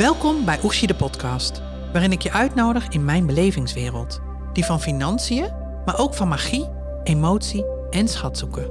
Welkom 0.00 0.44
bij 0.44 0.58
Oeshi 0.64 0.86
de 0.86 0.94
podcast, 0.94 1.62
waarin 1.92 2.12
ik 2.12 2.22
je 2.22 2.32
uitnodig 2.32 2.88
in 2.88 3.04
mijn 3.04 3.26
belevingswereld. 3.26 4.20
Die 4.52 4.64
van 4.64 4.80
financiën, 4.80 5.52
maar 5.84 5.98
ook 5.98 6.14
van 6.14 6.28
magie, 6.28 6.68
emotie 7.04 7.64
en 7.90 8.08
schatzoeken. 8.08 8.70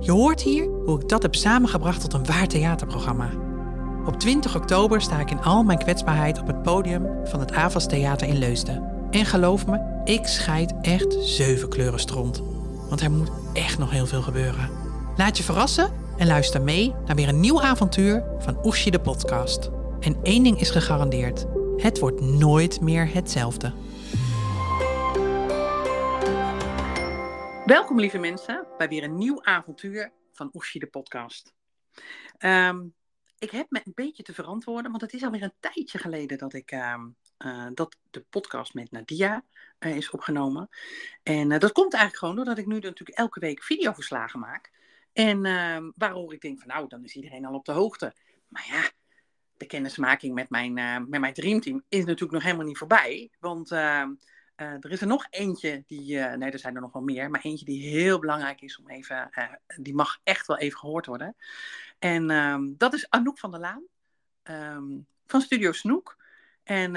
Je 0.00 0.10
hoort 0.10 0.42
hier 0.42 0.64
hoe 0.64 1.00
ik 1.00 1.08
dat 1.08 1.22
heb 1.22 1.34
samengebracht 1.34 2.00
tot 2.00 2.12
een 2.12 2.26
waar 2.26 2.46
theaterprogramma. 2.46 3.30
Op 4.06 4.20
20 4.20 4.56
oktober 4.56 5.00
sta 5.00 5.20
ik 5.20 5.30
in 5.30 5.42
al 5.42 5.62
mijn 5.62 5.78
kwetsbaarheid 5.78 6.40
op 6.40 6.46
het 6.46 6.62
podium 6.62 7.06
van 7.24 7.40
het 7.40 7.52
Avas 7.52 7.86
Theater 7.86 8.28
in 8.28 8.38
Leusden. 8.38 9.08
En 9.10 9.24
geloof 9.24 9.66
me, 9.66 10.00
ik 10.04 10.26
scheid 10.26 10.74
echt 10.80 11.16
zeven 11.20 11.68
kleuren 11.68 12.00
stront. 12.00 12.42
Want 12.88 13.00
er 13.00 13.10
moet 13.10 13.30
echt 13.52 13.78
nog 13.78 13.90
heel 13.90 14.06
veel 14.06 14.22
gebeuren. 14.22 14.70
Laat 15.16 15.36
je 15.36 15.42
verrassen 15.42 15.92
en 16.16 16.26
luister 16.26 16.62
mee 16.62 16.94
naar 17.06 17.16
weer 17.16 17.28
een 17.28 17.40
nieuw 17.40 17.62
avontuur 17.62 18.24
van 18.38 18.58
Oeshi 18.64 18.90
de 18.90 19.00
podcast. 19.00 19.70
En 20.00 20.22
één 20.22 20.42
ding 20.42 20.60
is 20.60 20.70
gegarandeerd: 20.70 21.46
het 21.76 21.98
wordt 21.98 22.20
nooit 22.20 22.80
meer 22.80 23.14
hetzelfde. 23.14 23.72
Welkom 27.64 28.00
lieve 28.00 28.18
mensen 28.18 28.66
bij 28.78 28.88
weer 28.88 29.02
een 29.02 29.16
nieuw 29.16 29.44
avontuur 29.44 30.12
van 30.32 30.50
Oeshi 30.52 30.78
de 30.78 30.86
podcast. 30.86 31.54
Ehm, 32.38 32.84
ik 33.38 33.50
heb 33.50 33.66
me 33.68 33.80
een 33.84 33.92
beetje 33.94 34.22
te 34.22 34.34
verantwoorden, 34.34 34.90
want 34.90 35.02
het 35.02 35.12
is 35.12 35.22
alweer 35.22 35.42
een 35.42 35.54
tijdje 35.60 35.98
geleden 35.98 36.38
dat 36.38 36.52
ik 36.52 36.70
ehm, 36.70 37.06
eh, 37.36 37.66
dat 37.74 37.96
de 38.10 38.24
podcast 38.30 38.74
met 38.74 38.90
Nadia 38.90 39.44
uh, 39.80 39.96
is 39.96 40.10
opgenomen. 40.10 40.68
En 41.22 41.50
uh, 41.50 41.58
dat 41.58 41.72
komt 41.72 41.92
eigenlijk 41.92 42.16
gewoon 42.16 42.36
doordat 42.36 42.58
ik 42.58 42.66
nu 42.66 42.74
natuurlijk 42.74 43.18
elke 43.18 43.40
week 43.40 43.62
videoverslagen 43.62 44.40
maak. 44.40 44.72
En 45.12 45.44
ehm, 45.44 45.90
waardoor 45.94 46.32
ik 46.32 46.40
denk 46.40 46.58
van 46.58 46.68
nou, 46.68 46.88
dan 46.88 47.04
is 47.04 47.14
iedereen 47.14 47.44
al 47.44 47.54
op 47.54 47.64
de 47.64 47.72
hoogte. 47.72 48.14
Maar 48.48 48.66
ja, 48.68 48.90
de 49.56 49.66
kennismaking 49.66 50.34
met 50.34 50.50
mijn, 50.50 50.72
met 51.08 51.20
mijn 51.20 51.34
dreamteam 51.34 51.82
is 51.88 52.04
natuurlijk 52.04 52.32
nog 52.32 52.42
helemaal 52.42 52.66
niet 52.66 52.78
voorbij. 52.78 53.30
Want 53.40 53.70
ehm, 53.70 54.10
er 54.56 54.90
is 54.90 55.00
er 55.00 55.06
nog 55.06 55.26
eentje 55.30 55.82
die, 55.86 56.18
nee 56.18 56.50
er 56.50 56.58
zijn 56.58 56.74
er 56.74 56.80
nog 56.80 56.92
wel 56.92 57.02
meer, 57.02 57.30
maar 57.30 57.40
eentje 57.40 57.64
die 57.64 57.88
heel 57.88 58.18
belangrijk 58.18 58.60
is 58.60 58.78
om 58.78 58.88
even, 58.88 59.30
die 59.80 59.94
mag 59.94 60.18
echt 60.22 60.46
wel 60.46 60.58
even 60.58 60.78
gehoord 60.78 61.06
worden. 61.06 61.36
En 61.98 62.30
um, 62.30 62.74
dat 62.78 62.94
is 62.94 63.10
Anouk 63.10 63.38
van 63.38 63.50
der 63.50 63.60
Laan 63.60 63.82
van 65.26 65.40
Studio 65.40 65.72
Snoek. 65.72 66.16
En 66.62 66.92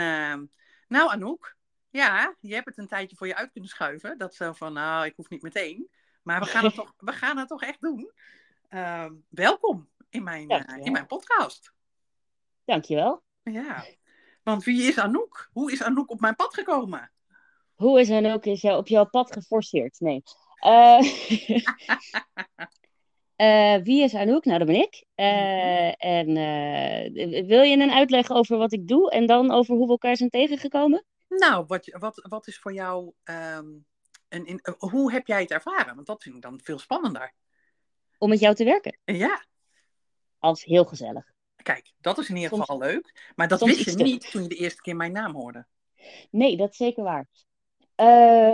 nou 0.87 1.09
Anouk, 1.09 1.55
ja, 1.89 2.35
je 2.39 2.53
hebt 2.53 2.65
het 2.65 2.77
een 2.77 2.87
tijdje 2.87 3.15
voor 3.15 3.27
je 3.27 3.35
uit 3.35 3.51
kunnen 3.51 3.69
schuiven. 3.69 4.17
Dat 4.17 4.35
zo 4.35 4.53
van, 4.53 4.73
nou, 4.73 5.05
ik 5.05 5.15
hoef 5.15 5.29
niet 5.29 5.41
meteen. 5.41 5.89
Maar 6.21 6.39
we 6.39 6.45
gaan 6.45 6.63
het 6.63 6.75
toch, 6.75 6.93
we 6.97 7.11
gaan 7.11 7.37
het 7.37 7.47
toch 7.47 7.61
echt 7.61 7.81
doen. 7.81 8.11
Uh, 8.69 9.05
welkom 9.29 9.89
in 10.09 10.23
mijn, 10.23 10.51
uh, 10.51 10.85
in 10.85 10.91
mijn 10.91 11.05
podcast. 11.05 11.73
Dankjewel. 12.69 13.23
Ja, 13.43 13.85
want 14.43 14.63
wie 14.63 14.87
is 14.87 14.97
Anouk? 14.97 15.49
Hoe 15.51 15.71
is 15.71 15.83
Anouk 15.83 16.09
op 16.09 16.19
mijn 16.19 16.35
pad 16.35 16.53
gekomen? 16.53 17.11
Hoe 17.73 17.99
is 17.99 18.11
Anouk 18.11 18.45
is 18.45 18.61
jou 18.61 18.77
op 18.77 18.87
jouw 18.87 19.05
pad 19.05 19.31
geforceerd? 19.31 19.99
Nee. 19.99 20.23
Uh, 20.65 21.01
Uh, 23.37 23.77
wie 23.87 24.03
is 24.03 24.15
Anouk? 24.15 24.45
Nou, 24.45 24.57
dat 24.57 24.67
ben 24.67 24.75
ik. 24.75 25.05
Uh, 25.15 26.05
en 26.05 26.27
wil 27.47 27.61
je 27.61 27.77
een 27.77 27.91
uitleg 27.91 28.29
over 28.29 28.57
wat 28.57 28.73
ik 28.73 28.87
doe 28.87 29.11
en 29.11 29.25
dan 29.25 29.51
over 29.51 29.75
hoe 29.75 29.85
we 29.85 29.91
elkaar 29.91 30.17
zijn 30.17 30.29
tegengekomen? 30.29 31.05
Nou, 31.27 31.65
wat, 31.67 31.95
wat, 31.99 32.25
wat 32.29 32.47
is 32.47 32.59
voor 32.59 32.73
jou, 32.73 33.13
um, 33.23 33.85
een, 34.29 34.45
in, 34.45 34.61
hoe 34.77 35.11
heb 35.11 35.27
jij 35.27 35.41
het 35.41 35.51
ervaren? 35.51 35.95
Want 35.95 36.07
dat 36.07 36.23
vind 36.23 36.35
ik 36.35 36.41
dan 36.41 36.59
veel 36.63 36.79
spannender. 36.79 37.33
Om 38.17 38.29
met 38.29 38.39
jou 38.39 38.55
te 38.55 38.63
werken? 38.63 38.99
Ja. 39.03 39.45
Als 40.39 40.63
heel 40.63 40.85
gezellig. 40.85 41.37
Kijk, 41.63 41.91
dat 42.01 42.17
is 42.17 42.29
in 42.29 42.35
ieder 42.35 42.57
geval 42.57 42.77
leuk. 42.77 43.31
Maar 43.35 43.47
dat 43.47 43.61
wist 43.61 43.85
je 43.85 44.03
niet 44.03 44.31
toen 44.31 44.41
je 44.41 44.47
de 44.47 44.55
eerste 44.55 44.81
keer 44.81 44.95
mijn 44.95 45.11
naam 45.11 45.35
hoorde. 45.35 45.65
Nee, 46.31 46.57
dat 46.57 46.71
is 46.71 46.77
zeker 46.77 47.03
waar. 47.03 47.27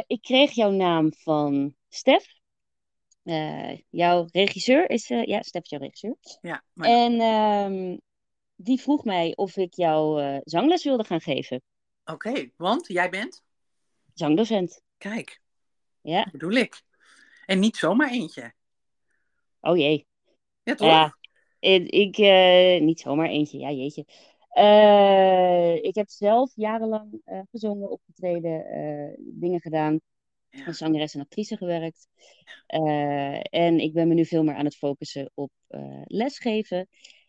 ik 0.07 0.21
kreeg 0.21 0.51
jouw 0.51 0.71
naam 0.71 1.13
van 1.13 1.75
Stef. 1.89 2.33
Uh, 3.23 3.77
jouw 3.89 4.27
regisseur 4.31 4.89
is, 4.89 5.09
uh, 5.09 5.23
ja, 5.23 5.41
Stef 5.41 5.63
is 5.63 5.69
jouw 5.69 5.79
regisseur. 5.79 6.15
Ja, 6.41 6.63
maar... 6.73 6.89
En 6.89 7.21
um, 7.21 8.01
die 8.55 8.81
vroeg 8.81 9.03
mij 9.03 9.35
of 9.35 9.57
ik 9.57 9.73
jou 9.73 10.23
uh, 10.23 10.37
zangles 10.43 10.83
wilde 10.83 11.03
gaan 11.03 11.21
geven. 11.21 11.61
Oké, 12.05 12.29
okay, 12.29 12.53
want 12.55 12.87
jij 12.87 13.09
bent? 13.09 13.43
Zangdocent. 14.13 14.81
Kijk, 14.97 15.41
ja. 16.01 16.23
dat 16.23 16.31
bedoel 16.31 16.51
ik. 16.51 16.81
En 17.45 17.59
niet 17.59 17.77
zomaar 17.77 18.09
eentje. 18.09 18.53
Oh 19.59 19.77
jee. 19.77 20.07
Ja, 20.63 20.75
toch? 20.75 20.87
Ja, 20.87 21.17
ik, 21.65 22.17
niet 22.81 22.99
zomaar 22.99 23.29
eentje, 23.29 23.57
ja 23.57 23.71
jeetje. 23.71 24.05
ik 25.81 25.95
heb 25.95 26.09
zelf 26.09 26.51
jarenlang 26.55 27.21
gezongen, 27.51 27.89
opgetreden, 27.89 28.65
dingen 29.19 29.61
gedaan 29.61 29.99
ja. 30.49 30.65
als 30.65 30.77
zangeres 30.77 31.13
en 31.15 31.21
actrice 31.21 31.57
gewerkt. 31.57 32.07
En 33.49 33.79
ik 33.79 33.93
ben 33.93 34.07
me 34.07 34.13
nu 34.13 34.25
veel 34.25 34.43
meer 34.43 34.55
aan 34.55 34.65
het 34.65 34.77
focussen 34.77 35.31
op 35.33 35.51
lesgeven. 36.03 36.87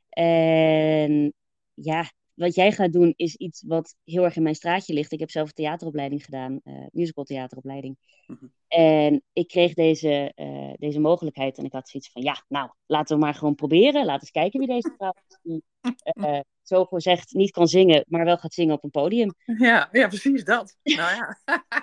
En 0.09 1.35
ja, 1.75 2.11
wat 2.37 2.55
jij 2.55 2.73
gaat 2.73 2.93
doen 2.93 3.13
is 3.17 3.37
iets 3.37 3.63
wat 3.67 3.95
heel 4.05 4.25
erg 4.25 4.37
in 4.37 4.43
mijn 4.43 4.55
straatje 4.55 4.95
ligt. 4.95 5.13
Ik 5.13 5.21
heb 5.21 5.31
zelf 5.31 5.49
een 5.49 5.55
theateropleiding 5.55 6.25
gedaan, 6.25 6.61
uh, 6.65 6.87
musical 6.93 7.25
theateropleiding. 7.25 7.97
Mm 8.27 8.37
-hmm. 8.41 8.53
En 8.69 9.23
ik 9.33 9.49
kreeg 9.49 9.75
deze, 9.75 10.33
deze 10.79 11.01
mogelijkheid 11.01 11.59
en 11.59 11.65
ik 11.65 11.73
had 11.73 11.89
zoiets 11.89 12.11
van, 12.11 12.23
ja, 12.23 12.45
nou, 12.49 12.71
laten 12.87 13.17
we 13.17 13.23
maar 13.23 13.35
gewoon 13.35 13.55
proberen. 13.55 14.05
Laten 14.05 14.13
we 14.15 14.21
eens 14.21 14.31
kijken 14.31 14.59
wie 14.59 14.69
deze 14.69 14.95
vrouw 14.97 15.15
is 15.29 15.39
die 15.43 15.65
zo 16.69 16.85
gezegd 16.85 17.33
niet 17.33 17.51
kan 17.51 17.69
zingen, 17.69 18.05
maar 18.09 18.25
wel 18.25 18.39
gaat 18.39 18.55
zingen 18.55 18.75
op 18.75 18.85
een 18.85 18.91
podium. 18.91 19.35
Ja, 19.45 19.89
ja 19.93 20.09
precies 20.09 20.45
dat. 20.45 20.77
Nou 20.83 21.15
ja. 21.15 21.39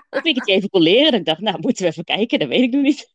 of 0.10 0.24
ik 0.24 0.36
het 0.36 0.48
je 0.48 0.54
even 0.54 0.70
kon 0.70 0.82
leren. 0.82 1.14
Ik 1.20 1.26
dacht, 1.26 1.42
nou, 1.42 1.60
moeten 1.60 1.84
we 1.84 1.90
even 1.90 2.04
kijken. 2.04 2.40
Dat 2.40 2.48
weet 2.48 2.62
ik 2.62 2.72
nog 2.72 2.82
niet. 2.82 3.14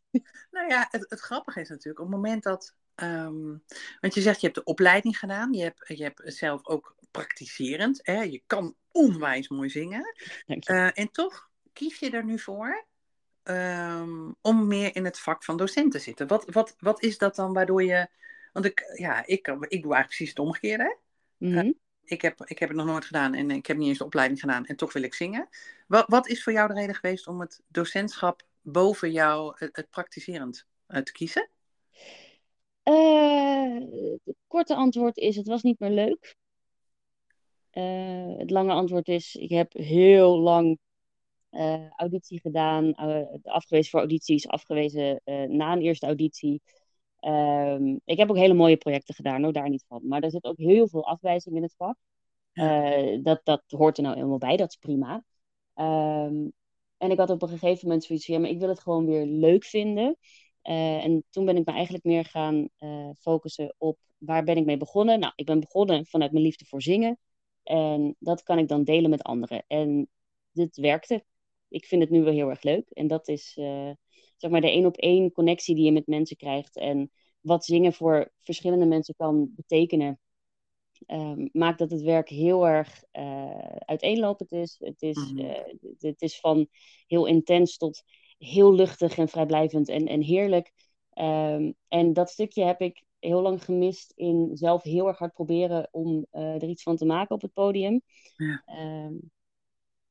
nou 0.50 0.68
ja, 0.68 0.86
het, 0.90 1.06
het 1.08 1.20
grappige 1.20 1.60
is 1.60 1.68
natuurlijk, 1.68 1.98
op 1.98 2.06
het 2.06 2.14
moment 2.14 2.42
dat... 2.42 2.74
Um, 3.02 3.62
want 4.00 4.14
je 4.14 4.20
zegt, 4.20 4.40
je 4.40 4.46
hebt 4.46 4.58
de 4.58 4.64
opleiding 4.64 5.18
gedaan. 5.18 5.52
Je 5.52 5.62
hebt, 5.62 5.84
je 5.88 6.02
hebt 6.02 6.22
zelf 6.24 6.66
ook 6.66 6.96
praktiserend. 7.10 7.98
Hè? 8.02 8.22
Je 8.22 8.42
kan 8.46 8.74
onwijs 8.92 9.48
mooi 9.48 9.68
zingen. 9.68 10.14
Uh, 10.46 10.98
en 10.98 11.10
toch 11.10 11.50
kies 11.72 11.98
je 11.98 12.10
er 12.10 12.24
nu 12.24 12.38
voor 12.38 12.86
um, 13.44 14.36
om 14.40 14.66
meer 14.66 14.96
in 14.96 15.04
het 15.04 15.18
vak 15.18 15.44
van 15.44 15.56
docent 15.56 15.92
te 15.92 15.98
zitten. 15.98 16.26
Wat, 16.26 16.44
wat, 16.50 16.74
wat 16.78 17.02
is 17.02 17.18
dat 17.18 17.34
dan 17.34 17.52
waardoor 17.52 17.84
je... 17.84 18.08
Want 18.52 18.64
ik, 18.64 18.92
ja, 18.94 19.26
ik, 19.26 19.46
ik 19.46 19.46
doe 19.46 19.58
eigenlijk 19.68 20.06
precies 20.06 20.28
het 20.28 20.38
omgekeerde. 20.38 20.98
Mm 21.36 21.52
-hmm. 21.52 21.66
uh, 21.66 21.72
ik, 22.04 22.22
heb, 22.22 22.44
ik 22.44 22.58
heb 22.58 22.68
het 22.68 22.78
nog 22.78 22.86
nooit 22.86 23.04
gedaan 23.04 23.34
en 23.34 23.50
ik 23.50 23.66
heb 23.66 23.76
niet 23.76 23.88
eens 23.88 23.98
de 23.98 24.04
opleiding 24.04 24.40
gedaan 24.40 24.66
en 24.66 24.76
toch 24.76 24.92
wil 24.92 25.02
ik 25.02 25.14
zingen. 25.14 25.48
Wat, 25.86 26.04
wat 26.08 26.28
is 26.28 26.42
voor 26.42 26.52
jou 26.52 26.68
de 26.68 26.74
reden 26.74 26.94
geweest 26.94 27.26
om 27.26 27.40
het 27.40 27.60
docentschap 27.68 28.46
boven 28.60 29.10
jou 29.10 29.54
het, 29.58 29.76
het 29.76 29.90
praktiserend 29.90 30.66
uh, 30.88 31.00
te 31.00 31.12
kiezen? 31.12 31.48
Het 34.24 34.36
korte 34.46 34.74
antwoord 34.74 35.16
is: 35.16 35.36
het 35.36 35.46
was 35.46 35.62
niet 35.62 35.78
meer 35.78 35.90
leuk. 35.90 36.36
Uh, 37.78 38.38
het 38.38 38.50
lange 38.50 38.72
antwoord 38.72 39.08
is: 39.08 39.34
ik 39.34 39.50
heb 39.50 39.72
heel 39.72 40.38
lang 40.38 40.78
auditie 41.96 42.40
gedaan, 42.40 42.94
afgewezen 43.42 43.90
voor 43.90 44.00
audities, 44.00 44.48
afgewezen 44.48 45.20
na 45.48 45.72
een 45.72 45.82
eerste 45.82 46.06
auditie. 46.06 46.62
Um, 47.20 48.00
ik 48.04 48.18
heb 48.18 48.30
ook 48.30 48.36
hele 48.36 48.54
mooie 48.54 48.76
projecten 48.76 49.14
gedaan, 49.14 49.42
hoor, 49.42 49.52
daar 49.52 49.68
niet 49.68 49.84
van. 49.88 50.08
Maar 50.08 50.22
er 50.22 50.30
zit 50.30 50.44
ook 50.44 50.58
heel 50.58 50.88
veel 50.88 51.06
afwijzing 51.06 51.56
in 51.56 51.62
het 51.62 51.74
vak. 51.76 51.96
Dat, 53.22 53.40
dat 53.44 53.62
hoort 53.66 53.96
er 53.96 54.02
nou 54.02 54.14
helemaal 54.14 54.38
bij, 54.38 54.56
dat 54.56 54.68
is 54.68 54.76
prima. 54.76 55.24
Um, 55.74 56.52
en 56.96 57.10
ik 57.10 57.18
had 57.18 57.30
op 57.30 57.42
een 57.42 57.48
gegeven 57.48 57.86
moment 57.86 58.04
zoiets 58.04 58.24
van, 58.24 58.34
ja, 58.34 58.40
maar 58.40 58.50
ik 58.50 58.58
wil 58.58 58.68
het 58.68 58.80
gewoon 58.80 59.06
weer 59.06 59.26
leuk 59.26 59.64
vinden. 59.64 60.16
Uh, 60.62 61.04
en 61.04 61.24
toen 61.30 61.44
ben 61.44 61.56
ik 61.56 61.66
me 61.66 61.72
eigenlijk 61.72 62.04
meer 62.04 62.24
gaan 62.24 62.68
uh, 62.78 63.10
focussen 63.18 63.74
op 63.78 63.98
waar 64.18 64.44
ben 64.44 64.56
ik 64.56 64.64
mee 64.64 64.76
begonnen. 64.76 65.20
Nou, 65.20 65.32
ik 65.36 65.46
ben 65.46 65.60
begonnen 65.60 66.06
vanuit 66.06 66.32
mijn 66.32 66.44
liefde 66.44 66.64
voor 66.64 66.82
zingen. 66.82 67.18
En 67.68 68.16
dat 68.18 68.42
kan 68.42 68.58
ik 68.58 68.68
dan 68.68 68.84
delen 68.84 69.10
met 69.10 69.22
anderen. 69.22 69.64
En 69.66 70.08
dit 70.52 70.76
werkte. 70.76 71.24
Ik 71.68 71.84
vind 71.84 72.02
het 72.02 72.10
nu 72.10 72.22
wel 72.22 72.32
heel 72.32 72.48
erg 72.50 72.62
leuk. 72.62 72.90
En 72.90 73.06
dat 73.06 73.28
is 73.28 73.52
zeg 74.36 74.50
maar 74.50 74.60
de 74.60 74.70
één 74.70 74.86
op 74.86 74.96
één 74.96 75.32
connectie 75.32 75.74
die 75.74 75.84
je 75.84 75.92
met 75.92 76.06
mensen 76.06 76.36
krijgt. 76.36 76.76
En 76.76 77.10
wat 77.40 77.64
zingen 77.64 77.92
voor 77.92 78.32
verschillende 78.40 78.86
mensen 78.86 79.14
kan 79.14 79.50
betekenen. 79.54 80.20
Um, 81.06 81.48
maakt 81.52 81.78
dat 81.78 81.90
het 81.90 82.02
werk 82.02 82.28
heel 82.28 82.68
erg 82.68 83.04
uh, 83.12 83.76
uiteenlopend 83.78 84.52
is. 84.52 84.76
Het 84.78 85.02
is, 85.02 85.16
mm 85.16 85.38
-hmm. 85.38 85.46
uh, 85.46 85.98
het 85.98 86.22
is 86.22 86.40
van 86.40 86.68
heel 87.06 87.26
intens 87.26 87.76
tot 87.76 88.02
heel 88.38 88.74
luchtig 88.74 89.18
en 89.18 89.28
vrijblijvend 89.28 89.88
en, 89.88 90.06
en 90.06 90.22
heerlijk. 90.22 90.72
Um, 91.14 91.74
en 91.88 92.12
dat 92.12 92.30
stukje 92.30 92.64
heb 92.64 92.80
ik 92.80 93.04
heel 93.18 93.42
lang 93.42 93.64
gemist 93.64 94.12
in 94.16 94.50
zelf 94.56 94.82
heel 94.82 95.08
erg 95.08 95.18
hard 95.18 95.32
proberen 95.32 95.88
om 95.90 96.26
uh, 96.32 96.54
er 96.54 96.68
iets 96.68 96.82
van 96.82 96.96
te 96.96 97.04
maken 97.04 97.34
op 97.34 97.42
het 97.42 97.52
podium. 97.52 98.02
Ja. 98.36 98.62
Um, 99.04 99.30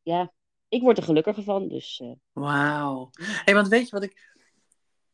ja, 0.02 0.34
ik 0.68 0.82
word 0.82 0.98
er 0.98 1.04
gelukkiger 1.04 1.44
van. 1.44 1.68
Dus, 1.68 2.00
uh... 2.04 2.12
Wauw. 2.32 3.10
Hey, 3.22 3.54
want 3.54 3.68
weet 3.68 3.86
je 3.86 3.92
wat 3.92 4.04
ik 4.04 4.36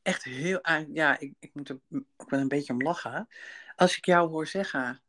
echt 0.01 0.23
heel... 0.23 0.59
Ja, 0.93 1.19
ik, 1.19 1.33
ik 1.39 1.53
moet 1.53 1.69
er 1.69 1.79
ook 2.17 2.29
wel 2.29 2.39
een 2.39 2.47
beetje 2.47 2.73
om 2.73 2.81
lachen. 2.81 3.27
Als 3.75 3.97
ik 3.97 4.05
jou 4.05 4.29
hoor 4.29 4.47
zeggen... 4.47 5.01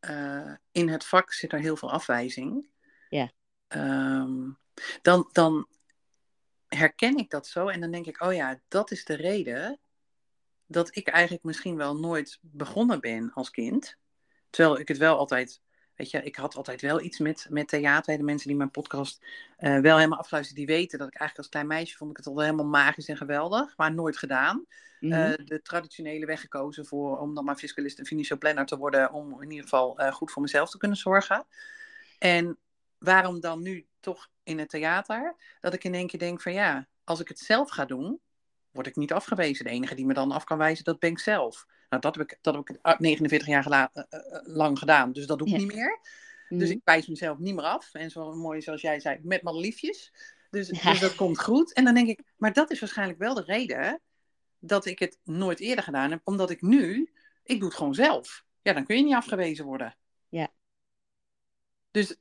eh, 0.00 0.54
in 0.72 0.88
het 0.88 1.04
vak 1.04 1.32
zit 1.32 1.52
er 1.52 1.60
heel 1.60 1.76
veel 1.76 1.90
afwijzing. 1.90 2.68
Ja. 3.08 3.32
Ehm, 3.68 4.50
dan, 5.02 5.28
dan 5.32 5.68
herken 6.66 7.16
ik 7.16 7.30
dat 7.30 7.46
zo 7.46 7.68
en 7.68 7.80
dan 7.80 7.90
denk 7.90 8.06
ik, 8.06 8.22
oh 8.22 8.32
ja, 8.32 8.60
dat 8.68 8.90
is 8.90 9.04
de 9.04 9.14
reden 9.14 9.80
dat 10.72 10.96
ik 10.96 11.08
eigenlijk 11.08 11.44
misschien 11.44 11.76
wel 11.76 11.96
nooit 11.96 12.38
begonnen 12.40 13.00
ben 13.00 13.32
als 13.34 13.50
kind. 13.50 13.96
Terwijl 14.50 14.78
ik 14.78 14.88
het 14.88 14.98
wel 14.98 15.16
altijd, 15.16 15.60
weet 15.94 16.10
je, 16.10 16.22
ik 16.22 16.36
had 16.36 16.54
altijd 16.54 16.80
wel 16.80 17.00
iets 17.00 17.18
met, 17.18 17.46
met 17.50 17.68
theater. 17.68 18.16
De 18.16 18.22
mensen 18.22 18.48
die 18.48 18.56
mijn 18.56 18.70
podcast 18.70 19.26
uh, 19.58 19.78
wel 19.80 19.96
helemaal 19.96 20.18
afluisteren, 20.18 20.66
die 20.66 20.74
weten 20.74 20.98
dat 20.98 21.08
ik 21.08 21.14
eigenlijk 21.14 21.38
als 21.38 21.48
klein 21.48 21.66
meisje 21.66 21.96
vond 21.96 22.10
ik 22.10 22.16
het 22.16 22.26
altijd 22.26 22.46
helemaal 22.46 22.70
magisch 22.70 23.08
en 23.08 23.16
geweldig, 23.16 23.76
maar 23.76 23.94
nooit 23.94 24.16
gedaan. 24.16 24.66
Mhm. 25.00 25.12
Uh, 25.12 25.32
de 25.44 25.62
traditionele 25.62 26.26
weg 26.26 26.40
gekozen 26.40 26.86
voor, 26.86 27.18
om 27.18 27.34
dan 27.34 27.44
maar 27.44 27.56
fiscalist 27.56 27.98
en 27.98 28.06
financieel 28.06 28.38
planner 28.38 28.66
te 28.66 28.76
worden, 28.76 29.12
om 29.12 29.42
in 29.42 29.50
ieder 29.50 29.62
geval 29.64 30.00
uh, 30.00 30.12
goed 30.12 30.30
voor 30.30 30.42
mezelf 30.42 30.70
te 30.70 30.78
kunnen 30.78 30.98
zorgen. 30.98 31.46
En 32.18 32.58
waarom 32.98 33.40
dan 33.40 33.62
nu 33.62 33.86
toch 34.00 34.28
in 34.42 34.58
het 34.58 34.68
theater? 34.68 35.36
Dat 35.60 35.74
ik 35.74 35.84
in 35.84 35.94
één 35.94 36.06
keer 36.06 36.18
denk 36.18 36.40
van 36.40 36.52
ja, 36.52 36.88
als 37.04 37.20
ik 37.20 37.28
het 37.28 37.38
zelf 37.38 37.70
ga 37.70 37.84
doen, 37.84 38.20
word 38.72 38.86
ik 38.86 38.96
niet 38.96 39.12
afgewezen. 39.12 39.64
De 39.64 39.70
enige 39.70 39.94
die 39.94 40.06
me 40.06 40.14
dan 40.14 40.32
af 40.32 40.44
kan 40.44 40.58
wijzen, 40.58 40.84
dat 40.84 40.98
ben 40.98 41.10
ik 41.10 41.18
zelf. 41.18 41.66
Nou, 41.88 42.02
dat 42.02 42.14
heb 42.16 42.30
ik, 42.30 42.38
dat 42.40 42.54
heb 42.54 42.68
ik 42.68 42.98
49 42.98 43.48
jaar 43.48 43.62
gela- 43.62 43.90
uh, 43.94 44.02
lang 44.42 44.78
gedaan, 44.78 45.12
dus 45.12 45.26
dat 45.26 45.38
doe 45.38 45.46
ik 45.48 45.52
Ja. 45.52 45.58
niet 45.60 45.74
meer. 45.74 46.00
Dus 46.48 46.70
ik 46.70 46.80
wijs 46.84 47.06
mezelf 47.06 47.38
niet 47.38 47.54
meer 47.54 47.64
af. 47.64 47.94
En 47.94 48.10
zo 48.10 48.34
mooi 48.34 48.62
zoals 48.62 48.80
jij 48.80 49.00
zei, 49.00 49.18
met 49.22 49.42
madeliefjes. 49.42 50.12
Dus, 50.50 50.68
Ja. 50.68 50.90
dus 50.90 51.00
dat 51.00 51.14
komt 51.14 51.40
goed. 51.42 51.72
En 51.72 51.84
dan 51.84 51.94
denk 51.94 52.08
ik, 52.08 52.20
maar 52.36 52.52
dat 52.52 52.70
is 52.70 52.80
waarschijnlijk 52.80 53.18
wel 53.18 53.34
de 53.34 53.42
reden 53.42 54.00
dat 54.58 54.84
ik 54.84 54.98
het 54.98 55.18
nooit 55.24 55.60
eerder 55.60 55.84
gedaan 55.84 56.10
heb. 56.10 56.20
Omdat 56.24 56.50
ik 56.50 56.62
nu, 56.62 57.12
ik 57.44 57.58
doe 57.58 57.68
het 57.68 57.76
gewoon 57.76 57.94
zelf. 57.94 58.44
Ja, 58.62 58.72
dan 58.72 58.84
kun 58.84 58.96
je 58.96 59.02
niet 59.02 59.14
afgewezen 59.14 59.64
worden. 59.64 59.96
Ja. 60.28 60.48
Dus 61.90 62.16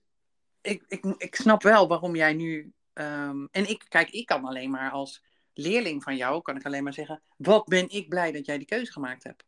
ik, 0.62 0.84
ik, 0.88 1.06
ik 1.18 1.36
snap 1.36 1.64
wel 1.64 1.88
waarom 1.88 2.16
jij 2.16 2.34
nu... 2.34 2.74
ehm, 2.94 3.46
en 3.52 3.70
ik, 3.70 3.86
kijk, 3.88 4.10
ik 4.10 4.26
kan 4.26 4.46
alleen 4.46 4.70
maar 4.70 4.92
als 4.92 5.24
leerling 5.54 6.04
van 6.04 6.16
jou, 6.16 6.42
kan 6.42 6.56
ik 6.56 6.66
alleen 6.66 6.84
maar 6.84 6.94
zeggen... 6.94 7.22
Wat 7.38 7.66
ben 7.66 7.90
ik 7.90 8.10
blij 8.10 8.32
dat 8.32 8.46
jij 8.46 8.58
die 8.58 8.68
keuze 8.68 8.92
gemaakt 8.92 9.24
hebt. 9.24 9.46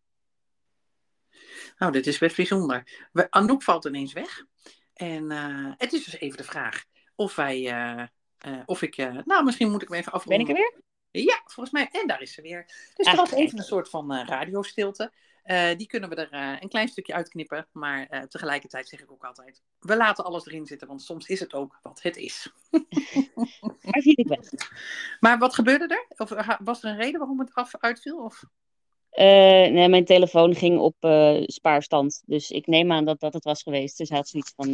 Nou, 1.78 1.92
dit 1.92 2.08
is 2.08 2.18
best 2.18 2.36
bijzonder. 2.36 3.08
Anouk 3.30 3.64
valt 3.64 3.86
ineens 3.86 4.14
weg. 4.14 4.46
En 4.94 5.32
eh, 5.32 5.72
het 5.78 5.94
is 5.94 6.04
dus 6.04 6.20
even 6.20 6.38
de 6.38 6.44
vraag 6.44 6.84
of 7.16 7.36
wij... 7.36 7.72
eh, 7.72 8.08
eh, 8.38 8.62
of 8.66 8.82
ik... 8.82 8.98
nou, 9.26 9.44
misschien 9.44 9.72
moet 9.72 9.82
ik 9.82 9.88
hem 9.88 9.98
even 9.98 10.12
Ben 10.12 10.22
afronden. 10.22 10.50
ik 10.50 10.56
er 10.56 10.62
weer? 10.62 10.82
Ja, 11.22 11.42
volgens 11.46 11.72
mij. 11.72 11.90
En 11.92 12.08
daar 12.08 12.22
is 12.22 12.34
ze 12.34 12.42
weer. 12.42 12.66
Dus 12.96 13.08
er 13.08 13.16
was 13.16 13.32
even 13.32 13.58
een 13.58 13.64
soort 13.64 13.90
van 13.90 14.14
eh, 14.14 14.28
radiostilte. 14.28 15.12
Eh, 15.44 15.78
die 15.78 15.88
kunnen 15.88 16.10
we 16.10 16.16
er 16.16 16.32
eh, 16.32 16.62
een 16.62 16.70
klein 16.70 16.88
stukje 16.88 17.14
uitknippen. 17.14 17.68
Maar 17.72 18.28
tegelijkertijd 18.30 18.88
zeg 18.88 19.02
ik 19.02 19.12
ook 19.12 19.26
altijd: 19.26 19.62
we 19.80 19.96
laten 19.96 20.26
alles 20.26 20.46
erin 20.46 20.66
zitten, 20.66 20.88
want 20.88 21.02
soms 21.02 21.28
is 21.28 21.40
het 21.40 21.54
ook 21.54 21.80
wat 21.82 22.02
het 22.02 22.18
is. 22.18 22.52
Ik 24.04 24.28
weg? 24.28 24.40
Maar 25.20 25.38
wat 25.38 25.54
gebeurde 25.54 25.88
er? 25.88 26.06
Of 26.18 26.58
was 26.60 26.84
er 26.84 26.90
een 26.90 26.98
reden 26.98 27.20
waarom 27.20 27.40
het 27.40 27.54
af 27.54 27.76
uitviel? 27.76 28.24
Of? 28.24 28.44
Nee, 29.16 29.90
mijn 29.90 30.06
telefoon 30.06 30.56
ging 30.56 30.80
op 30.80 30.96
spaarstand. 31.46 32.24
Dus 32.26 32.52
ik 32.52 32.68
neem 32.68 32.92
aan 32.92 33.06
dat 33.06 33.20
dat 33.20 33.34
het 33.34 33.44
was 33.44 33.64
geweest. 33.64 33.98
Dus 33.98 34.10
hij 34.10 34.18
had 34.18 34.28
zoiets 34.28 34.54
van, 34.56 34.68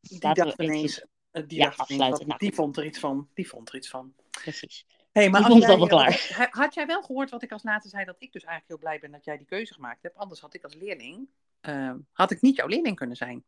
Die 0.00 0.18
dacht 0.18 0.60
ineens. 0.60 1.04
die, 1.30 1.58
Ja, 1.58 1.64
dacht 1.64 1.78
ineens 1.78 1.78
afsluiten. 1.78 2.26
Nou, 2.26 2.38
die 2.38 2.54
vond 2.54 2.76
er 2.76 2.84
iets 2.84 2.98
van. 2.98 3.28
Die 3.34 3.48
vond 3.48 3.68
er 3.68 3.74
iets 3.76 3.88
van. 3.88 4.14
precies. 4.30 4.84
Hey, 5.14 5.30
maar 5.30 5.42
als 5.42 5.58
jij, 5.58 5.76
wel 5.76 5.88
eh, 5.88 6.36
wat- 6.36 6.48
had 6.50 6.74
jij 6.74 6.86
wel 6.86 7.02
gehoord 7.02 7.30
wat 7.30 7.42
ik 7.42 7.52
als 7.52 7.62
laatste 7.62 7.88
zei? 7.88 8.04
Dat 8.04 8.16
ik 8.18 8.32
dus 8.32 8.42
eigenlijk 8.44 8.68
heel 8.68 8.88
blij 8.90 9.00
ben 9.00 9.10
dat 9.10 9.24
jij 9.24 9.36
die 9.36 9.46
keuze 9.46 9.74
gemaakt 9.74 10.02
hebt. 10.02 10.16
Anders 10.16 10.40
had 10.40 10.54
ik 10.54 10.64
als 10.64 10.74
leerling. 10.74 11.28
eh, 11.60 11.94
had 12.12 12.30
ik 12.30 12.40
niet 12.40 12.56
jouw 12.56 12.66
leerling 12.66 12.96
kunnen 12.96 13.16
zijn. 13.16 13.44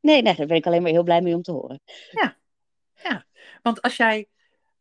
Nee, 0.00 0.22
nee, 0.22 0.34
daar 0.36 0.46
ben 0.46 0.56
ik 0.56 0.66
alleen 0.66 0.82
maar 0.82 0.90
heel 0.90 1.02
blij 1.02 1.20
mee 1.20 1.34
om 1.34 1.42
te 1.42 1.52
horen. 1.52 1.80
Want 3.62 3.82
als 3.82 3.96
jij. 3.96 4.28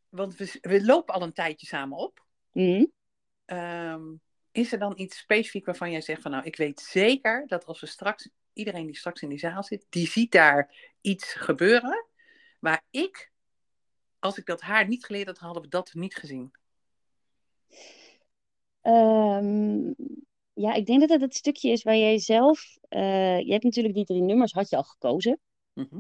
Want 0.10 0.36
we, 0.36 0.58
we 0.62 0.86
lopen 0.86 1.14
al 1.14 1.22
een 1.22 1.34
tijdje 1.34 1.68
samen 1.68 1.98
op. 1.98 2.26
Mhm. 2.52 2.86
Ehm, 3.46 4.02
is 4.52 4.72
er 4.72 4.80
dan 4.80 4.94
iets 4.96 5.18
specifiek 5.18 5.66
waarvan 5.66 5.92
jij 5.92 6.02
zegt 6.02 6.22
van 6.22 6.32
nou, 6.32 6.44
ik 6.44 6.56
weet 6.56 6.80
zeker 6.80 7.48
dat 7.48 7.66
als 7.66 7.80
we 7.80 7.86
straks, 7.88 8.30
iedereen 8.54 8.86
die 8.86 8.98
straks 8.98 9.22
in 9.22 9.30
die 9.30 9.40
zaal 9.40 9.64
zit, 9.64 9.86
die 9.90 10.08
ziet 10.08 10.32
daar 10.32 10.76
iets 11.02 11.34
gebeuren. 11.34 12.06
Waar 12.60 12.84
ik, 12.90 13.32
als 14.24 14.38
ik 14.38 14.46
dat 14.46 14.62
haar 14.62 14.88
niet 14.88 15.06
geleerd 15.06 15.28
had, 15.28 15.38
hadden 15.38 15.62
we 15.62 15.68
dat 15.68 15.94
niet 15.94 16.16
gezien. 16.16 16.52
Ehm, 18.82 19.94
ja, 20.54 20.74
ik 20.74 20.86
denk 20.86 21.00
dat 21.00 21.10
het 21.10 21.22
het 21.22 21.36
stukje 21.36 21.70
is 21.70 21.84
waar 21.84 21.98
jij 21.98 22.20
zelf... 22.20 22.78
eh, 22.90 23.40
je 23.40 23.52
hebt 23.52 23.64
natuurlijk 23.64 23.96
die 23.96 24.06
drie 24.06 24.22
nummers, 24.22 24.52
had 24.52 24.70
je 24.70 24.76
al 24.76 24.84
gekozen. 24.84 25.40
Mhm. 25.74 26.00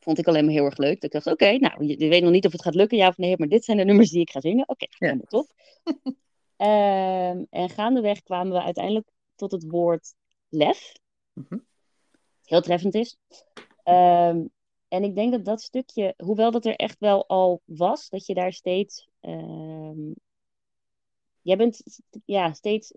Vond 0.00 0.18
ik 0.18 0.26
alleen 0.26 0.44
maar 0.44 0.52
heel 0.54 0.64
erg 0.64 0.76
leuk. 0.76 0.94
Dat 0.94 1.04
ik 1.04 1.10
dacht, 1.12 1.26
oké, 1.26 1.58
nou, 1.58 1.84
je, 1.86 1.98
je 1.98 2.08
weet 2.08 2.22
nog 2.22 2.30
niet 2.30 2.46
of 2.46 2.52
het 2.52 2.62
gaat 2.62 2.74
lukken, 2.74 2.98
ja 2.98 3.08
of 3.08 3.16
nee, 3.16 3.34
maar 3.38 3.48
dit 3.48 3.64
zijn 3.64 3.76
de 3.76 3.84
nummers 3.84 4.10
die 4.10 4.20
ik 4.20 4.30
ga 4.30 4.40
zingen. 4.40 4.68
Oké, 4.68 4.86
Ja. 4.88 4.96
helemaal 4.98 5.24
top. 5.26 5.50
Ehm, 6.56 7.44
en 7.50 7.70
gaandeweg 7.70 8.22
kwamen 8.22 8.52
we 8.52 8.62
uiteindelijk 8.62 9.08
tot 9.34 9.52
het 9.52 9.64
woord 9.68 10.14
lef. 10.48 10.92
Mhm. 11.32 11.58
Heel 12.44 12.60
treffend 12.60 12.94
is. 12.94 13.16
Ehm, 13.82 14.44
en 14.92 15.04
ik 15.04 15.14
denk 15.14 15.32
dat 15.32 15.44
dat 15.44 15.60
stukje, 15.62 16.14
hoewel 16.16 16.50
dat 16.50 16.64
er 16.64 16.76
echt 16.76 16.98
wel 16.98 17.26
al 17.28 17.60
was, 17.64 18.08
dat 18.08 18.26
je 18.26 18.34
daar 18.34 18.52
steeds. 18.52 19.08
ehm, 19.20 20.10
jij 21.42 21.56
bent 21.56 21.82
ja, 22.24 22.52
steeds. 22.52 22.92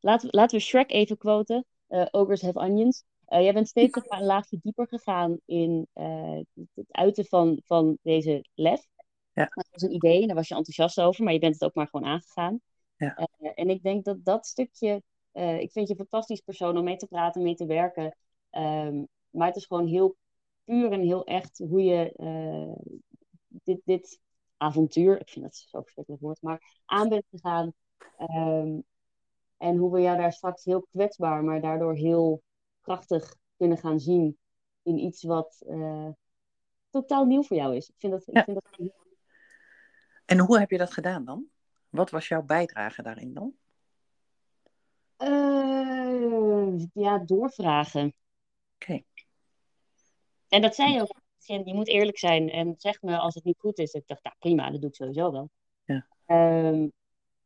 Laten, 0.00 0.30
we- 0.30 0.36
laten 0.36 0.58
we 0.58 0.64
Shrek 0.64 0.90
even 0.90 1.16
quoten. 1.18 1.66
eh, 1.86 2.06
Ogres 2.10 2.42
have 2.42 2.58
onions. 2.58 3.04
Eh, 3.24 3.42
jij 3.42 3.52
bent 3.52 3.68
steeds 3.68 3.96
maar, 4.08 4.20
een 4.20 4.26
laagje 4.26 4.58
dieper 4.62 4.88
gegaan 4.88 5.38
in 5.44 5.86
eh, 5.92 6.40
het 6.74 6.86
uiten 6.90 7.24
van, 7.24 7.60
van 7.64 7.98
deze 8.02 8.44
lef. 8.54 8.86
Ja. 9.32 9.48
Dat 9.54 9.68
was 9.70 9.82
een 9.82 9.94
idee 9.94 10.20
en 10.20 10.26
daar 10.26 10.36
was 10.36 10.48
je 10.48 10.54
enthousiast 10.54 11.00
over, 11.00 11.24
maar 11.24 11.32
je 11.32 11.38
bent 11.38 11.54
het 11.54 11.64
ook 11.64 11.74
maar 11.74 11.88
gewoon 11.88 12.06
aangegaan. 12.10 12.60
Ja. 12.96 13.28
En 13.54 13.70
ik 13.70 13.82
denk 13.82 14.04
dat 14.04 14.24
dat 14.24 14.46
stukje. 14.46 15.02
ik 15.32 15.72
vind 15.72 15.88
je 15.88 15.90
een 15.90 15.96
fantastisch 15.96 16.40
persoon 16.40 16.76
om 16.76 16.84
mee 16.84 16.96
te 16.96 17.06
praten, 17.06 17.42
mee 17.42 17.54
te 17.54 17.66
werken. 17.66 18.16
Ehm, 18.50 19.02
maar 19.30 19.46
het 19.46 19.56
is 19.56 19.66
gewoon 19.66 19.86
heel 19.86 20.16
puur 20.64 20.92
en 20.92 21.00
heel 21.00 21.24
echt 21.24 21.58
hoe 21.58 21.82
je 21.82 22.12
eh, 22.12 22.96
dit, 23.48 23.80
dit 23.84 24.20
avontuur, 24.56 25.20
ik 25.20 25.28
vind 25.28 25.44
dat 25.44 25.56
zo'n 25.56 25.82
verschrikkelijk 25.82 26.22
woord, 26.22 26.42
maar 26.42 26.80
aan 26.84 27.08
bent 27.08 27.24
gegaan. 27.30 27.72
Ehm, 28.16 28.80
en 29.56 29.76
hoe 29.76 29.92
we 29.92 30.00
jou 30.00 30.16
daar 30.16 30.32
straks 30.32 30.64
heel 30.64 30.86
kwetsbaar, 30.90 31.44
maar 31.44 31.60
daardoor 31.60 31.94
heel 31.94 32.42
krachtig 32.80 33.36
kunnen 33.56 33.78
gaan 33.78 34.00
zien 34.00 34.38
in 34.82 34.98
iets 34.98 35.22
wat 35.22 35.62
eh, 35.66 36.08
totaal 36.90 37.24
nieuw 37.24 37.42
voor 37.42 37.56
jou 37.56 37.76
is. 37.76 37.88
Ik 37.88 37.94
vind 37.98 38.12
dat, 38.12 38.22
ik 38.26 38.44
vind 38.44 38.60
dat 38.62 38.92
En 40.24 40.38
hoe 40.38 40.58
heb 40.58 40.70
je 40.70 40.78
dat 40.78 40.92
gedaan 40.92 41.24
dan? 41.24 41.46
Wat 41.88 42.10
was 42.10 42.28
jouw 42.28 42.42
bijdrage 42.42 43.02
daarin 43.02 43.34
dan? 43.34 43.54
Eh, 45.16 46.86
ja, 46.92 47.18
doorvragen. 47.18 48.14
Oké. 48.74 49.02
En 50.52 50.62
dat 50.62 50.74
zei 50.74 50.92
je 50.92 51.00
ook. 51.00 51.20
Je 51.64 51.74
moet 51.74 51.88
eerlijk 51.88 52.18
zijn 52.18 52.50
en 52.50 52.74
zeg 52.76 53.02
me 53.02 53.18
als 53.18 53.34
het 53.34 53.44
niet 53.44 53.58
goed 53.58 53.78
is. 53.78 53.92
Ik 53.92 54.06
dacht, 54.06 54.22
nou 54.22 54.36
prima, 54.38 54.70
dat 54.70 54.80
doe 54.80 54.90
ik 54.90 54.96
sowieso 54.96 55.32
wel. 55.32 55.50
Ja. 55.84 56.06
Ehm, 56.26 56.88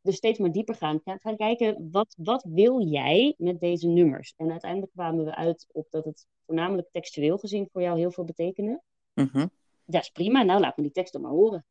dus 0.01 0.15
steeds 0.15 0.39
maar 0.39 0.51
dieper 0.51 0.75
gaan. 0.75 1.01
Gaan, 1.03 1.19
gaan 1.19 1.37
kijken, 1.37 1.91
wat, 1.91 2.15
wat 2.17 2.45
wil 2.49 2.81
jij 2.81 3.35
met 3.37 3.59
deze 3.59 3.87
nummers? 3.87 4.33
En 4.37 4.51
uiteindelijk 4.51 4.91
kwamen 4.91 5.25
we 5.25 5.35
uit 5.35 5.67
op 5.71 5.87
dat 5.89 6.05
het 6.05 6.27
voornamelijk 6.45 6.87
textueel 6.91 7.37
gezien 7.37 7.69
voor 7.71 7.81
jou 7.81 7.97
heel 7.97 8.11
veel 8.11 8.23
betekende. 8.23 8.81
Mhm. 9.13 9.47
Dat 9.85 10.01
is 10.01 10.09
prima, 10.09 10.43
nou 10.43 10.59
laat 10.59 10.77
me 10.77 10.83
die 10.83 10.91
tekst 10.91 11.13
dan 11.13 11.21
maar 11.21 11.31
horen. 11.31 11.65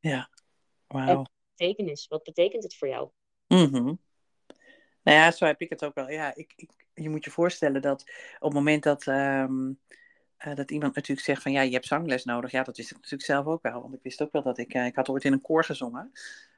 Ja. 0.00 0.30
Wauw. 0.86 1.24
Betekenis, 1.56 2.06
wat 2.06 2.22
betekent 2.22 2.62
het 2.62 2.76
voor 2.76 2.88
jou? 2.88 3.10
Mhm. 3.46 3.94
Nou 5.02 5.18
ja, 5.18 5.30
zo 5.30 5.44
heb 5.44 5.60
ik 5.60 5.70
het 5.70 5.84
ook 5.84 5.94
wel. 5.94 6.10
Ja, 6.10 6.34
ik, 6.34 6.52
ik, 6.56 6.70
je 6.94 7.08
moet 7.08 7.24
je 7.24 7.30
voorstellen 7.30 7.82
dat 7.82 8.00
op 8.38 8.44
het 8.44 8.52
moment 8.52 8.82
dat, 8.82 9.06
ehm, 9.06 9.72
eh, 10.38 10.54
dat 10.54 10.70
iemand 10.70 10.94
natuurlijk 10.94 11.26
zegt 11.26 11.42
van 11.42 11.52
ja, 11.52 11.60
je 11.60 11.72
hebt 11.72 11.86
zangles 11.86 12.24
nodig. 12.24 12.50
Ja, 12.50 12.62
dat 12.62 12.76
wist 12.76 12.90
ik 12.90 12.96
natuurlijk 12.96 13.24
zelf 13.24 13.46
ook 13.46 13.62
wel. 13.62 13.80
Want 13.80 13.94
ik 13.94 14.02
wist 14.02 14.22
ook 14.22 14.32
wel 14.32 14.42
dat 14.42 14.58
ik, 14.58 14.74
eh, 14.74 14.86
ik 14.86 14.94
had 14.94 15.08
ooit 15.08 15.24
in 15.24 15.32
een 15.32 15.40
koor 15.40 15.64
gezongen. 15.64 16.10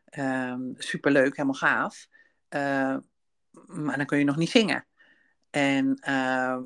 Ehm 0.05 0.61
superleuk, 0.77 1.37
helemaal 1.37 1.55
gaaf. 1.55 2.09
Eh, 2.49 2.97
maar 3.67 3.97
dan 3.97 4.07
kun 4.07 4.19
je 4.19 4.25
nog 4.25 4.37
niet 4.37 4.51
zingen. 4.51 4.87
En 5.51 5.95
ehm, 6.01 6.63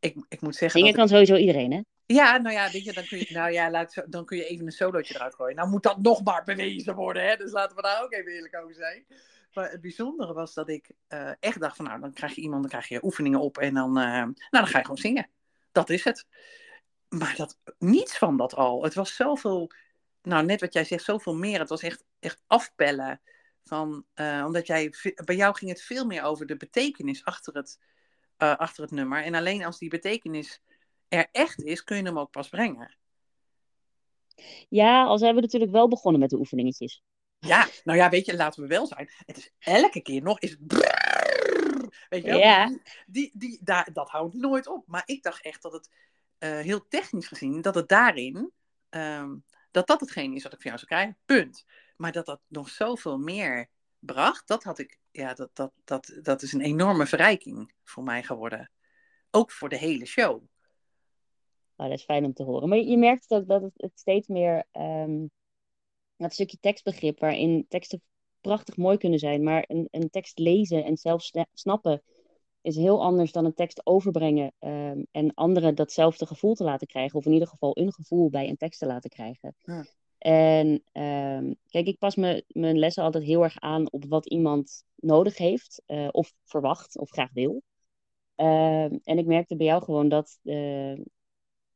ik, 0.00 0.24
ik 0.28 0.40
moet 0.40 0.56
zeggen 0.56 0.80
Zingen 0.80 0.96
dat 0.96 1.00
kan 1.00 1.08
sowieso 1.08 1.36
iedereen, 1.36 1.72
hè? 1.72 1.80
ja, 2.14 2.36
nou 2.36 2.54
ja, 2.54 2.70
weet 2.70 2.84
je, 2.84 2.92
dan 2.92 3.04
kun 3.04 3.18
je, 3.18 3.26
nou 3.28 3.52
ja, 3.52 3.70
laat, 3.70 4.04
dan 4.06 4.24
kun 4.24 4.36
je 4.36 4.46
even 4.46 4.66
een 4.66 4.72
solootje 4.72 5.14
eruit 5.14 5.34
gooien. 5.34 5.56
Nou 5.56 5.68
moet 5.68 5.82
dat 5.82 6.02
nog 6.02 6.24
maar 6.24 6.44
bewezen 6.44 6.94
worden, 6.94 7.28
hè? 7.28 7.36
dus 7.36 7.52
laten 7.52 7.76
we 7.76 7.82
daar 7.82 8.02
ook 8.02 8.12
even 8.12 8.32
eerlijk 8.32 8.56
over 8.56 8.74
zijn. 8.74 9.06
Maar 9.52 9.70
het 9.70 9.80
bijzondere 9.80 10.32
was 10.32 10.54
dat 10.54 10.68
ik 10.68 10.90
eh, 11.08 11.30
echt 11.40 11.60
dacht 11.60 11.76
van, 11.76 11.84
nou, 11.84 12.00
dan 12.00 12.12
krijg 12.12 12.34
je 12.34 12.40
iemand, 12.40 12.60
dan 12.60 12.70
krijg 12.70 12.88
je 12.88 13.04
oefeningen 13.04 13.40
op 13.40 13.58
en 13.58 13.74
dan, 13.74 13.92
nou, 13.92 14.34
dan 14.50 14.66
ga 14.66 14.78
je 14.78 14.84
gewoon 14.84 15.00
zingen. 15.00 15.28
Dat 15.78 15.90
is 15.90 16.04
het. 16.04 16.26
Maar 17.08 17.36
dat, 17.36 17.58
niets 17.78 18.18
van 18.18 18.36
dat 18.36 18.54
al. 18.54 18.82
Het 18.82 18.94
was 18.94 19.14
zoveel, 19.14 19.70
nou, 20.22 20.44
net 20.44 20.60
wat 20.60 20.72
jij 20.72 20.84
zegt, 20.84 21.04
zoveel 21.04 21.34
meer. 21.34 21.58
Het 21.58 21.68
was 21.68 21.82
echt, 21.82 22.04
echt 22.18 22.42
afpellen. 22.46 23.20
Van, 23.64 24.04
eh, 24.14 24.42
omdat 24.46 24.66
jij, 24.66 24.94
bij 25.24 25.36
jou 25.36 25.54
ging 25.54 25.70
het 25.70 25.82
veel 25.82 26.06
meer 26.06 26.22
over 26.22 26.46
de 26.46 26.56
betekenis 26.56 27.24
achter 27.24 27.54
het, 27.54 27.78
eh, 28.36 28.56
achter 28.56 28.82
het 28.82 28.92
nummer. 28.92 29.24
En 29.24 29.34
alleen 29.34 29.64
als 29.64 29.78
die 29.78 29.88
betekenis 29.88 30.62
er 31.08 31.28
echt 31.32 31.62
is, 31.62 31.84
kun 31.84 31.96
je 31.96 32.02
hem 32.02 32.18
ook 32.18 32.30
pas 32.30 32.48
brengen. 32.48 32.96
Ja, 34.68 35.04
al 35.04 35.18
zijn 35.18 35.34
we 35.34 35.40
natuurlijk 35.40 35.72
wel 35.72 35.88
begonnen 35.88 36.20
met 36.20 36.30
de 36.30 36.38
oefeningetjes. 36.38 37.02
Ja, 37.38 37.68
nou 37.84 37.98
ja, 37.98 38.08
weet 38.08 38.26
je, 38.26 38.36
laten 38.36 38.62
we 38.62 38.68
wel 38.68 38.86
zijn. 38.86 39.10
Het 39.26 39.36
is 39.36 39.50
elke 39.58 40.00
keer 40.00 40.22
nog 40.22 40.40
is 40.40 40.56
Weet 42.08 42.24
je 42.24 42.30
wel? 42.30 42.38
Ja. 42.38 42.78
Die, 43.06 43.30
die, 43.34 43.58
daar, 43.62 43.92
dat 43.92 44.10
houdt 44.10 44.34
nooit 44.34 44.66
op. 44.66 44.86
Maar 44.86 45.02
ik 45.04 45.22
dacht 45.22 45.42
echt 45.42 45.62
dat 45.62 45.72
het 45.72 45.90
eh, 46.38 46.58
heel 46.58 46.88
technisch 46.88 47.28
gezien, 47.28 47.60
dat 47.60 47.74
het 47.74 47.88
daarin, 47.88 48.52
ehm, 48.88 49.36
dat 49.70 49.86
dat 49.86 50.00
hetgeen 50.00 50.34
is 50.34 50.42
wat 50.42 50.52
ik 50.52 50.60
van 50.62 50.70
jou 50.70 50.84
zou 50.86 50.92
krijgen. 50.92 51.18
Punt. 51.24 51.64
Maar 51.96 52.12
dat 52.12 52.26
dat 52.26 52.40
nog 52.46 52.68
zoveel 52.68 53.18
meer 53.18 53.68
bracht, 53.98 54.48
dat 54.48 54.62
had 54.62 54.78
ik, 54.78 54.98
ja, 55.10 55.34
dat, 55.34 55.50
dat, 55.52 55.72
dat, 55.84 56.18
dat 56.22 56.42
is 56.42 56.52
een 56.52 56.60
enorme 56.60 57.06
verrijking 57.06 57.72
voor 57.84 58.02
mij 58.02 58.22
geworden. 58.22 58.70
Ook 59.30 59.50
voor 59.50 59.68
de 59.68 59.76
hele 59.76 60.06
show. 60.06 60.42
Nou, 61.76 61.90
dat 61.90 61.98
is 61.98 62.04
fijn 62.04 62.24
om 62.24 62.32
te 62.32 62.42
horen. 62.42 62.68
Maar 62.68 62.78
je 62.78 62.96
merkt 62.96 63.30
ook 63.30 63.46
dat 63.46 63.62
het, 63.62 63.72
het 63.76 63.98
steeds 63.98 64.28
meer 64.28 64.64
ehm, 64.70 65.26
dat 66.16 66.32
stukje 66.32 66.58
tekstbegrip, 66.60 67.18
waarin 67.18 67.66
teksten 67.68 68.02
prachtig 68.40 68.76
mooi 68.76 68.96
kunnen 68.96 69.18
zijn, 69.18 69.42
maar 69.42 69.64
een, 69.66 69.88
een 69.90 70.10
tekst 70.10 70.38
lezen 70.38 70.84
en 70.84 70.96
zelf 70.96 71.22
sna- 71.22 71.46
snappen 71.52 72.02
is 72.60 72.76
heel 72.76 73.02
anders 73.02 73.32
dan 73.32 73.44
een 73.44 73.54
tekst 73.54 73.86
overbrengen 73.86 74.52
ehm, 74.58 75.02
en 75.10 75.34
anderen 75.34 75.74
datzelfde 75.74 76.26
gevoel 76.26 76.54
te 76.54 76.64
laten 76.64 76.86
krijgen, 76.86 77.18
of 77.18 77.26
in 77.26 77.32
ieder 77.32 77.48
geval 77.48 77.78
een 77.78 77.92
gevoel 77.92 78.30
bij 78.30 78.48
een 78.48 78.56
tekst 78.56 78.78
te 78.78 78.86
laten 78.86 79.10
krijgen. 79.10 79.54
Ja. 79.64 79.84
En 80.18 80.82
ehm, 80.92 81.52
kijk, 81.66 81.86
ik 81.86 81.98
pas 81.98 82.16
me, 82.16 82.44
mijn 82.48 82.78
lessen 82.78 83.02
altijd 83.02 83.24
heel 83.24 83.42
erg 83.42 83.58
aan 83.58 83.92
op 83.92 84.04
wat 84.04 84.26
iemand 84.26 84.84
nodig 84.94 85.36
heeft, 85.36 85.82
eh, 85.86 86.08
of 86.10 86.34
verwacht, 86.44 86.98
of 86.98 87.10
graag 87.10 87.32
wil. 87.32 87.62
Ehm, 88.34 88.98
en 89.04 89.18
ik 89.18 89.26
merkte 89.26 89.56
bij 89.56 89.66
jou 89.66 89.82
gewoon 89.82 90.08
dat 90.08 90.38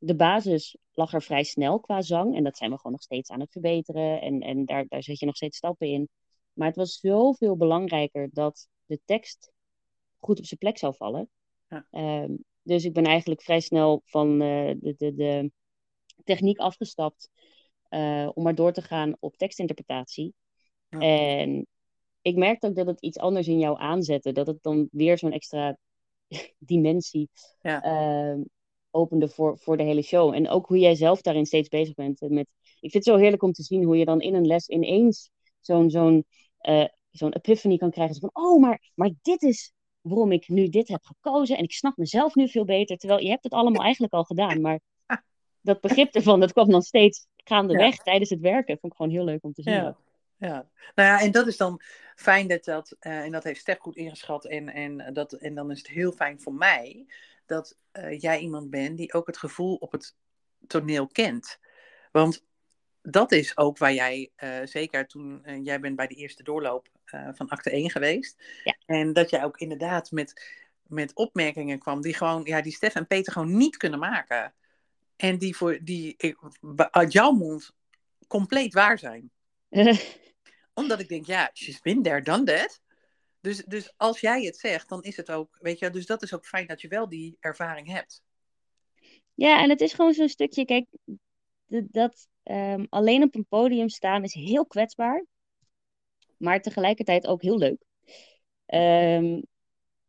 de 0.03 0.17
basis 0.17 0.77
lag 0.93 1.13
er 1.13 1.23
vrij 1.23 1.43
snel 1.43 1.81
qua 1.81 2.03
zang. 2.03 2.37
En 2.37 2.45
dat 2.45 2.57
zijn 2.57 2.71
we 2.71 2.77
gewoon 2.77 2.93
nog 2.93 3.03
steeds 3.03 3.31
aan 3.31 3.41
het 3.41 3.53
verbeteren. 3.53 4.21
En, 4.21 4.41
en 4.41 4.65
daar, 4.65 4.87
daar 4.89 5.03
zet 5.03 5.19
je 5.19 5.27
nog 5.27 5.37
steeds 5.37 5.57
stappen 5.57 5.87
in. 5.87 6.09
Maar 6.53 6.67
het 6.67 6.77
was 6.77 7.01
zoveel 7.01 7.57
belangrijker 7.57 8.29
dat 8.33 8.69
de 8.87 9.01
tekst 9.05 9.53
goed 10.19 10.39
op 10.39 10.45
zijn 10.45 10.61
plek 10.61 10.79
zou 10.79 10.95
vallen. 10.97 11.31
Ja. 11.69 11.87
Ehm, 11.91 12.33
dus 12.63 12.85
ik 12.85 12.93
ben 12.93 13.05
eigenlijk 13.05 13.43
vrij 13.43 13.61
snel 13.61 14.03
van 14.05 14.33
eh, 14.41 14.75
de, 14.81 14.95
de, 14.97 15.15
de 15.15 15.51
techniek 16.25 16.59
afgestapt. 16.59 17.31
eh, 17.89 18.29
om 18.35 18.43
maar 18.43 18.55
door 18.55 18.73
te 18.73 18.83
gaan 18.83 19.17
op 19.21 19.37
tekstinterpretatie. 19.37 20.35
Ja. 20.89 20.99
En 20.99 21.67
ik 22.23 22.37
merkte 22.37 22.67
ook 22.67 22.75
dat 22.75 22.87
het 22.87 23.01
iets 23.01 23.19
anders 23.19 23.49
in 23.49 23.59
jou 23.59 23.79
aanzette. 23.81 24.33
Dat 24.33 24.47
het 24.47 24.63
dan 24.63 24.89
weer 24.93 25.19
zo'n 25.19 25.33
extra 25.33 25.77
dimensie 26.59 27.29
Ja. 27.61 27.83
ehm, 27.83 28.41
opende 28.91 29.29
voor, 29.29 29.59
voor 29.59 29.77
de 29.77 29.83
hele 29.83 30.03
show. 30.03 30.35
En 30.35 30.49
ook 30.49 30.67
hoe 30.67 30.79
jij 30.79 30.95
zelf 30.95 31.21
daarin 31.23 31.47
steeds 31.47 31.69
bezig 31.69 31.95
bent 31.95 32.21
eh, 32.23 32.29
met... 32.29 32.47
Ik 32.61 32.91
vind 32.91 33.05
het 33.05 33.15
zo 33.15 33.17
heerlijk 33.17 33.43
om 33.43 33.53
te 33.53 33.63
zien 33.63 33.85
hoe 33.85 33.97
je 33.97 34.05
dan 34.05 34.21
in 34.21 34.35
een 34.35 34.47
les 34.47 34.69
ineens 34.69 35.31
zo'n 35.67 35.91
zo'n 35.91 36.27
eh, 36.59 36.85
zo'n 37.11 37.33
epiphany 37.33 37.77
kan 37.77 37.91
krijgen. 37.91 38.17
Van, 38.21 38.31
oh, 38.33 38.61
maar, 38.61 38.91
maar 38.95 39.11
dit 39.23 39.43
is 39.43 39.73
waarom 40.01 40.33
ik 40.33 40.49
nu 40.49 40.69
dit 40.69 40.89
heb 40.89 41.05
gekozen. 41.05 41.57
En 41.57 41.65
ik 41.65 41.73
snap 41.73 41.97
mezelf 41.97 42.35
nu 42.35 42.49
veel 42.49 42.65
beter. 42.65 42.97
Terwijl 42.97 43.21
je 43.21 43.29
hebt 43.29 43.45
het 43.45 43.53
allemaal 43.53 43.83
eigenlijk 43.83 44.13
al 44.13 44.25
gedaan. 44.25 44.61
Maar 44.61 44.81
dat 45.61 45.81
begrip 45.81 46.15
ervan, 46.15 46.41
dat 46.41 46.53
kwam 46.53 46.71
dan 46.71 46.83
steeds 46.83 47.27
gaandeweg 47.37 47.97
tijdens 47.97 48.31
het 48.31 48.41
werken. 48.41 48.79
Vond 48.79 48.93
ik 48.93 48.99
gewoon 48.99 49.13
heel 49.13 49.25
leuk 49.25 49.45
om 49.45 49.53
te 49.53 49.63
zien. 49.63 49.75
Ja. 49.75 49.97
Ja, 50.37 50.69
nou 50.95 51.09
ja, 51.09 51.21
en 51.21 51.31
dat 51.31 51.47
is 51.47 51.57
dan 51.57 51.81
fijn 52.15 52.49
dat 52.49 52.65
dat, 52.65 52.97
eh, 52.99 53.21
en 53.21 53.33
dat 53.33 53.45
heeft 53.45 53.61
Stef 53.61 53.79
goed 53.79 53.97
ingeschat. 53.97 54.45
En, 54.45 54.69
en, 54.69 55.13
dat, 55.13 55.33
en 55.33 55.55
dan 55.55 55.71
is 55.71 55.79
het 55.79 55.89
heel 55.89 56.13
fijn 56.13 56.41
voor 56.41 56.55
mij 56.55 57.07
dat 57.47 57.79
eh, 57.91 58.21
jij 58.21 58.39
iemand 58.39 58.71
bent 58.71 58.97
die 58.97 59.13
ook 59.13 59.27
het 59.27 59.37
gevoel 59.37 59.75
op 59.75 59.93
het 59.93 60.17
toneel 60.67 61.07
kent. 61.07 61.59
Want 62.13 62.45
dat 63.03 63.33
is 63.33 63.57
ook 63.57 63.79
waar 63.79 63.93
jij, 63.93 64.31
eh, 64.37 64.59
zeker 64.65 65.07
toen 65.07 65.45
eh, 65.45 65.65
jij 65.65 65.81
bent 65.81 65.97
bij 65.97 66.07
de 66.07 66.15
eerste 66.15 66.43
doorloop 66.43 66.89
eh, 67.05 67.29
van 67.33 67.49
acte 67.49 67.71
1 67.71 67.91
geweest. 67.91 68.43
Ja. 68.65 68.77
En 68.87 69.13
dat 69.13 69.31
jij 69.31 69.45
ook 69.45 69.59
inderdaad 69.59 70.11
met, 70.11 70.43
met 70.87 71.15
opmerkingen 71.15 71.79
kwam 71.79 72.01
die 72.01 72.15
gewoon, 72.15 72.45
ja, 72.45 72.61
die 72.63 72.73
Stef 72.73 72.95
en 72.95 73.07
Peter 73.07 73.33
gewoon 73.33 73.57
niet 73.57 73.77
kunnen 73.77 73.99
maken. 73.99 74.55
En 75.17 75.39
die, 75.39 75.57
voor, 75.57 75.79
die 75.83 76.15
ik- 76.17 76.39
uit 76.91 77.13
jouw 77.13 77.31
mond 77.33 77.75
compleet 78.27 78.75
waar 78.75 78.99
zijn 78.99 79.31
omdat 80.75 81.01
ik 81.01 81.09
denk, 81.09 81.27
ja, 81.27 81.51
she's 81.53 81.81
been 81.81 82.03
there, 82.03 82.23
done 82.23 82.45
that. 82.45 82.81
Dus, 83.41 83.65
dus 83.65 83.95
als 83.97 84.21
jij 84.21 84.43
het 84.43 84.57
zegt, 84.59 84.89
dan 84.89 85.03
is 85.03 85.17
het 85.17 85.31
ook, 85.31 85.59
weet 85.61 85.79
je, 85.79 85.91
dus 85.91 86.07
dat 86.07 86.23
is 86.23 86.35
ook 86.35 86.47
fijn 86.47 86.67
dat 86.67 86.81
je 86.81 86.89
wel 86.89 87.09
die 87.09 87.37
ervaring 87.41 87.89
hebt. 87.89 88.23
Ja, 89.35 89.63
en 89.63 89.71
het 89.71 89.81
is 89.81 89.93
gewoon 89.93 90.13
zo'n 90.13 90.29
stukje, 90.29 90.65
kijk, 90.65 90.87
dat 91.67 92.29
ehm, 92.43 92.85
alleen 92.89 93.23
op 93.23 93.35
een 93.35 93.47
podium 93.47 93.89
staan 93.89 94.23
is 94.23 94.35
heel 94.35 94.67
kwetsbaar, 94.67 95.27
maar 96.37 96.61
tegelijkertijd 96.61 97.27
ook 97.27 97.43
heel 97.43 97.59
leuk. 97.59 97.85
Ehm, 98.67 99.41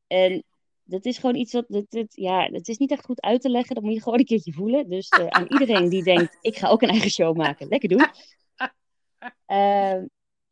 en 0.08 0.44
dat 0.84 1.06
is 1.06 1.18
gewoon 1.18 1.36
iets 1.36 1.54
wat, 1.54 1.66
dat, 1.68 1.86
dat- 1.90 2.16
ja, 2.16 2.50
het 2.52 2.68
is 2.68 2.78
niet 2.78 2.92
echt 2.92 3.06
goed 3.06 3.22
uit 3.22 3.42
te 3.42 3.50
leggen, 3.50 3.76
dat 3.76 3.84
moet 3.84 3.94
je 3.94 4.02
gewoon 4.02 4.20
een 4.20 4.26
keertje 4.26 4.54
voelen. 4.54 4.90
Dus 4.90 5.10
eh, 5.10 5.28
aan 5.28 5.48
iedereen 5.60 5.90
die 5.90 6.04
denkt, 6.04 6.38
ik 6.42 6.58
ga 6.58 6.70
ook 6.70 6.82
een 6.82 6.90
eigen 6.90 7.10
show 7.10 7.36
maken, 7.38 7.68
lekker 7.68 7.90
doen. 7.90 8.06
Ehm, 9.46 10.06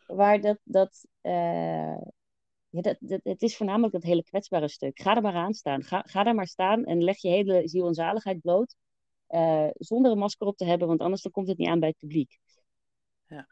waar 0.06 0.42
dat, 0.42 0.60
dat, 0.64 1.06
eh, 1.22 1.98
ja, 2.70 2.82
dat, 2.82 2.98
dat, 3.00 3.20
het 3.24 3.42
is 3.42 3.58
voornamelijk 3.58 3.94
dat 3.94 4.04
hele 4.04 4.24
kwetsbare 4.24 4.68
stuk. 4.68 5.00
Ga 5.02 5.16
er 5.16 5.22
maar 5.22 5.34
aan 5.34 5.54
staan. 5.54 5.84
Ga, 5.84 6.04
ga 6.08 6.24
daar 6.24 6.36
maar 6.36 6.48
staan 6.48 6.84
en 6.86 7.04
leg 7.04 7.22
je 7.22 7.30
hele 7.30 7.68
ziel 7.68 7.88
en 7.88 7.94
zaligheid 7.94 8.42
bloot. 8.42 8.76
Eh, 9.32 9.68
zonder 9.74 10.12
een 10.12 10.18
masker 10.18 10.48
op 10.48 10.58
te 10.58 10.66
hebben, 10.66 10.88
want 10.88 11.00
anders 11.00 11.22
dan 11.22 11.32
komt 11.32 11.48
het 11.48 11.58
niet 11.58 11.68
aan 11.68 11.80
bij 11.80 11.90
het 11.90 11.98
publiek. 11.98 12.38
Ja. 13.28 13.48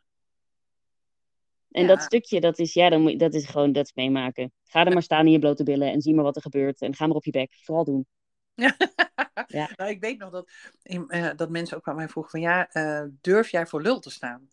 En 1.71 1.81
Ja. 1.81 1.87
dat 1.87 2.01
stukje, 2.01 2.39
dat 2.39 2.59
is, 2.59 2.73
ja, 2.73 2.89
dan 2.89 3.01
moet, 3.01 3.19
dat 3.19 3.33
is 3.33 3.45
gewoon 3.45 3.71
dat 3.71 3.85
is 3.85 3.93
meemaken. 3.93 4.51
Ga 4.63 4.85
er 4.85 4.93
maar 4.93 5.03
staan 5.03 5.25
in 5.25 5.31
je 5.31 5.39
blote 5.39 5.63
billen 5.63 5.91
en 5.91 6.01
zie 6.01 6.15
maar 6.15 6.23
wat 6.23 6.35
er 6.35 6.41
gebeurt. 6.41 6.81
En 6.81 6.95
ga 6.95 7.07
maar 7.07 7.15
op 7.15 7.25
je 7.25 7.31
bek. 7.31 7.55
Vooral 7.61 7.83
doen. 7.83 8.07
Ja. 8.53 8.75
Ja. 9.47 9.69
Nou, 9.75 9.89
ik 9.89 9.99
weet 9.99 10.17
nog 10.17 10.31
dat, 10.31 10.51
in- 10.83 11.09
eh, 11.09 11.29
dat 11.35 11.49
mensen 11.49 11.77
ook 11.77 11.87
aan 11.87 11.95
mij 11.95 12.09
vroegen 12.09 12.31
van, 12.31 12.41
ja, 12.41 12.69
eh, 12.71 13.03
durf 13.21 13.49
jij 13.49 13.67
voor 13.67 13.81
lul 13.81 13.99
te 13.99 14.09
staan? 14.09 14.49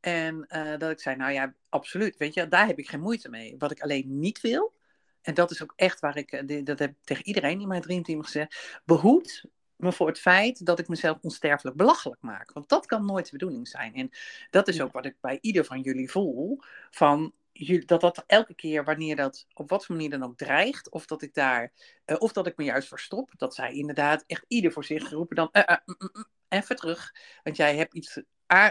En 0.00 0.46
dat 0.78 0.90
ik 0.90 1.00
zei, 1.00 1.16
nou 1.16 1.32
ja, 1.32 1.54
absoluut, 1.68 2.16
weet 2.16 2.34
je, 2.34 2.48
daar 2.48 2.66
heb 2.66 2.78
ik 2.78 2.88
geen 2.88 3.00
moeite 3.00 3.28
mee. 3.28 3.54
Wat 3.58 3.70
ik 3.70 3.80
alleen 3.80 4.18
niet 4.18 4.40
wil, 4.40 4.74
en 5.20 5.34
dat 5.34 5.50
is 5.50 5.62
ook 5.62 5.72
echt 5.76 6.00
waar 6.00 6.16
ik, 6.16 6.30
dat 6.66 6.78
heb 6.78 6.90
ik 6.90 6.96
tegen 7.04 7.26
iedereen 7.26 7.60
in 7.60 7.68
mijn 7.68 7.82
dreamteam 7.82 8.22
gezegd, 8.22 8.80
behoed 8.84 9.44
me 9.82 9.92
voor 9.92 10.06
het 10.06 10.18
feit 10.18 10.66
dat 10.66 10.78
ik 10.78 10.88
mezelf 10.88 11.18
onsterfelijk 11.20 11.76
belachelijk 11.76 12.22
maak. 12.22 12.52
Want 12.52 12.68
dat 12.68 12.86
kan 12.86 13.06
nooit 13.06 13.24
de 13.24 13.30
bedoeling 13.32 13.68
zijn. 13.68 13.94
En 13.94 14.10
dat 14.50 14.68
is 14.68 14.80
ook 14.80 14.92
wat 14.92 15.04
ik 15.04 15.16
bij 15.20 15.38
ieder 15.40 15.64
van 15.64 15.80
jullie 15.80 16.10
voel, 16.10 16.58
van 16.90 17.32
jullie- 17.52 17.84
dat 17.84 18.00
dat 18.00 18.24
elke 18.26 18.54
keer 18.54 18.84
wanneer 18.84 19.16
dat 19.16 19.46
op 19.54 19.68
wat 19.70 19.86
voor 19.86 19.94
manier 19.94 20.10
dan 20.10 20.22
ook 20.22 20.36
dreigt, 20.36 20.90
of 20.90 21.06
dat 21.06 21.22
ik 21.22 21.34
daar, 21.34 21.72
eh, 22.04 22.16
of 22.18 22.32
dat 22.32 22.46
ik 22.46 22.56
me 22.56 22.64
juist 22.64 22.88
verstop, 22.88 23.30
dat 23.36 23.54
zij 23.54 23.72
inderdaad 23.72 24.24
echt 24.26 24.44
ieder 24.48 24.72
voor 24.72 24.84
zich 24.84 25.10
roepen 25.10 25.36
dan, 25.36 25.48
eh, 25.52 25.62
eh, 25.66 25.76
mm, 25.84 25.94
mm, 25.98 26.08
mm, 26.12 26.24
even 26.48 26.76
terug, 26.76 27.14
want 27.42 27.56
jij 27.56 27.76
hebt 27.76 27.94
iets, 27.94 28.20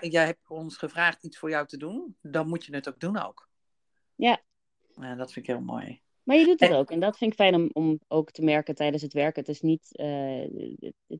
jij 0.01 0.25
hebt 0.25 0.49
ons 0.49 0.77
gevraagd 0.77 1.23
iets 1.23 1.37
voor 1.37 1.49
jou 1.49 1.67
te 1.67 1.77
doen, 1.77 2.17
dan 2.21 2.47
moet 2.47 2.65
je 2.65 2.75
het 2.75 2.89
ook 2.89 2.99
doen 2.99 3.17
ook. 3.17 3.49
Ja. 4.15 4.41
Dat 4.95 5.33
vind 5.33 5.35
ik 5.35 5.55
heel 5.55 5.61
mooi. 5.61 6.01
Maar 6.29 6.37
je 6.37 6.45
doet 6.45 6.59
het 6.59 6.69
En- 6.69 6.75
ook. 6.75 6.91
En 6.91 6.99
dat 6.99 7.17
vind 7.17 7.31
ik 7.31 7.37
fijn 7.37 7.55
om, 7.55 7.69
om 7.73 7.99
ook 8.07 8.31
te 8.31 8.41
merken 8.43 8.75
tijdens 8.75 9.01
het 9.01 9.13
werken. 9.13 9.39
Het 9.41 9.49
is 9.49 9.61
niet. 9.61 9.89
eh, 9.95 10.41
het- 10.79 10.93
het- 11.07 11.19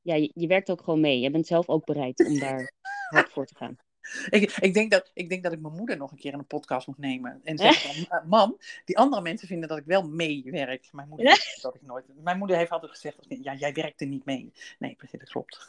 ja, 0.00 0.14
je, 0.14 0.30
je 0.34 0.46
werkt 0.46 0.70
ook 0.70 0.82
gewoon 0.82 1.00
mee. 1.00 1.20
Je 1.20 1.30
bent 1.30 1.46
zelf 1.46 1.68
ook 1.68 1.84
bereid 1.84 2.26
om 2.26 2.38
daar 2.38 2.72
hard 3.08 3.30
voor 3.30 3.46
te 3.46 3.54
gaan. 3.54 3.76
Ik, 4.30 4.56
ik, 4.56 4.74
denk 4.74 4.90
dat, 4.90 5.10
ik 5.14 5.28
denk 5.28 5.42
dat 5.42 5.52
ik 5.52 5.60
mijn 5.60 5.74
moeder 5.74 5.96
nog 5.96 6.10
een 6.10 6.16
keer 6.16 6.32
in 6.32 6.38
een 6.38 6.46
podcast 6.46 6.86
moet 6.86 6.98
nemen. 6.98 7.40
En 7.44 7.58
zeggen 7.58 7.90
van, 8.06 8.18
"Eh, 8.18 8.24
mam, 8.26 8.56
die 8.84 8.98
andere 8.98 9.22
mensen 9.22 9.48
vinden 9.48 9.68
dat 9.68 9.78
ik 9.78 9.84
wel 9.84 10.08
meewerk. 10.08 10.88
Mijn 10.92 11.08
moeder 11.08 11.26
Ja. 11.26 11.36
dat 11.62 11.74
ik 11.74 11.82
nooit... 11.82 12.04
Mijn 12.22 12.38
moeder 12.38 12.56
heeft 12.56 12.70
altijd 12.70 12.90
gezegd, 12.90 13.16
ja, 13.28 13.54
jij 13.54 13.72
werkt 13.72 14.00
er 14.00 14.06
niet 14.06 14.24
mee. 14.24 14.52
Nee, 14.78 14.94
precies, 14.94 15.18
dat 15.18 15.28
klopt. 15.30 15.68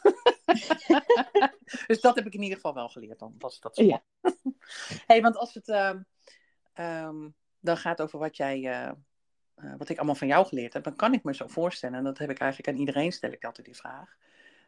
dus 1.86 2.00
dat 2.00 2.14
heb 2.14 2.26
ik 2.26 2.34
in 2.34 2.42
ieder 2.42 2.56
geval 2.56 2.74
wel 2.74 2.88
geleerd 2.88 3.18
dan. 3.18 3.34
Dat, 3.38 3.50
is- 3.52 3.60
dat 3.60 3.78
is 3.78 3.86
Ja. 3.86 4.02
hey, 5.06 5.20
want 5.22 5.36
als 5.36 5.54
het 5.54 5.68
ehm, 5.68 6.00
ehm, 6.72 7.28
dan 7.62 7.76
gaat 7.76 8.02
over 8.02 8.18
wat 8.18 8.36
jij... 8.36 8.64
eh, 8.64 8.92
eh, 9.54 9.74
wat 9.78 9.88
ik 9.88 9.96
allemaal 9.96 10.14
van 10.14 10.26
jou 10.26 10.46
geleerd 10.46 10.72
heb, 10.72 10.84
dan 10.84 10.96
kan 10.96 11.14
ik 11.14 11.24
me 11.24 11.34
zo 11.34 11.46
voorstellen, 11.46 11.98
en 11.98 12.04
dat 12.04 12.18
heb 12.18 12.30
ik 12.30 12.38
eigenlijk 12.38 12.72
aan 12.72 12.80
iedereen, 12.80 13.12
stel 13.12 13.30
ik 13.30 13.44
altijd 13.44 13.66
die 13.66 13.76
vraag. 13.76 14.16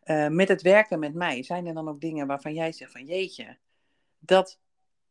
Eh, 0.02 0.28
met 0.28 0.48
het 0.48 0.62
werken 0.62 0.98
met 0.98 1.14
mij, 1.14 1.42
zijn 1.42 1.66
er 1.66 1.74
dan 1.74 1.88
ook 1.88 2.00
dingen 2.00 2.26
waarvan 2.26 2.54
jij 2.54 2.72
zegt 2.72 2.92
van 2.92 3.04
jeetje, 3.04 3.58
dat, 4.18 4.60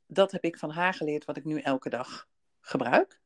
dat 0.06 0.32
heb 0.32 0.44
ik 0.44 0.58
van 0.58 0.70
haar 0.70 0.94
geleerd 0.94 1.26
wat 1.26 1.38
ik 1.38 1.46
nu 1.46 1.60
elke 1.60 1.90
dag 1.90 2.28
gebruik? 2.60 3.22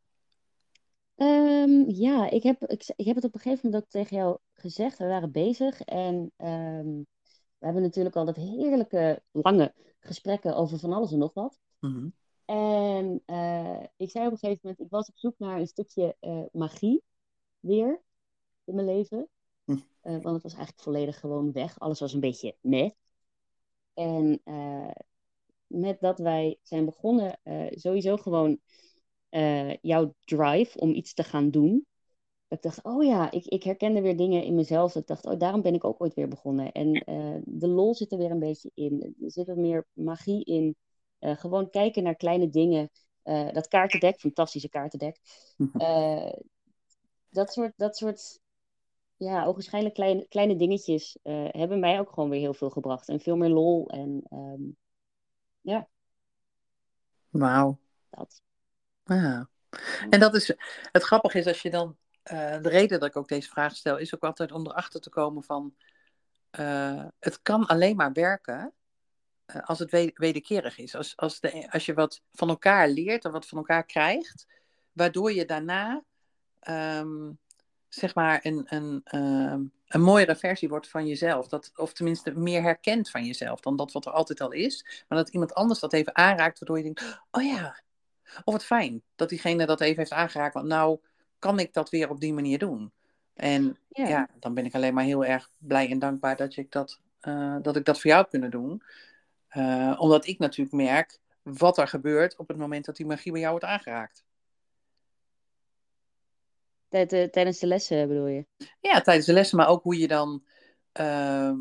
Ehm, 1.15 1.89
ja, 1.89 2.29
ik 2.29 2.43
heb, 2.43 2.65
ik, 2.65 2.93
ik 2.95 3.05
heb 3.05 3.15
het 3.15 3.25
op 3.25 3.33
een 3.33 3.39
gegeven 3.39 3.65
moment 3.65 3.83
ook 3.83 3.89
tegen 3.89 4.17
jou 4.17 4.37
gezegd. 4.53 4.97
We 4.97 5.07
waren 5.07 5.31
bezig 5.31 5.81
en 5.81 6.31
ehm, 6.35 7.01
we 7.57 7.65
hebben 7.65 7.81
natuurlijk 7.81 8.15
al 8.15 8.25
dat 8.25 8.35
heerlijke 8.35 9.21
lange 9.31 9.73
gesprekken 9.99 10.55
over 10.55 10.79
van 10.79 10.93
alles 10.93 11.11
en 11.11 11.17
nog 11.17 11.33
wat. 11.33 11.59
Mhm. 11.79 12.07
En 12.47 13.21
eh, 13.25 13.83
ik 13.97 14.09
zei 14.09 14.25
op 14.25 14.31
een 14.31 14.37
gegeven 14.37 14.59
moment, 14.61 14.79
ik 14.79 14.89
was 14.89 15.09
op 15.09 15.17
zoek 15.17 15.39
naar 15.39 15.59
een 15.59 15.67
stukje 15.67 16.15
eh, 16.19 16.43
magie 16.51 17.03
weer. 17.59 18.01
in 18.63 18.75
mijn 18.75 18.87
leven. 18.87 19.29
Hm. 19.65 19.71
Eh, 20.01 20.11
want 20.11 20.33
het 20.33 20.43
was 20.43 20.53
eigenlijk 20.53 20.81
volledig 20.83 21.19
gewoon 21.19 21.51
weg. 21.51 21.79
Alles 21.79 21.99
was 21.99 22.13
een 22.13 22.19
beetje 22.19 22.55
net. 22.61 22.95
En 23.93 24.41
met 25.67 25.99
dat 25.99 26.19
wij 26.19 26.59
zijn 26.61 26.85
begonnen, 26.85 27.39
sowieso 27.69 28.17
gewoon 28.17 28.59
jouw 29.81 30.13
drive 30.19 30.79
om 30.79 30.93
iets 30.93 31.13
te 31.13 31.23
gaan 31.23 31.49
doen. 31.49 31.85
Ik 32.47 32.61
dacht, 32.61 32.83
oh 32.83 33.03
ja, 33.03 33.31
ik, 33.31 33.45
ik 33.45 33.63
herkende 33.63 34.01
weer 34.01 34.17
dingen 34.17 34.43
in 34.43 34.55
mezelf. 34.55 34.95
Ik 34.95 35.07
dacht, 35.07 35.25
oh, 35.25 35.39
daarom 35.39 35.61
ben 35.61 35.73
ik 35.73 35.83
ook 35.83 36.01
ooit 36.01 36.13
weer 36.13 36.27
begonnen. 36.27 36.71
En 36.71 36.91
de 37.45 37.67
lol 37.67 37.95
zit 37.95 38.11
er 38.11 38.17
weer 38.17 38.31
een 38.31 38.39
beetje 38.39 38.71
in. 38.73 39.15
Er 39.21 39.31
zit 39.31 39.47
wat 39.47 39.57
meer 39.57 39.87
magie 39.93 40.43
in. 40.43 40.75
Gewoon 41.19 41.69
kijken 41.69 42.03
naar 42.03 42.15
kleine 42.15 42.49
dingen. 42.49 42.89
dat 43.51 43.67
kaartendek, 43.67 44.19
fantastische 44.19 44.69
kaartendek. 44.69 45.19
dat 47.29 47.53
soort, 47.53 47.73
dat 47.75 47.97
soort 47.97 48.39
ja, 49.17 49.45
ogenschijnlijk 49.45 49.95
kleine, 49.95 50.27
kleine 50.27 50.55
dingetjes 50.55 51.17
hebben 51.47 51.79
mij 51.79 51.99
ook 51.99 52.09
gewoon 52.09 52.29
weer 52.29 52.39
heel 52.39 52.53
veel 52.53 52.69
gebracht. 52.69 53.09
En 53.09 53.19
veel 53.19 53.35
meer 53.35 53.49
lol. 53.49 53.89
En 53.89 54.23
um, 54.29 54.77
ja. 55.61 55.87
Wauw. 57.29 57.79
Dat. 58.09 58.41
Ja. 59.03 59.49
En 60.09 60.19
dat 60.19 60.35
is, 60.35 60.55
het 60.91 61.03
grappige 61.03 61.37
is 61.37 61.47
als 61.47 61.61
je 61.61 61.69
dan, 61.69 61.97
de 62.23 62.59
reden 62.61 62.99
dat 62.99 63.09
ik 63.09 63.15
ook 63.15 63.27
deze 63.27 63.49
vraag 63.49 63.75
stel, 63.75 63.97
is 63.97 64.15
ook 64.15 64.23
altijd 64.23 64.51
om 64.51 64.67
erachter 64.67 65.01
te 65.01 65.09
komen 65.09 65.43
van, 65.43 65.75
het 67.19 67.41
kan 67.41 67.65
alleen 67.65 67.95
maar 67.95 68.11
werken 68.11 68.73
als 69.63 69.79
het 69.79 69.91
wederkerig 70.13 70.77
is. 70.77 70.95
Als, 70.95 71.17
als, 71.17 71.39
de, 71.39 71.71
als 71.71 71.85
je 71.85 71.93
wat 71.93 72.21
van 72.33 72.49
elkaar 72.49 72.89
leert 72.89 73.25
en 73.25 73.31
wat 73.31 73.47
van 73.47 73.57
elkaar 73.57 73.85
krijgt, 73.85 74.47
waardoor 74.91 75.33
je 75.33 75.45
daarna 75.45 76.03
um, 76.69 77.39
zeg 77.89 78.15
maar 78.15 78.39
een, 78.43 78.65
een, 78.65 79.01
uh, 79.11 79.65
een 79.87 80.01
mooiere 80.01 80.35
versie 80.35 80.69
wordt 80.69 80.89
van 80.89 81.07
jezelf. 81.07 81.47
Dat, 81.47 81.71
of 81.75 81.93
tenminste 81.93 82.31
meer 82.31 82.61
herkent 82.61 83.09
van 83.09 83.25
jezelf 83.25 83.59
dan 83.59 83.75
dat 83.75 83.91
wat 83.91 84.05
er 84.05 84.11
altijd 84.11 84.41
al 84.41 84.51
is. 84.51 85.03
Maar 85.07 85.17
dat 85.17 85.29
iemand 85.29 85.53
anders 85.53 85.79
dat 85.79 85.93
even 85.93 86.15
aanraakt, 86.15 86.59
waardoor 86.59 86.77
je 86.77 86.83
denkt, 86.83 87.21
oh 87.31 87.43
ja. 87.43 87.81
Of 88.43 88.53
het 88.53 88.65
fijn 88.65 89.01
dat 89.15 89.29
diegene 89.29 89.65
dat 89.65 89.81
even 89.81 89.97
heeft 89.97 90.11
aangeraakt. 90.11 90.53
Want 90.53 90.67
nou 90.67 90.99
kan 91.39 91.59
ik 91.59 91.73
dat 91.73 91.89
weer 91.89 92.09
op 92.09 92.19
die 92.19 92.33
manier 92.33 92.59
doen. 92.59 92.91
En 93.33 93.77
ja, 93.89 94.07
ja 94.07 94.29
dan 94.39 94.53
ben 94.53 94.65
ik 94.65 94.75
alleen 94.75 94.93
maar 94.93 95.03
heel 95.03 95.25
erg 95.25 95.49
blij 95.57 95.89
en 95.89 95.99
dankbaar 95.99 96.35
dat, 96.35 96.55
ik 96.55 96.71
dat, 96.71 96.99
uh, 97.21 97.55
dat 97.61 97.75
ik 97.75 97.85
dat 97.85 97.99
voor 97.99 98.09
jou 98.09 98.21
heb 98.21 98.31
kunnen 98.31 98.51
doen. 98.51 98.83
Uh, 99.55 99.95
omdat 99.97 100.27
ik 100.27 100.39
natuurlijk 100.39 100.75
merk 100.75 101.19
wat 101.43 101.77
er 101.77 101.87
gebeurt 101.87 102.35
op 102.37 102.47
het 102.47 102.57
moment 102.57 102.85
dat 102.85 102.95
die 102.95 103.05
magie 103.05 103.31
bij 103.31 103.41
jou 103.41 103.51
wordt 103.51 103.67
aangeraakt. 103.67 104.25
Tijdens 106.89 107.59
de 107.59 107.67
lessen 107.67 108.07
bedoel 108.07 108.27
je? 108.27 108.45
Ja, 108.81 109.01
tijdens 109.01 109.25
de 109.25 109.33
lessen, 109.33 109.57
maar 109.57 109.67
ook 109.67 109.83
hoe 109.83 109.97
je 109.97 110.07
dan, 110.07 110.43
uh, 110.99 111.53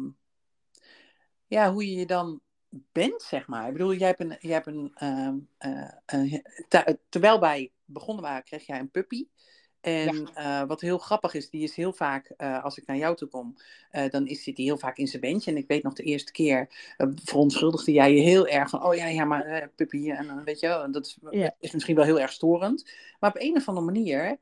ja, 1.46 1.72
hoe 1.72 1.90
je 1.90 1.98
je 1.98 2.06
dan 2.06 2.40
bent, 2.70 3.22
zeg 3.22 3.46
maar. 3.46 3.66
Ik 3.66 3.72
bedoel, 3.72 3.94
jij 3.94 4.06
hebt 4.06 4.20
een, 4.20 4.36
jij 4.40 4.52
hebt 4.52 4.66
een, 4.66 4.94
uh, 5.02 6.30
uh, 6.68 6.94
terwijl 7.08 7.40
wij 7.40 7.72
begonnen 7.84 8.24
waren, 8.24 8.44
kreeg 8.44 8.66
jij 8.66 8.78
een 8.78 8.90
puppy. 8.90 9.26
En 9.86 10.28
ja. 10.34 10.62
uh, 10.62 10.68
wat 10.68 10.80
heel 10.80 10.98
grappig 10.98 11.34
is, 11.34 11.50
die 11.50 11.62
is 11.62 11.76
heel 11.76 11.92
vaak, 11.92 12.32
uh, 12.38 12.64
als 12.64 12.78
ik 12.78 12.86
naar 12.86 12.96
jou 12.96 13.16
toe 13.16 13.28
kom, 13.28 13.56
uh, 13.92 14.10
dan 14.10 14.26
is, 14.26 14.42
zit 14.42 14.56
hij 14.56 14.66
heel 14.66 14.78
vaak 14.78 14.96
in 14.98 15.06
zijn 15.06 15.22
bandje. 15.22 15.50
En 15.50 15.56
ik 15.56 15.68
weet 15.68 15.82
nog 15.82 15.92
de 15.92 16.02
eerste 16.02 16.32
keer, 16.32 16.68
verontschuldigde 17.24 17.92
jij 17.92 18.14
je 18.14 18.20
heel 18.20 18.46
erg 18.46 18.70
van, 18.70 18.84
oh 18.84 18.94
ja, 18.94 19.06
ja, 19.06 19.24
maar 19.24 19.70
puppy. 19.76 20.10
En 20.10 20.44
weet 20.44 20.60
je, 20.60 20.88
dat 20.90 21.06
is, 21.06 21.18
ja. 21.30 21.54
is, 21.60 21.72
misschien 21.72 21.96
wel 21.96 22.04
heel 22.04 22.20
erg 22.20 22.32
storend. 22.32 22.90
Maar 23.20 23.30
op 23.30 23.40
een 23.40 23.56
of 23.56 23.68
andere 23.68 23.86
manier 23.86 24.38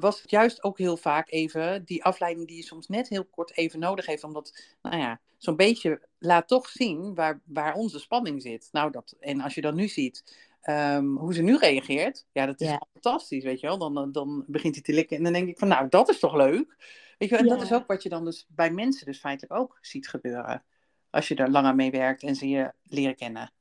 was 0.00 0.20
het 0.20 0.30
juist 0.30 0.62
ook 0.62 0.78
heel 0.78 0.96
vaak 0.96 1.30
even 1.30 1.84
die 1.84 2.04
afleiding 2.04 2.46
die 2.46 2.56
je 2.56 2.62
soms 2.62 2.88
net 2.88 3.08
heel 3.08 3.24
kort 3.24 3.56
even 3.56 3.78
nodig 3.78 4.06
heeft. 4.06 4.24
Omdat, 4.24 4.64
nou 4.82 4.96
ja, 4.96 5.20
zo'n 5.38 5.56
beetje 5.56 6.00
laat 6.18 6.48
toch 6.48 6.68
zien 6.68 7.14
waar, 7.14 7.40
waar 7.44 7.74
onze 7.74 7.98
spanning 7.98 8.42
zit. 8.42 8.68
Nou, 8.72 8.90
dat, 8.90 9.16
en 9.20 9.40
als 9.40 9.54
je 9.54 9.60
dan 9.60 9.74
nu 9.74 9.88
ziet 9.88 10.24
um, 10.70 11.16
hoe 11.16 11.34
ze 11.34 11.42
nu 11.42 11.56
reageert, 11.56 12.26
ja, 12.32 12.46
dat 12.46 12.60
is 12.60 12.68
ja. 12.68 12.86
fantastisch, 12.92 13.44
weet 13.44 13.60
je 13.60 13.66
wel. 13.66 13.78
Dan, 13.78 14.12
dan, 14.12 14.44
begint 14.46 14.74
hij 14.74 14.82
te 14.82 14.92
likken 14.92 15.16
en 15.16 15.22
dan 15.22 15.32
denk 15.32 15.48
ik 15.48 15.58
van, 15.58 15.68
nou, 15.68 15.88
dat 15.88 16.08
is 16.08 16.18
toch 16.18 16.34
leuk. 16.34 16.76
Weet 17.18 17.28
je 17.28 17.34
wel, 17.34 17.38
en 17.38 17.44
ja. 17.44 17.54
dat 17.54 17.62
is 17.62 17.72
ook 17.72 17.86
wat 17.86 18.02
je 18.02 18.08
dan 18.08 18.24
dus 18.24 18.46
bij 18.48 18.70
mensen 18.70 19.06
dus 19.06 19.18
feitelijk 19.18 19.60
ook 19.60 19.78
ziet 19.80 20.08
gebeuren. 20.08 20.64
Als 21.10 21.28
je 21.28 21.34
er 21.34 21.50
langer 21.50 21.74
mee 21.74 21.90
werkt 21.90 22.22
en 22.22 22.34
ze 22.34 22.48
je 22.48 22.72
leren 22.82 23.16
kennen. 23.16 23.52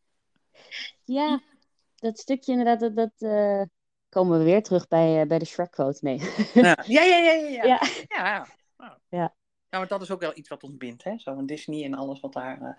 Ja, 1.04 1.42
dat 1.96 2.20
stukje 2.20 2.52
inderdaad, 2.52 2.80
dat... 2.80 2.96
dat 2.96 3.12
uh 3.32 3.62
komen 4.13 4.38
we 4.38 4.44
weer 4.44 4.63
terug 4.63 4.88
bij, 4.88 5.22
uh, 5.22 5.28
bij 5.28 5.39
de 5.39 5.46
Shrek-quote. 5.46 6.00
Nee. 6.02 6.18
Ja, 6.54 6.76
ja, 6.86 7.04
ja. 7.04 7.18
ja, 7.18 7.32
ja. 7.32 7.63
ja. 7.63 7.80
ja. 8.08 8.48
Oh. 8.78 8.96
ja. 9.10 9.36
Maar 9.70 9.88
dat 9.88 10.02
is 10.02 10.12
ook 10.12 10.20
wel 10.20 10.38
iets 10.38 10.50
wat 10.50 10.63
ons 10.63 10.78
bindt, 10.78 11.04
hè? 11.04 11.18
Zo 11.18 11.34
van 11.34 11.46
Disney 11.46 11.84
en 11.84 11.94
alles 11.94 12.20
wat 12.20 12.34
daar 12.34 12.62
uh, 12.62 12.70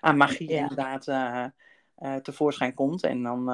aan 0.00 0.16
magie 0.16 0.48
inderdaad 0.48 1.06
uh, 1.98 2.16
tevoorschijn 2.16 2.74
komt. 2.74 3.02
En 3.02 3.22
dan, 3.22 3.44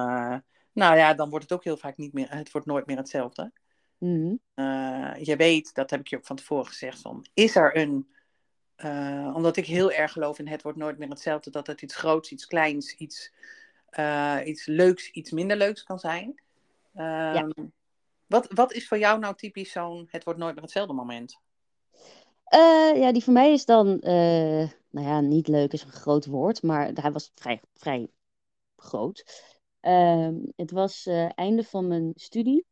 nou 0.71 0.97
ja, 0.97 1.13
dan 1.13 1.29
wordt 1.29 1.43
het 1.43 1.53
ook 1.53 1.63
heel 1.63 1.77
vaak 1.77 1.97
niet 1.97 2.13
meer, 2.13 2.29
het 2.29 2.51
wordt 2.51 2.67
nooit 2.67 2.85
meer 2.85 2.97
hetzelfde. 2.97 3.51
Mm 3.97 4.39
-hmm. 4.55 5.15
je 5.23 5.35
weet, 5.37 5.73
dat 5.73 5.89
heb 5.89 5.99
ik 5.99 6.07
je 6.07 6.17
ook 6.17 6.25
van 6.25 6.35
tevoren 6.35 6.65
gezegd, 6.65 7.01
van, 7.01 7.25
is 7.33 7.55
er 7.55 7.77
een, 7.77 8.07
omdat 9.33 9.57
ik 9.57 9.65
heel 9.65 9.91
erg 9.91 10.11
geloof 10.11 10.39
in 10.39 10.47
het 10.47 10.61
wordt 10.61 10.77
nooit 10.77 10.97
meer 10.97 11.09
hetzelfde, 11.09 11.49
dat 11.49 11.67
het 11.67 11.81
iets 11.81 11.95
groots, 11.95 12.31
iets 12.31 12.45
kleins, 12.45 12.95
iets, 12.95 13.33
iets 14.45 14.65
leuks, 14.65 15.11
iets 15.11 15.31
minder 15.31 15.57
leuks 15.57 15.83
kan 15.83 15.99
zijn. 15.99 16.41
Ja. 16.93 17.33
Ehm, 17.33 17.49
wat, 18.31 18.47
wat 18.53 18.73
is 18.73 18.87
voor 18.87 18.97
jou 18.97 19.19
nou 19.19 19.35
typisch 19.35 19.71
zo'n 19.71 20.07
het 20.09 20.23
wordt 20.23 20.39
nooit 20.39 20.53
meer 20.53 20.63
hetzelfde 20.63 20.93
moment? 20.93 21.39
Uh, 22.53 23.01
ja, 23.01 23.11
die 23.11 23.23
voor 23.23 23.33
mij 23.33 23.51
is 23.51 23.65
dan, 23.65 23.87
uh, 23.87 24.69
nou 24.89 25.07
ja, 25.07 25.19
niet 25.19 25.47
leuk 25.47 25.73
is 25.73 25.83
een 25.83 25.91
groot 25.91 26.25
woord, 26.25 26.63
maar 26.63 26.91
hij 26.93 27.11
was 27.11 27.31
vrij, 27.35 27.61
vrij 27.75 28.07
groot. 28.81 29.49
Uh, 29.81 30.29
het 30.55 30.71
was 30.71 31.05
uh, 31.05 31.29
einde 31.35 31.63
van 31.63 31.87
mijn 31.87 32.11
studie. 32.15 32.65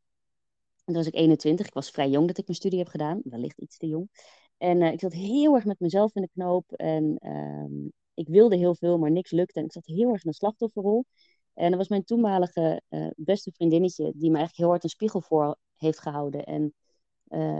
En 0.85 0.93
toen 0.93 0.95
was 0.95 1.07
ik 1.07 1.15
21. 1.15 1.67
Ik 1.67 1.73
was 1.73 1.91
vrij 1.91 2.09
jong 2.09 2.27
dat 2.27 2.37
ik 2.37 2.45
mijn 2.45 2.57
studie 2.57 2.79
heb 2.79 2.87
gedaan. 2.87 3.21
Wellicht 3.23 3.59
iets 3.59 3.77
te 3.77 3.87
jong. 3.87 4.09
En 4.57 4.81
ik 4.81 4.99
zat 4.99 5.13
heel 5.13 5.55
erg 5.55 5.65
met 5.65 5.79
mezelf 5.79 6.15
in 6.15 6.21
de 6.21 6.29
knoop. 6.33 6.71
En 6.71 7.17
ehm, 7.17 7.87
ik 8.13 8.27
wilde 8.27 8.55
heel 8.55 8.75
veel, 8.75 8.97
maar 8.97 9.11
niks 9.11 9.31
lukte. 9.31 9.59
En 9.59 9.65
ik 9.65 9.71
zat 9.71 9.85
heel 9.85 10.09
erg 10.11 10.23
in 10.23 10.27
een 10.27 10.33
slachtofferrol. 10.33 11.05
En 11.53 11.69
dat 11.69 11.77
was 11.77 11.87
mijn 11.87 12.03
toenmalige 12.03 12.81
uh, 12.89 13.07
beste 13.15 13.51
vriendinnetje, 13.51 14.03
die 14.03 14.29
me 14.31 14.37
eigenlijk 14.37 14.55
heel 14.55 14.69
hard 14.69 14.83
een 14.83 14.89
spiegel 14.89 15.21
voor 15.21 15.57
heeft 15.77 15.99
gehouden. 15.99 16.43
En 16.43 16.73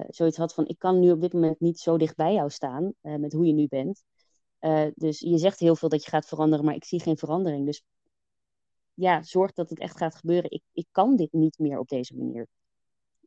zoiets 0.08 0.38
had 0.38 0.54
van, 0.54 0.68
ik 0.68 0.80
kan 0.80 1.00
nu 1.00 1.12
op 1.12 1.22
dit 1.22 1.34
moment 1.34 1.60
niet 1.60 1.80
zo 1.80 1.98
dicht 1.98 2.16
bij 2.16 2.34
jou 2.34 2.50
staan, 2.50 2.94
met 3.02 3.34
hoe 3.34 3.46
je 3.46 3.54
nu 3.54 3.68
bent. 3.68 4.04
dus 4.96 5.20
je 5.20 5.38
zegt 5.38 5.60
heel 5.60 5.76
veel 5.76 5.90
dat 5.90 6.04
je 6.04 6.10
gaat 6.10 6.28
veranderen, 6.28 6.66
maar 6.66 6.76
ik 6.76 6.84
zie 6.84 7.02
geen 7.02 7.18
verandering. 7.18 7.66
Dus 7.66 7.84
ja, 9.00 9.24
zorg 9.24 9.54
dat 9.54 9.70
het 9.70 9.80
echt 9.80 9.98
gaat 9.98 10.16
gebeuren. 10.16 10.52
Ik, 10.52 10.64
ik 10.74 10.88
kan 10.92 11.16
dit 11.16 11.34
niet 11.34 11.60
meer 11.60 11.80
op 11.80 11.88
deze 11.88 12.18
manier. 12.18 12.48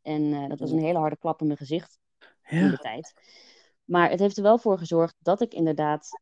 En 0.02 0.48
dat 0.48 0.58
was 0.58 0.70
een 0.70 0.78
hele 0.78 0.98
harde 0.98 1.16
klap 1.16 1.40
in 1.40 1.46
mijn 1.46 1.58
gezicht 1.58 1.98
ja. 2.18 2.58
in 2.58 2.70
de 2.70 2.78
tijd. 2.78 3.12
Maar 3.84 4.10
het 4.10 4.20
heeft 4.20 4.36
er 4.36 4.42
wel 4.42 4.58
voor 4.58 4.78
gezorgd 4.78 5.16
dat 5.18 5.40
ik 5.40 5.54
inderdaad 5.54 6.20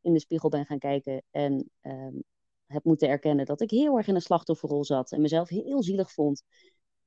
in 0.00 0.12
de 0.12 0.20
spiegel 0.20 0.48
ben 0.48 0.66
gaan 0.66 0.78
kijken 0.78 1.22
en 1.30 1.70
um, 1.82 2.22
heb 2.66 2.84
moeten 2.84 3.08
erkennen 3.08 3.46
dat 3.46 3.60
ik 3.60 3.70
heel 3.70 3.96
erg 3.96 4.06
in 4.06 4.14
een 4.14 4.20
slachtofferrol 4.20 4.84
zat 4.84 5.12
en 5.12 5.20
mezelf 5.20 5.48
heel 5.48 5.82
zielig 5.82 6.12
vond. 6.12 6.42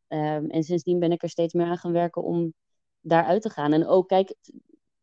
Um, 0.07 0.49
en 0.49 0.63
sindsdien 0.63 0.99
ben 0.99 1.12
ik 1.12 1.23
er 1.23 1.29
steeds 1.29 1.53
meer 1.53 1.65
aan 1.65 1.77
gaan 1.77 1.91
werken 1.91 2.23
om 2.23 2.53
daaruit 3.01 3.41
te 3.41 3.49
gaan. 3.49 3.73
En 3.73 3.88
ook, 3.88 4.07
kijk, 4.07 4.36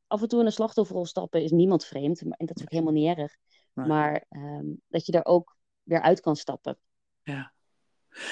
af 0.06 0.22
en 0.22 0.28
toe 0.28 0.40
in 0.40 0.46
een 0.46 0.52
slachtofferrol 0.52 1.06
stappen 1.06 1.42
is 1.42 1.50
niemand 1.50 1.84
vreemd. 1.84 2.20
En 2.20 2.46
dat 2.46 2.56
is 2.56 2.62
ook 2.62 2.70
helemaal 2.70 2.92
niet 2.92 3.18
erg. 3.18 3.36
Maar 3.72 4.24
um, 4.28 4.80
dat 4.88 5.06
je 5.06 5.12
daar 5.12 5.24
ook 5.24 5.56
weer 5.90 6.00
uit 6.00 6.20
kan 6.20 6.36
stappen. 6.36 6.78
Ja. 7.22 7.52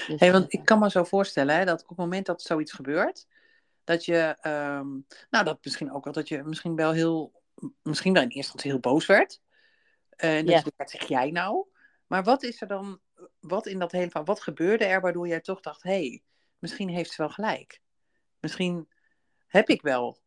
Dus, 0.06 0.20
hey, 0.20 0.32
want 0.32 0.52
ik 0.52 0.64
kan 0.64 0.78
me 0.78 0.90
zo 0.90 1.04
voorstellen 1.04 1.56
hè, 1.56 1.64
dat 1.64 1.82
op 1.82 1.88
het 1.88 1.98
moment 1.98 2.26
dat 2.26 2.42
zoiets 2.42 2.72
gebeurt, 2.72 3.26
dat 3.84 4.04
je, 4.04 4.36
um, 4.42 5.06
nou 5.30 5.44
dat 5.44 5.58
misschien 5.62 5.92
ook 5.92 6.04
wel, 6.04 6.12
dat 6.12 6.28
je 6.28 6.42
misschien 6.42 6.76
wel 6.76 6.92
heel, 6.92 7.42
misschien 7.82 8.12
wel 8.12 8.22
in 8.22 8.28
eerste 8.28 8.52
instantie 8.52 8.70
heel 8.70 8.80
boos 8.80 9.06
werd. 9.06 9.40
En 10.08 10.48
uh, 10.48 10.52
ja. 10.52 10.62
wat 10.76 10.90
zeg 10.90 11.08
jij 11.08 11.30
nou? 11.30 11.66
Maar 12.06 12.24
wat 12.24 12.42
is 12.42 12.60
er 12.60 12.66
dan, 12.66 13.00
wat 13.40 13.66
in 13.66 13.78
dat 13.78 13.92
hele 13.92 14.10
van, 14.10 14.24
wat 14.24 14.42
gebeurde 14.42 14.84
er 14.84 15.00
waardoor 15.00 15.28
jij 15.28 15.40
toch 15.40 15.60
dacht, 15.60 15.82
hé, 15.82 15.90
hey, 15.90 16.22
misschien 16.58 16.88
heeft 16.88 17.10
ze 17.10 17.22
wel 17.22 17.30
gelijk. 17.30 17.80
Misschien 18.40 18.88
heb 19.46 19.68
ik 19.68 19.82
wel 19.82 20.18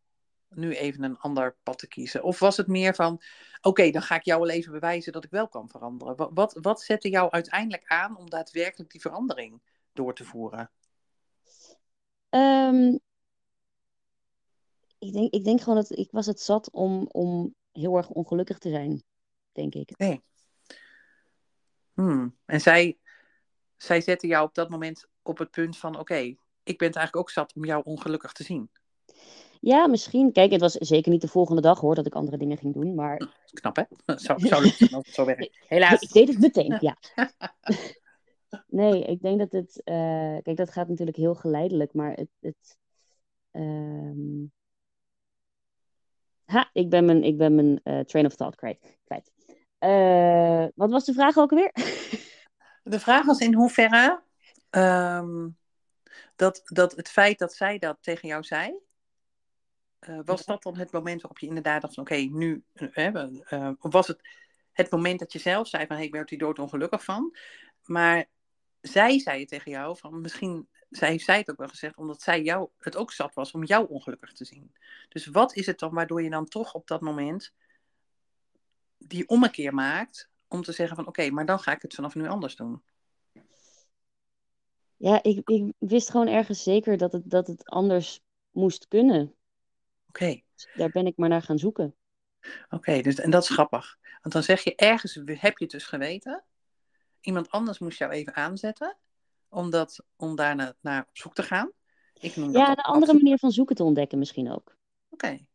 nu 0.56 0.76
even 0.76 1.04
een 1.04 1.18
ander 1.18 1.56
pad 1.64 1.78
te 1.78 1.88
kiezen. 1.88 2.24
Of 2.24 2.40
was 2.40 2.58
het 2.58 2.68
meer 2.68 2.96
van, 2.96 3.14
oké, 3.14 3.68
okay, 3.68 3.92
dan 3.92 4.02
ga 4.02 4.16
ik 4.16 4.24
jou 4.24 4.40
wel 4.40 4.50
even 4.50 4.72
bewijzen 4.72 5.14
dat 5.14 5.24
ik 5.24 5.30
wel 5.30 5.48
kan 5.48 5.70
veranderen. 5.70 6.16
Wat, 6.16 6.30
wat, 6.34 6.58
wat 6.62 6.82
zette 6.82 7.10
jou 7.10 7.32
uiteindelijk 7.32 7.88
aan 7.88 8.18
om 8.18 8.30
daadwerkelijk 8.30 8.92
die 8.92 9.02
verandering 9.02 9.62
door 9.94 10.16
te 10.16 10.24
voeren? 10.24 10.72
Um, 12.30 13.00
ik, 15.00 15.14
denk, 15.14 15.34
ik 15.34 15.44
denk 15.44 15.62
gewoon 15.62 15.78
dat 15.78 15.98
ik 15.98 16.12
was 16.12 16.26
het 16.26 16.42
zat 16.42 16.72
om, 16.72 17.08
om 17.12 17.56
heel 17.72 17.98
erg 17.98 18.10
ongelukkig 18.10 18.58
te 18.58 18.70
zijn, 18.70 19.04
denk 19.52 19.74
ik. 19.74 19.98
Nee. 19.98 20.22
Hmm. 21.94 22.38
En 22.46 22.62
zij, 22.62 23.00
zij 23.78 24.02
zetten 24.02 24.30
jou 24.30 24.48
op 24.48 24.56
dat 24.56 24.70
moment 24.70 25.08
op 25.22 25.38
het 25.38 25.52
punt 25.52 25.78
van: 25.78 25.92
oké, 25.92 26.02
okay, 26.02 26.38
ik 26.64 26.78
ben 26.78 26.88
het 26.88 26.98
eigenlijk 26.98 27.16
ook 27.16 27.30
zat 27.30 27.54
om 27.54 27.66
jou 27.66 27.84
ongelukkig 27.84 28.32
te 28.32 28.44
zien. 28.44 28.70
Ja, 29.62 29.88
misschien. 29.88 30.32
Kijk, 30.32 30.52
het 30.52 30.62
was 30.62 30.74
zeker 30.74 31.12
niet 31.12 31.22
de 31.22 31.28
volgende 31.28 31.62
dag 31.62 31.80
hoor 31.80 31.96
dat 31.96 32.06
ik 32.06 32.16
andere 32.16 32.38
dingen 32.38 32.58
ging 32.58 32.74
doen, 32.74 32.96
maar 32.96 33.30
Knap, 33.54 33.76
hè? 33.76 33.84
Zo, 34.16 34.34
het 34.34 35.08
zo 35.08 35.26
werkt. 35.26 35.58
Helaas. 35.68 36.02
ik 36.02 36.12
deed 36.12 36.28
het 36.28 36.40
meteen, 36.40 36.78
ja. 36.80 36.98
Nee, 38.68 39.04
ik 39.04 39.22
denk 39.22 39.40
dat 39.40 39.52
het. 39.52 39.82
eh, 39.84 40.38
kijk, 40.42 40.58
dat 40.58 40.72
gaat 40.72 40.88
natuurlijk 40.88 41.18
heel 41.18 41.36
geleidelijk, 41.36 41.94
maar 41.94 42.14
het. 42.14 42.30
het 42.40 42.78
ehm, 43.52 44.46
Ha, 46.46 46.70
ik 46.74 46.90
ben 46.90 47.06
mijn, 47.06 47.24
ik 47.24 47.38
ben 47.38 47.56
mijn 47.56 47.80
eh, 47.84 48.00
train 48.00 48.26
of 48.26 48.36
thought 48.36 48.56
kwijt. 48.58 48.98
kwijt. 49.04 49.32
Eh, 49.78 50.66
wat 50.76 50.92
was 50.92 51.06
de 51.06 51.14
vraag 51.14 51.38
ook 51.38 51.52
alweer? 51.52 51.72
De 52.84 53.00
vraag 53.00 53.26
was 53.26 53.40
in 53.40 53.54
hoeverre 53.54 54.24
ehm, 54.70 55.50
dat, 56.36 56.62
dat 56.64 56.96
het 56.96 57.10
feit 57.10 57.40
dat 57.40 57.54
zij 57.54 57.78
dat 57.80 57.98
tegen 58.02 58.28
jou 58.28 58.44
zei, 58.44 58.80
eh, 60.02 60.20
was 60.26 60.46
dat 60.46 60.64
dan 60.64 60.78
het 60.78 60.92
moment 60.92 61.22
waarop 61.22 61.40
je 61.40 61.48
inderdaad 61.48 61.82
dacht 61.82 61.94
van 61.94 62.04
oké, 62.04 62.16
nu, 62.16 62.64
eh, 62.74 63.06
eh, 63.06 63.72
of 63.80 63.92
was 63.92 64.08
het 64.08 64.22
het 64.72 64.92
moment 64.92 65.20
dat 65.20 65.34
je 65.34 65.40
zelf 65.40 65.68
zei 65.68 65.86
van 65.86 65.96
hey, 65.96 66.06
ik 66.06 66.14
werd 66.14 66.30
hier 66.30 66.40
doodongelukkig 66.40 67.04
van, 67.04 67.36
maar 67.84 68.26
zij 68.82 69.20
zei 69.20 69.40
het 69.40 69.50
tegen 69.50 69.72
jou 69.72 69.98
van 69.98 70.22
misschien, 70.22 70.68
zij 70.90 71.10
heeft 71.10 71.26
zij 71.26 71.38
het 71.38 71.52
ook 71.52 71.58
wel 71.58 71.68
gezegd, 71.68 71.98
omdat 71.98 72.22
zij 72.22 72.42
jou 72.42 72.70
het 72.78 72.96
ook 72.96 73.12
zat 73.12 73.34
was 73.34 73.52
om 73.52 73.64
jou 73.64 73.88
ongelukkig 73.90 74.34
te 74.34 74.46
zien. 74.46 74.74
Dus 75.10 75.26
wat 75.26 75.56
is 75.56 75.66
het 75.66 75.80
dan 75.80 75.94
waardoor 75.94 76.24
je 76.24 76.30
dan 76.30 76.46
toch 76.46 76.74
op 76.74 76.88
dat 76.88 77.02
moment 77.02 77.54
die 78.98 79.28
ommekeer 79.28 79.74
maakt 79.74 80.30
om 80.48 80.62
te 80.62 80.72
zeggen 80.72 80.96
van 80.96 81.08
oké, 81.08 81.30
maar 81.30 81.46
dan 81.46 81.60
ga 81.60 81.72
ik 81.72 81.82
het 81.82 81.96
vanaf 81.96 82.16
nu 82.16 82.28
anders 82.28 82.56
doen. 82.56 82.84
Ja, 84.98 85.24
ik, 85.24 85.50
ik 85.50 85.74
wist 85.78 86.10
gewoon 86.10 86.28
ergens 86.28 86.64
zeker 86.64 86.98
dat 86.98 87.12
het, 87.12 87.30
dat 87.30 87.48
het 87.48 87.66
anders 87.66 88.22
moest 88.52 88.88
kunnen. 88.88 89.36
Oké, 90.12 90.42
Daar 90.74 90.90
ben 90.90 91.06
ik 91.06 91.18
maar 91.18 91.30
naar 91.30 91.42
gaan 91.42 91.58
zoeken. 91.58 91.96
oké, 92.70 93.02
dus, 93.02 93.16
en 93.16 93.30
dat 93.32 93.44
is 93.44 93.50
grappig. 93.50 93.98
Want 94.22 94.34
dan 94.34 94.44
zeg 94.44 94.64
je 94.64 94.76
ergens 94.76 95.14
heb 95.16 95.58
je 95.58 95.64
het 95.64 95.70
dus 95.70 95.86
geweten. 95.86 96.44
Iemand 97.22 97.50
anders 97.50 97.80
moest 97.80 97.98
jou 97.98 98.12
even 98.12 98.36
aanzetten 98.36 98.98
om, 99.50 99.70
dat, 99.70 100.04
om 100.16 100.36
daar 100.36 100.56
naar, 100.56 100.74
naar 100.80 101.02
op 101.02 101.18
zoek 101.18 101.34
te 101.34 101.44
gaan. 101.44 101.72
Ik 102.14 102.36
noem 102.36 102.52
dat 102.52 102.62
Ja, 102.62 102.70
een 102.70 102.76
andere 102.76 103.14
manier 103.14 103.38
van 103.38 103.52
zoeken 103.52 103.76
te 103.76 103.84
ontdekken 103.84 104.20
misschien 104.20 104.52
ook. 104.52 104.76
Oké. 105.10 105.46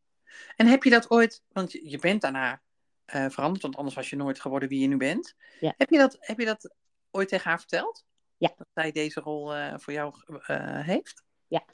En 0.56 0.66
heb 0.66 0.82
je 0.82 0.90
dat 0.90 1.10
ooit, 1.10 1.42
want 1.48 1.72
je 1.72 1.90
je 1.90 1.98
bent 1.98 2.20
daarna 2.20 2.62
eh, 3.04 3.28
veranderd, 3.28 3.62
want 3.62 3.76
anders 3.76 3.94
was 3.94 4.10
je 4.10 4.16
nooit 4.16 4.40
geworden 4.40 4.68
wie 4.68 4.80
je 4.80 4.86
nu 4.86 4.96
bent. 4.96 5.34
Ja. 5.60 5.74
Heb, 5.76 5.90
je 5.90 5.98
dat, 5.98 6.16
heb 6.20 6.38
je 6.38 6.44
dat 6.44 6.74
ooit 7.10 7.28
tegen 7.28 7.50
haar 7.50 7.58
verteld? 7.58 8.04
Ja. 8.36 8.52
Dat 8.56 8.68
zij 8.74 8.92
deze 8.92 9.20
rol 9.20 9.54
eh, 9.54 9.74
voor 9.78 9.92
jou 9.92 10.14
eh, 10.46 10.80
heeft? 10.80 11.22
Ja. 11.46 11.64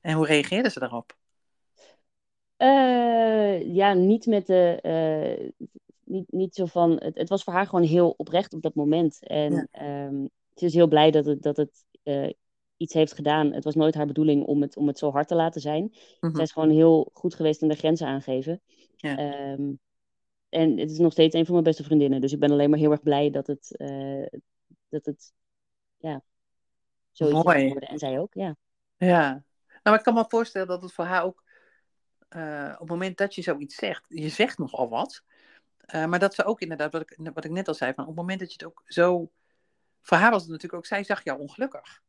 En 0.00 0.14
hoe 0.14 0.26
reageerde 0.26 0.70
ze 0.70 0.78
daarop? 0.78 1.17
Eh, 2.58 3.74
ja, 3.74 3.92
niet 3.94 4.26
met 4.26 4.46
de. 4.46 4.78
eh, 4.82 5.66
niet, 6.04 6.32
niet 6.32 6.54
zo 6.54 6.66
van. 6.66 6.90
Het, 6.90 7.18
het 7.18 7.28
was 7.28 7.44
voor 7.44 7.52
haar 7.52 7.66
gewoon 7.66 7.84
heel 7.84 8.14
oprecht 8.16 8.54
op 8.54 8.62
dat 8.62 8.74
moment. 8.74 9.26
En 9.26 9.52
Ja. 9.52 9.66
ehm, 9.70 10.26
ze 10.54 10.64
is 10.64 10.74
heel 10.74 10.88
blij 10.88 11.10
dat 11.10 11.24
het, 11.24 11.42
dat 11.42 11.56
het 11.56 11.84
eh, 12.02 12.32
iets 12.76 12.94
heeft 12.94 13.12
gedaan. 13.12 13.52
Het 13.52 13.64
was 13.64 13.74
nooit 13.74 13.94
haar 13.94 14.06
bedoeling 14.06 14.44
om 14.44 14.62
het, 14.62 14.76
om 14.76 14.86
het 14.86 14.98
zo 14.98 15.10
hard 15.10 15.28
te 15.28 15.34
laten 15.34 15.60
zijn. 15.60 15.94
Mhm. 16.20 16.34
Zij 16.34 16.44
is 16.44 16.52
gewoon 16.52 16.70
heel 16.70 17.10
goed 17.12 17.34
geweest 17.34 17.62
in 17.62 17.68
de 17.68 17.74
grenzen 17.74 18.06
aangeven. 18.06 18.60
Ja. 18.96 19.16
Ehm, 19.16 19.72
en 20.48 20.78
het 20.78 20.90
is 20.90 20.98
nog 20.98 21.12
steeds 21.12 21.34
een 21.34 21.44
van 21.44 21.52
mijn 21.52 21.64
beste 21.66 21.84
vriendinnen. 21.84 22.20
Dus 22.20 22.32
ik 22.32 22.38
ben 22.40 22.50
alleen 22.50 22.70
maar 22.70 22.78
heel 22.78 22.90
erg 22.90 23.02
blij 23.02 23.30
dat 23.30 23.46
het. 23.46 23.74
dat 24.88 25.04
het 25.04 25.32
ja, 25.96 26.22
zoiets 27.12 27.38
is 27.38 27.44
Mooi. 27.44 27.60
geworden. 27.62 27.88
En 27.88 27.98
zij 27.98 28.18
ook, 28.18 28.34
ja. 28.34 28.56
Ja. 28.96 29.42
Nou, 29.82 29.96
ik 29.96 30.02
kan 30.02 30.14
me 30.14 30.24
voorstellen 30.28 30.68
dat 30.68 30.82
het 30.82 30.92
voor 30.92 31.04
haar 31.04 31.22
ook, 31.24 31.44
eh, 32.28 32.70
op 32.72 32.78
het 32.78 32.88
moment 32.88 33.16
dat 33.16 33.34
je 33.34 33.42
zoiets 33.42 33.74
zegt, 33.74 34.04
je 34.08 34.28
zegt 34.28 34.58
nogal 34.58 34.88
wat, 34.88 35.22
eh, 35.78 36.06
maar 36.06 36.18
dat 36.18 36.34
ze 36.34 36.44
ook 36.44 36.60
inderdaad, 36.60 36.92
wat 36.92 37.00
ik, 37.02 37.18
wat 37.34 37.44
ik 37.44 37.50
net 37.50 37.68
al 37.68 37.74
zei, 37.74 37.92
van 37.94 38.02
op 38.04 38.10
het 38.10 38.18
moment 38.18 38.38
dat 38.40 38.48
je 38.48 38.54
het 38.58 38.64
ook 38.64 38.82
zo, 38.86 39.30
voor 40.00 40.16
haar 40.16 40.30
was 40.30 40.40
het 40.42 40.50
natuurlijk 40.50 40.78
ook, 40.78 40.86
zij 40.86 41.04
zag 41.04 41.24
jou 41.24 41.40
ongelukkig. 41.40 42.02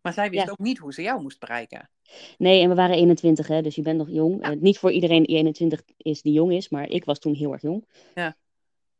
Maar 0.00 0.12
zij 0.12 0.30
wist 0.30 0.44
Ja. 0.44 0.50
ook 0.50 0.58
niet 0.58 0.78
hoe 0.78 0.92
ze 0.92 1.02
jou 1.02 1.22
moest 1.22 1.40
bereiken. 1.40 1.90
Nee, 2.38 2.62
en 2.62 2.68
we 2.68 2.74
waren 2.74 2.96
21, 2.96 3.46
hè, 3.46 3.62
dus 3.62 3.74
je 3.74 3.82
bent 3.82 3.98
nog 3.98 4.08
jong. 4.10 4.44
Ja. 4.46 4.50
Eh, 4.50 4.56
niet 4.60 4.78
voor 4.78 4.90
iedereen 4.92 5.22
die 5.22 5.36
21 5.36 5.82
is 5.96 6.22
die 6.22 6.32
jong 6.32 6.52
is, 6.52 6.68
maar 6.68 6.88
ik 6.88 7.04
was 7.04 7.18
toen 7.18 7.34
heel 7.34 7.52
erg 7.52 7.62
jong. 7.62 7.86
Ja. 8.14 8.36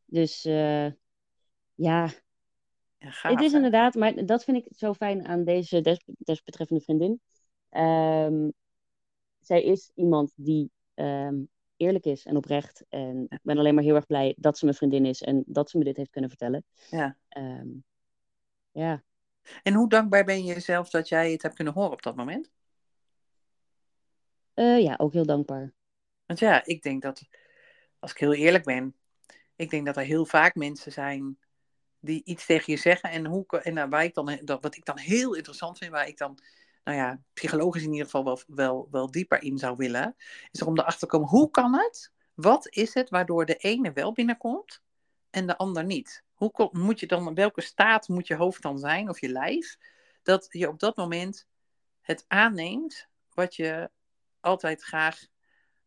Dus 0.04 0.44
eh, 0.44 0.84
ja, 1.74 2.10
Ja, 2.98 3.10
gaaf, 3.10 3.32
het 3.32 3.40
is 3.42 3.50
hè? 3.50 3.56
inderdaad, 3.56 3.94
maar 3.94 4.26
dat 4.26 4.44
vind 4.44 4.56
ik 4.56 4.66
zo 4.76 4.94
fijn 4.94 5.26
aan 5.26 5.44
deze 5.44 5.80
des- 5.80 6.04
desbetreffende 6.18 6.82
vriendin. 6.82 7.20
Ehm, 7.68 8.48
zij 9.42 9.62
is 9.62 9.90
iemand 9.94 10.32
die 10.36 10.70
ehm, 10.94 11.34
eerlijk 11.76 12.04
is 12.04 12.24
en 12.24 12.36
oprecht. 12.36 12.84
En 12.88 13.26
ik 13.28 13.40
ben 13.42 13.58
alleen 13.58 13.74
maar 13.74 13.84
heel 13.84 13.94
erg 13.94 14.06
blij 14.06 14.34
dat 14.38 14.58
ze 14.58 14.64
mijn 14.64 14.76
vriendin 14.76 15.06
is 15.06 15.22
en 15.22 15.42
dat 15.46 15.70
ze 15.70 15.78
me 15.78 15.84
dit 15.84 15.96
heeft 15.96 16.10
kunnen 16.10 16.30
vertellen. 16.30 16.64
Ja. 16.90 17.16
Ehm, 17.28 17.68
ja. 18.70 19.02
En 19.62 19.74
hoe 19.74 19.88
dankbaar 19.88 20.24
ben 20.24 20.44
je 20.44 20.54
jezelf 20.54 20.90
dat 20.90 21.08
jij 21.08 21.32
het 21.32 21.42
hebt 21.42 21.54
kunnen 21.54 21.72
horen 21.72 21.92
op 21.92 22.02
dat 22.02 22.16
moment? 22.16 22.50
Eh, 24.54 24.82
ja, 24.82 24.94
ook 24.96 25.12
heel 25.12 25.26
dankbaar. 25.26 25.72
Want 26.26 26.38
ja, 26.38 26.64
ik 26.64 26.82
denk 26.82 27.02
dat, 27.02 27.22
als 27.98 28.10
ik 28.10 28.18
heel 28.18 28.34
eerlijk 28.34 28.64
ben, 28.64 28.94
ik 29.56 29.70
denk 29.70 29.86
dat 29.86 29.96
er 29.96 30.02
heel 30.02 30.26
vaak 30.26 30.54
mensen 30.54 30.92
zijn 30.92 31.38
die 32.00 32.24
iets 32.24 32.46
tegen 32.46 32.72
je 32.72 32.78
zeggen. 32.78 33.10
En, 33.10 33.26
hoe, 33.26 33.46
en 33.62 33.74
daar 33.74 33.88
waar 33.88 34.04
ik 34.04 34.14
dan, 34.14 34.38
dat, 34.44 34.62
wat 34.62 34.76
ik 34.76 34.84
dan 34.84 34.98
heel 34.98 35.34
interessant 35.34 35.78
vind, 35.78 35.90
waar 35.90 36.08
ik 36.08 36.18
dan, 36.18 36.38
nou 36.84 36.96
ja, 36.96 37.20
psychologisch 37.32 37.82
in 37.82 37.90
ieder 37.90 38.04
geval 38.04 38.24
wel, 38.24 38.40
wel, 38.46 38.88
wel 38.90 39.10
dieper 39.10 39.42
in 39.42 39.58
zou 39.58 39.76
willen, 39.76 40.16
is 40.50 40.60
er 40.60 40.66
om 40.66 40.78
erachter 40.78 41.00
te 41.00 41.06
komen, 41.06 41.28
hoe 41.28 41.50
kan 41.50 41.74
het? 41.74 42.12
Wat 42.34 42.66
is 42.74 42.94
het 42.94 43.10
waardoor 43.10 43.46
de 43.46 43.56
ene 43.56 43.92
wel 43.92 44.12
binnenkomt 44.12 44.82
en 45.30 45.46
de 45.46 45.56
ander 45.56 45.84
niet? 45.84 46.24
Hoe 46.34 46.68
moet 46.72 47.00
je 47.00 47.06
dan, 47.06 47.34
welke 47.34 47.60
staat 47.60 48.08
moet 48.08 48.26
je 48.26 48.34
hoofd 48.34 48.62
dan 48.62 48.78
zijn, 48.78 49.08
of 49.08 49.20
je 49.20 49.28
lijf, 49.28 49.76
dat 50.22 50.46
je 50.50 50.68
op 50.68 50.78
dat 50.78 50.96
moment 50.96 51.46
het 52.00 52.24
aanneemt 52.28 53.08
wat 53.34 53.56
je 53.56 53.90
altijd 54.40 54.82
graag 54.82 55.26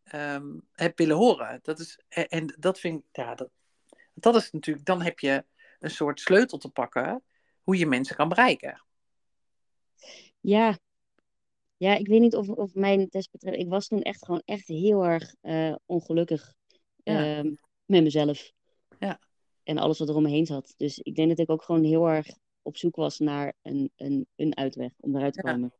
ehm, 0.04 0.60
hebt 0.72 0.98
willen 0.98 1.16
horen. 1.16 1.60
Dat 1.62 1.80
is, 1.80 2.00
en, 2.08 2.28
en 2.28 2.56
dat 2.60 2.80
vind 2.80 3.00
ik, 3.00 3.06
ja, 3.12 3.36
dat, 3.36 3.50
dat 4.14 4.36
is 4.36 4.52
natuurlijk, 4.52 4.86
dan 4.86 5.02
heb 5.02 5.20
je 5.20 5.46
een 5.80 5.92
soort 5.92 6.20
sleutel 6.20 6.58
te 6.58 6.70
pakken 6.70 7.24
hoe 7.62 7.78
je 7.78 7.86
mensen 7.86 8.16
kan 8.16 8.30
bereiken. 8.30 8.85
Ja, 10.46 10.78
ja, 11.78 11.96
ik 11.96 12.08
weet 12.08 12.20
niet 12.22 12.36
of, 12.36 12.50
of 12.50 12.74
mijn 12.74 13.10
test 13.10 13.32
betreft. 13.32 13.58
Ik 13.58 13.70
was 13.70 13.88
toen 13.88 14.02
echt 14.02 14.26
gewoon 14.26 14.42
echt 14.46 14.68
heel 14.68 15.06
erg 15.06 15.36
eh, 15.42 15.76
ongelukkig 15.86 16.54
Ja. 17.04 17.38
ehm, 17.38 17.54
met 17.86 18.04
mezelf. 18.04 18.52
Ja. 19.00 19.20
En 19.64 19.78
alles 19.78 20.00
wat 20.00 20.10
er 20.10 20.16
om 20.16 20.24
me 20.24 20.30
heen 20.30 20.46
zat. 20.46 20.74
Dus 20.78 21.00
ik 21.00 21.16
denk 21.16 21.30
dat 21.30 21.40
ik 21.40 21.50
ook 21.50 21.64
gewoon 21.64 21.84
heel 21.84 22.08
erg 22.08 22.28
op 22.62 22.78
zoek 22.78 22.96
was 22.96 23.20
naar 23.20 23.54
een, 23.62 23.92
een, 23.96 24.28
een 24.36 24.58
uitweg 24.58 24.92
om 25.00 25.16
eruit 25.16 25.34
te 25.34 25.42
Ja. 25.44 25.52
komen. 25.52 25.74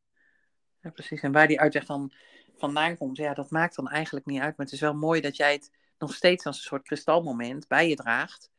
Ja, 0.82 0.90
precies. 0.90 1.22
En 1.22 1.32
waar 1.32 1.48
die 1.48 1.60
uitweg 1.60 1.86
dan 1.86 2.12
vandaan 2.56 2.98
komt, 2.98 3.18
ja, 3.18 3.34
dat 3.34 3.50
maakt 3.50 3.76
dan 3.76 3.88
eigenlijk 3.90 4.26
niet 4.26 4.40
uit. 4.42 4.58
Maar 4.58 4.66
het 4.66 4.76
is 4.76 4.82
wel 4.82 4.94
mooi 4.96 5.22
dat 5.22 5.36
jij 5.36 5.54
het 5.54 5.72
nog 5.98 6.14
steeds 6.14 6.46
als 6.46 6.58
een 6.58 6.64
soort 6.64 6.84
kristalmoment 6.84 7.68
bij 7.68 7.90
je 7.90 7.96
draagt. 7.96 8.52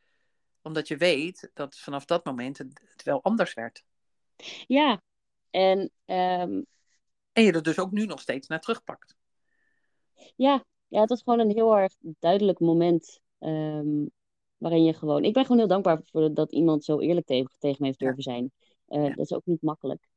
Omdat 0.63 0.89
je 0.89 0.97
weet 0.97 1.51
dat 1.55 1.79
vanaf 1.79 2.05
dat 2.05 2.25
moment 2.25 2.59
het, 2.59 2.81
het 2.91 3.03
wel 3.03 3.23
anders 3.23 3.55
werd. 3.55 3.85
Ja, 4.67 5.03
en 5.57 5.91
ehm, 6.05 6.63
En 7.33 7.43
je 7.45 7.53
er 7.53 7.63
dus 7.63 7.79
ook 7.79 7.91
nu 7.91 8.07
nog 8.07 8.21
steeds 8.21 8.49
naar 8.49 8.61
terugpakt. 8.61 9.17
ja, 10.37 10.65
ja, 10.89 11.01
het 11.01 11.09
was 11.09 11.23
gewoon 11.23 11.39
een 11.39 11.51
heel 11.51 11.77
erg 11.77 11.95
duidelijk 12.19 12.61
moment. 12.61 13.21
ehm, 13.39 14.05
waarin 14.57 14.85
je 14.85 14.93
gewoon. 14.95 15.25
Ik 15.25 15.33
ben 15.33 15.43
gewoon 15.43 15.59
heel 15.59 15.67
dankbaar 15.69 16.01
voor 16.05 16.35
dat 16.35 16.53
iemand 16.53 16.85
zo 16.85 17.01
eerlijk 17.01 17.27
tegen, 17.27 17.51
tegen 17.59 17.77
me 17.81 17.87
heeft 17.87 17.99
durven 17.99 18.23
zijn. 18.23 18.53
Eh, 18.87 19.03
Ja. 19.03 19.09
Dat 19.09 19.19
is 19.19 19.33
ook 19.33 19.45
niet 19.47 19.63
makkelijk. 19.63 20.09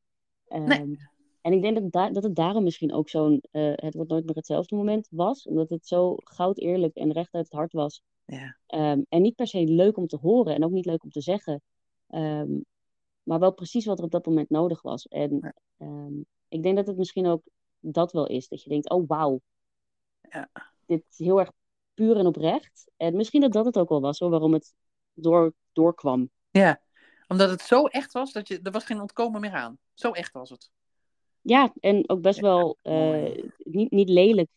Nee. 0.47 0.77
Ehm, 0.77 0.93
En 1.41 1.53
ik 1.53 1.61
denk 1.61 1.75
dat, 1.75 1.91
da- 1.91 2.09
dat 2.09 2.23
het 2.23 2.35
daarom 2.35 2.63
misschien 2.63 2.93
ook 2.93 3.09
zo'n 3.09 3.41
eh, 3.51 3.71
het 3.75 3.93
wordt 3.93 4.09
nooit 4.09 4.25
meer 4.25 4.35
hetzelfde 4.35 4.75
moment 4.75 5.07
was. 5.11 5.47
Omdat 5.47 5.69
het 5.69 5.87
zo 5.87 6.15
goud 6.15 6.57
eerlijk 6.59 6.95
en 6.95 7.11
recht 7.11 7.33
uit 7.33 7.43
het 7.45 7.53
hart 7.53 7.73
was. 7.73 8.01
Ja, 8.25 8.57
en 9.09 9.21
niet 9.21 9.35
per 9.35 9.47
se 9.47 9.63
leuk 9.63 9.97
om 9.97 10.07
te 10.07 10.17
horen 10.21 10.55
en 10.55 10.63
ook 10.63 10.71
niet 10.71 10.85
leuk 10.85 11.03
om 11.03 11.09
te 11.11 11.21
zeggen. 11.21 11.61
Ehm, 12.07 12.51
maar 13.29 13.39
wel 13.39 13.53
precies 13.53 13.85
wat 13.85 13.97
er 13.97 14.03
op 14.05 14.11
dat 14.11 14.25
moment 14.25 14.49
nodig 14.49 14.81
was. 14.81 15.07
En 15.07 15.55
ehm, 15.77 16.13
ik 16.47 16.63
denk 16.63 16.75
dat 16.75 16.87
het 16.87 16.97
misschien 16.97 17.25
ook 17.27 17.41
dat 17.79 18.11
wel 18.11 18.27
is. 18.27 18.47
Dat 18.47 18.63
je 18.63 18.69
denkt, 18.69 18.89
oh 18.89 19.07
wauw, 19.07 19.41
Ja. 20.29 20.49
dit 20.85 21.03
is 21.09 21.17
heel 21.17 21.39
erg 21.39 21.51
puur 21.93 22.17
en 22.17 22.25
oprecht. 22.25 22.89
En 22.97 23.15
misschien 23.15 23.41
dat 23.41 23.51
dat 23.51 23.65
het 23.65 23.77
ook 23.77 23.89
wel 23.89 24.01
was 24.01 24.19
hoor, 24.19 24.29
waarom 24.29 24.53
het 24.53 24.73
door, 25.13 25.53
doorkwam. 25.73 26.29
ja. 26.49 26.81
omdat 27.27 27.49
het 27.49 27.61
zo 27.61 27.85
echt 27.85 28.11
was 28.11 28.31
dat 28.31 28.47
je, 28.47 28.59
er 28.63 28.71
was 28.71 28.85
geen 28.85 29.01
ontkomen 29.01 29.41
meer 29.41 29.51
aan. 29.51 29.77
Zo 29.93 30.11
echt 30.11 30.31
was 30.31 30.49
het. 30.49 30.69
Ja, 31.41 31.73
en 31.79 32.09
ook 32.09 32.21
best 32.21 32.39
Ja, 32.39 32.41
wel 32.41 32.77
eh, 32.81 33.43
niet, 33.57 33.91
niet 33.91 34.09
lelijk, 34.09 34.49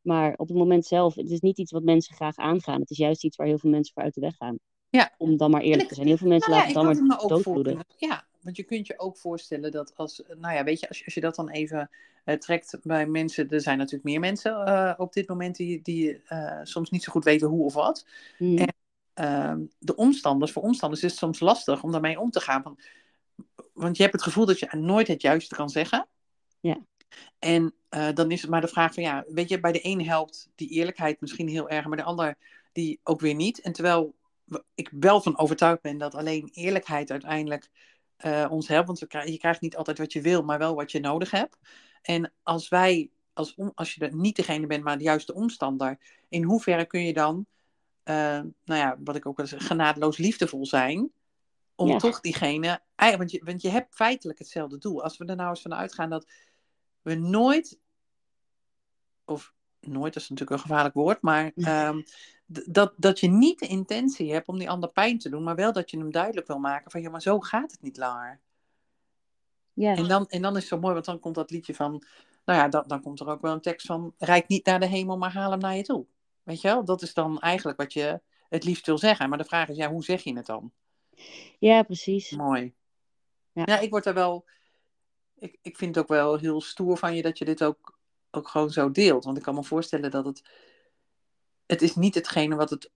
maar 0.00 0.34
op 0.36 0.48
het 0.48 0.56
moment 0.56 0.86
zelf, 0.86 1.14
het 1.14 1.30
is 1.30 1.40
niet 1.40 1.58
iets 1.58 1.72
wat 1.72 1.82
mensen 1.82 2.14
graag 2.14 2.36
aangaan. 2.36 2.80
Het 2.80 2.90
is 2.90 2.96
juist 2.96 3.24
iets 3.24 3.36
waar 3.36 3.46
heel 3.46 3.58
veel 3.58 3.70
mensen 3.70 3.92
voor 3.94 4.02
uit 4.02 4.14
de 4.14 4.20
weg 4.20 4.36
gaan. 4.36 4.58
Ja. 4.90 5.14
Om 5.18 5.36
dan 5.36 5.50
maar 5.50 5.60
eerlijk 5.60 5.82
ik- 5.82 5.88
te 5.88 5.94
zijn. 5.94 6.06
Heel 6.06 6.16
veel 6.16 6.28
mensen 6.28 6.50
Nou 6.50 6.62
laten 6.62 6.96
dan 6.96 7.06
maar 7.06 7.18
doodbloeden. 7.26 7.84
ja, 7.96 8.24
want 8.40 8.56
je 8.56 8.62
kunt 8.62 8.86
je 8.86 8.98
ook 8.98 9.16
voorstellen 9.16 9.70
dat 9.70 9.92
als, 9.96 10.22
nou 10.38 10.54
ja, 10.54 10.64
weet 10.64 10.80
je, 10.80 10.88
als, 10.88 11.04
als 11.04 11.14
je 11.14 11.20
dat 11.20 11.34
dan 11.34 11.48
even 11.48 11.90
uh, 12.24 12.34
trekt 12.34 12.78
bij 12.82 13.06
mensen, 13.06 13.48
er 13.50 13.60
zijn 13.60 13.78
natuurlijk 13.78 14.04
meer 14.04 14.20
mensen 14.20 14.68
uh, 14.68 14.92
op 14.96 15.12
dit 15.12 15.28
moment 15.28 15.56
die, 15.56 15.82
die 15.82 16.22
uh, 16.28 16.60
soms 16.62 16.90
niet 16.90 17.02
zo 17.02 17.12
goed 17.12 17.24
weten 17.24 17.48
hoe 17.48 17.64
of 17.64 17.74
wat. 17.74 18.06
Mm. 18.38 18.58
En 18.58 18.74
ehm, 19.14 19.60
de 19.78 19.96
omstanders, 19.96 20.52
voor 20.52 20.62
omstanders 20.62 21.02
is 21.02 21.10
het 21.10 21.18
soms 21.20 21.40
lastig 21.40 21.82
om 21.82 21.92
daarmee 21.92 22.20
om 22.20 22.30
te 22.30 22.40
gaan. 22.40 22.62
Want, 22.62 22.80
want 23.72 23.96
je 23.96 24.02
hebt 24.02 24.14
het 24.14 24.24
gevoel 24.24 24.46
dat 24.46 24.58
je 24.58 24.68
nooit 24.76 25.08
het 25.08 25.22
juiste 25.22 25.54
kan 25.54 25.68
zeggen. 25.70 26.06
Ja. 26.60 26.78
En 27.38 27.74
dan 28.14 28.30
is 28.30 28.40
het 28.40 28.50
maar 28.50 28.60
de 28.60 28.68
vraag 28.68 28.94
van, 28.94 29.02
ja, 29.02 29.24
weet 29.28 29.48
je, 29.48 29.60
bij 29.60 29.72
de 29.72 29.80
een 29.82 30.04
helpt 30.06 30.50
die 30.54 30.68
eerlijkheid 30.68 31.20
misschien 31.20 31.48
heel 31.48 31.68
erg, 31.68 31.86
maar 31.86 31.96
de 31.96 32.02
ander 32.02 32.36
die 32.72 33.00
ook 33.02 33.20
weer 33.20 33.34
niet. 33.34 33.60
En 33.60 33.72
terwijl 33.72 34.14
ik 34.74 34.90
wel 35.00 35.20
van 35.20 35.38
overtuigd 35.38 35.82
ben 35.82 35.98
dat 35.98 36.14
alleen 36.14 36.48
eerlijkheid 36.52 37.10
uiteindelijk 37.10 37.70
uh, 38.24 38.46
ons 38.50 38.68
helpt. 38.68 38.86
Want 38.86 38.98
we 38.98 39.06
krijgen, 39.06 39.32
je 39.32 39.38
krijgt 39.38 39.60
niet 39.60 39.76
altijd 39.76 39.98
wat 39.98 40.12
je 40.12 40.20
wil, 40.20 40.42
maar 40.42 40.58
wel 40.58 40.74
wat 40.74 40.92
je 40.92 41.00
nodig 41.00 41.30
hebt. 41.30 41.58
En 42.02 42.32
als 42.42 42.68
wij, 42.68 43.10
als, 43.32 43.56
als 43.74 43.94
je 43.94 44.08
niet 44.12 44.36
degene 44.36 44.66
bent, 44.66 44.84
maar 44.84 44.98
de 44.98 45.04
juiste 45.04 45.34
omstander, 45.34 45.98
in 46.28 46.42
hoeverre 46.42 46.84
kun 46.84 47.04
je 47.04 47.12
dan, 47.12 47.46
uh, 48.04 48.14
nou 48.64 48.80
ja, 48.80 48.96
wat 49.04 49.16
ik 49.16 49.26
ook 49.26 49.36
wel 49.36 49.46
zeg, 49.46 49.66
genadeloos 49.66 50.16
liefdevol 50.16 50.66
zijn, 50.66 51.10
om 51.74 51.88
Ja. 51.88 51.98
toch 51.98 52.20
diegene, 52.20 52.80
want 52.96 53.30
je, 53.30 53.40
want 53.44 53.62
je 53.62 53.68
hebt 53.68 53.94
feitelijk 53.94 54.38
hetzelfde 54.38 54.78
doel. 54.78 55.02
Als 55.02 55.18
we 55.18 55.24
er 55.24 55.36
nou 55.36 55.48
eens 55.48 55.62
van 55.62 55.74
uitgaan 55.74 56.10
dat 56.10 56.26
we 57.02 57.14
nooit, 57.14 57.78
of 59.24 59.54
nooit 59.80 60.14
dat 60.14 60.22
is 60.22 60.28
natuurlijk 60.28 60.56
een 60.56 60.66
gevaarlijk 60.66 60.94
woord, 60.94 61.22
maar 61.22 61.52
ehm, 61.54 62.00
dat, 62.50 62.92
dat 62.96 63.20
je 63.20 63.28
niet 63.28 63.58
de 63.58 63.66
intentie 63.66 64.32
hebt 64.32 64.48
om 64.48 64.58
die 64.58 64.70
ander 64.70 64.90
pijn 64.90 65.18
te 65.18 65.28
doen, 65.28 65.42
maar 65.42 65.54
wel 65.54 65.72
dat 65.72 65.90
je 65.90 65.98
hem 65.98 66.10
duidelijk 66.10 66.46
wil 66.46 66.58
maken 66.58 66.90
van, 66.90 67.02
ja, 67.02 67.10
maar 67.10 67.22
zo 67.22 67.40
gaat 67.40 67.70
het 67.70 67.82
niet 67.82 67.96
langer. 67.96 68.40
Ja. 69.72 69.94
En 69.94 70.08
dan, 70.08 70.26
en 70.28 70.42
dan 70.42 70.52
is 70.56 70.60
het 70.60 70.68
zo 70.68 70.78
mooi, 70.78 70.92
want 70.92 71.04
dan 71.04 71.20
komt 71.20 71.34
dat 71.34 71.50
liedje 71.50 71.74
van, 71.74 72.04
nou 72.44 72.58
ja, 72.58 72.68
dan, 72.68 72.84
dan 72.86 73.02
komt 73.02 73.20
er 73.20 73.28
ook 73.28 73.40
wel 73.40 73.52
een 73.52 73.60
tekst 73.60 73.86
van, 73.86 74.14
rijd 74.18 74.48
niet 74.48 74.66
naar 74.66 74.80
de 74.80 74.86
hemel, 74.86 75.18
maar 75.18 75.32
haal 75.32 75.50
hem 75.50 75.60
naar 75.60 75.76
je 75.76 75.82
toe. 75.82 76.06
Weet 76.42 76.60
je 76.60 76.68
wel, 76.68 76.84
dat 76.84 77.02
is 77.02 77.14
dan 77.14 77.40
eigenlijk 77.40 77.78
wat 77.78 77.92
je 77.92 78.20
het 78.48 78.64
liefst 78.64 78.86
wil 78.86 78.98
zeggen. 78.98 79.28
Maar 79.28 79.38
de 79.38 79.44
vraag 79.44 79.68
is, 79.68 79.76
ja, 79.76 79.90
hoe 79.90 80.04
zeg 80.04 80.22
je 80.22 80.36
het 80.36 80.46
dan? 80.46 80.72
ja, 81.58 81.82
precies. 81.82 82.30
Mooi. 82.30 82.74
Ja. 83.52 83.62
Ja, 83.64 83.78
ik 83.78 83.90
word 83.90 84.06
er 84.06 84.14
wel, 84.14 84.44
ik, 85.38 85.58
ik 85.62 85.76
vind 85.76 85.94
het 85.94 86.04
ook 86.04 86.10
wel 86.10 86.38
heel 86.38 86.60
stoer 86.60 86.96
van 86.96 87.14
je 87.14 87.22
dat 87.22 87.38
je 87.38 87.44
dit 87.44 87.64
ook, 87.64 87.98
ook 88.30 88.48
gewoon 88.48 88.70
zo 88.70 88.90
deelt. 88.90 89.24
Want 89.24 89.36
ik 89.36 89.42
kan 89.42 89.54
me 89.54 89.64
voorstellen 89.64 90.10
dat 90.10 90.24
het, 90.24 90.42
het 91.70 91.82
is 91.82 91.94
niet 91.94 92.14
hetgene 92.14 92.54
wat 92.54 92.70
het 92.70 92.90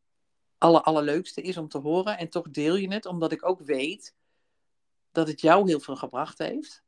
aller, 0.59 0.81
allerleukste 0.81 1.43
is 1.43 1.57
om 1.57 1.69
te 1.69 1.79
horen. 1.79 2.19
En 2.19 2.29
toch 2.29 2.51
deel 2.51 2.77
je 2.77 2.93
het, 2.93 3.07
omdat 3.07 3.33
ik 3.33 3.49
ook 3.49 3.61
weet 3.61 4.15
dat 5.13 5.29
het 5.29 5.41
jou 5.41 5.69
heel 5.69 5.81
veel 5.81 5.97
gebracht 5.97 6.39
heeft. 6.39 6.83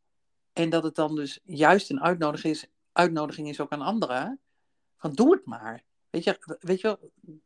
En 0.52 0.70
dat 0.70 0.82
het 0.82 0.94
dan 0.94 1.14
dus 1.14 1.40
juist 1.44 1.90
een 1.90 2.00
uitnodiging 2.00 2.54
is, 2.54 2.66
uitnodiging 2.92 3.48
is 3.48 3.60
ook 3.60 3.72
aan 3.72 3.80
anderen. 3.80 4.40
Van 4.96 5.12
doe 5.12 5.34
het 5.34 5.46
maar. 5.46 5.82
Weet 6.10 6.24
je, 6.24 6.56
weet 6.60 6.80
je 6.80 6.98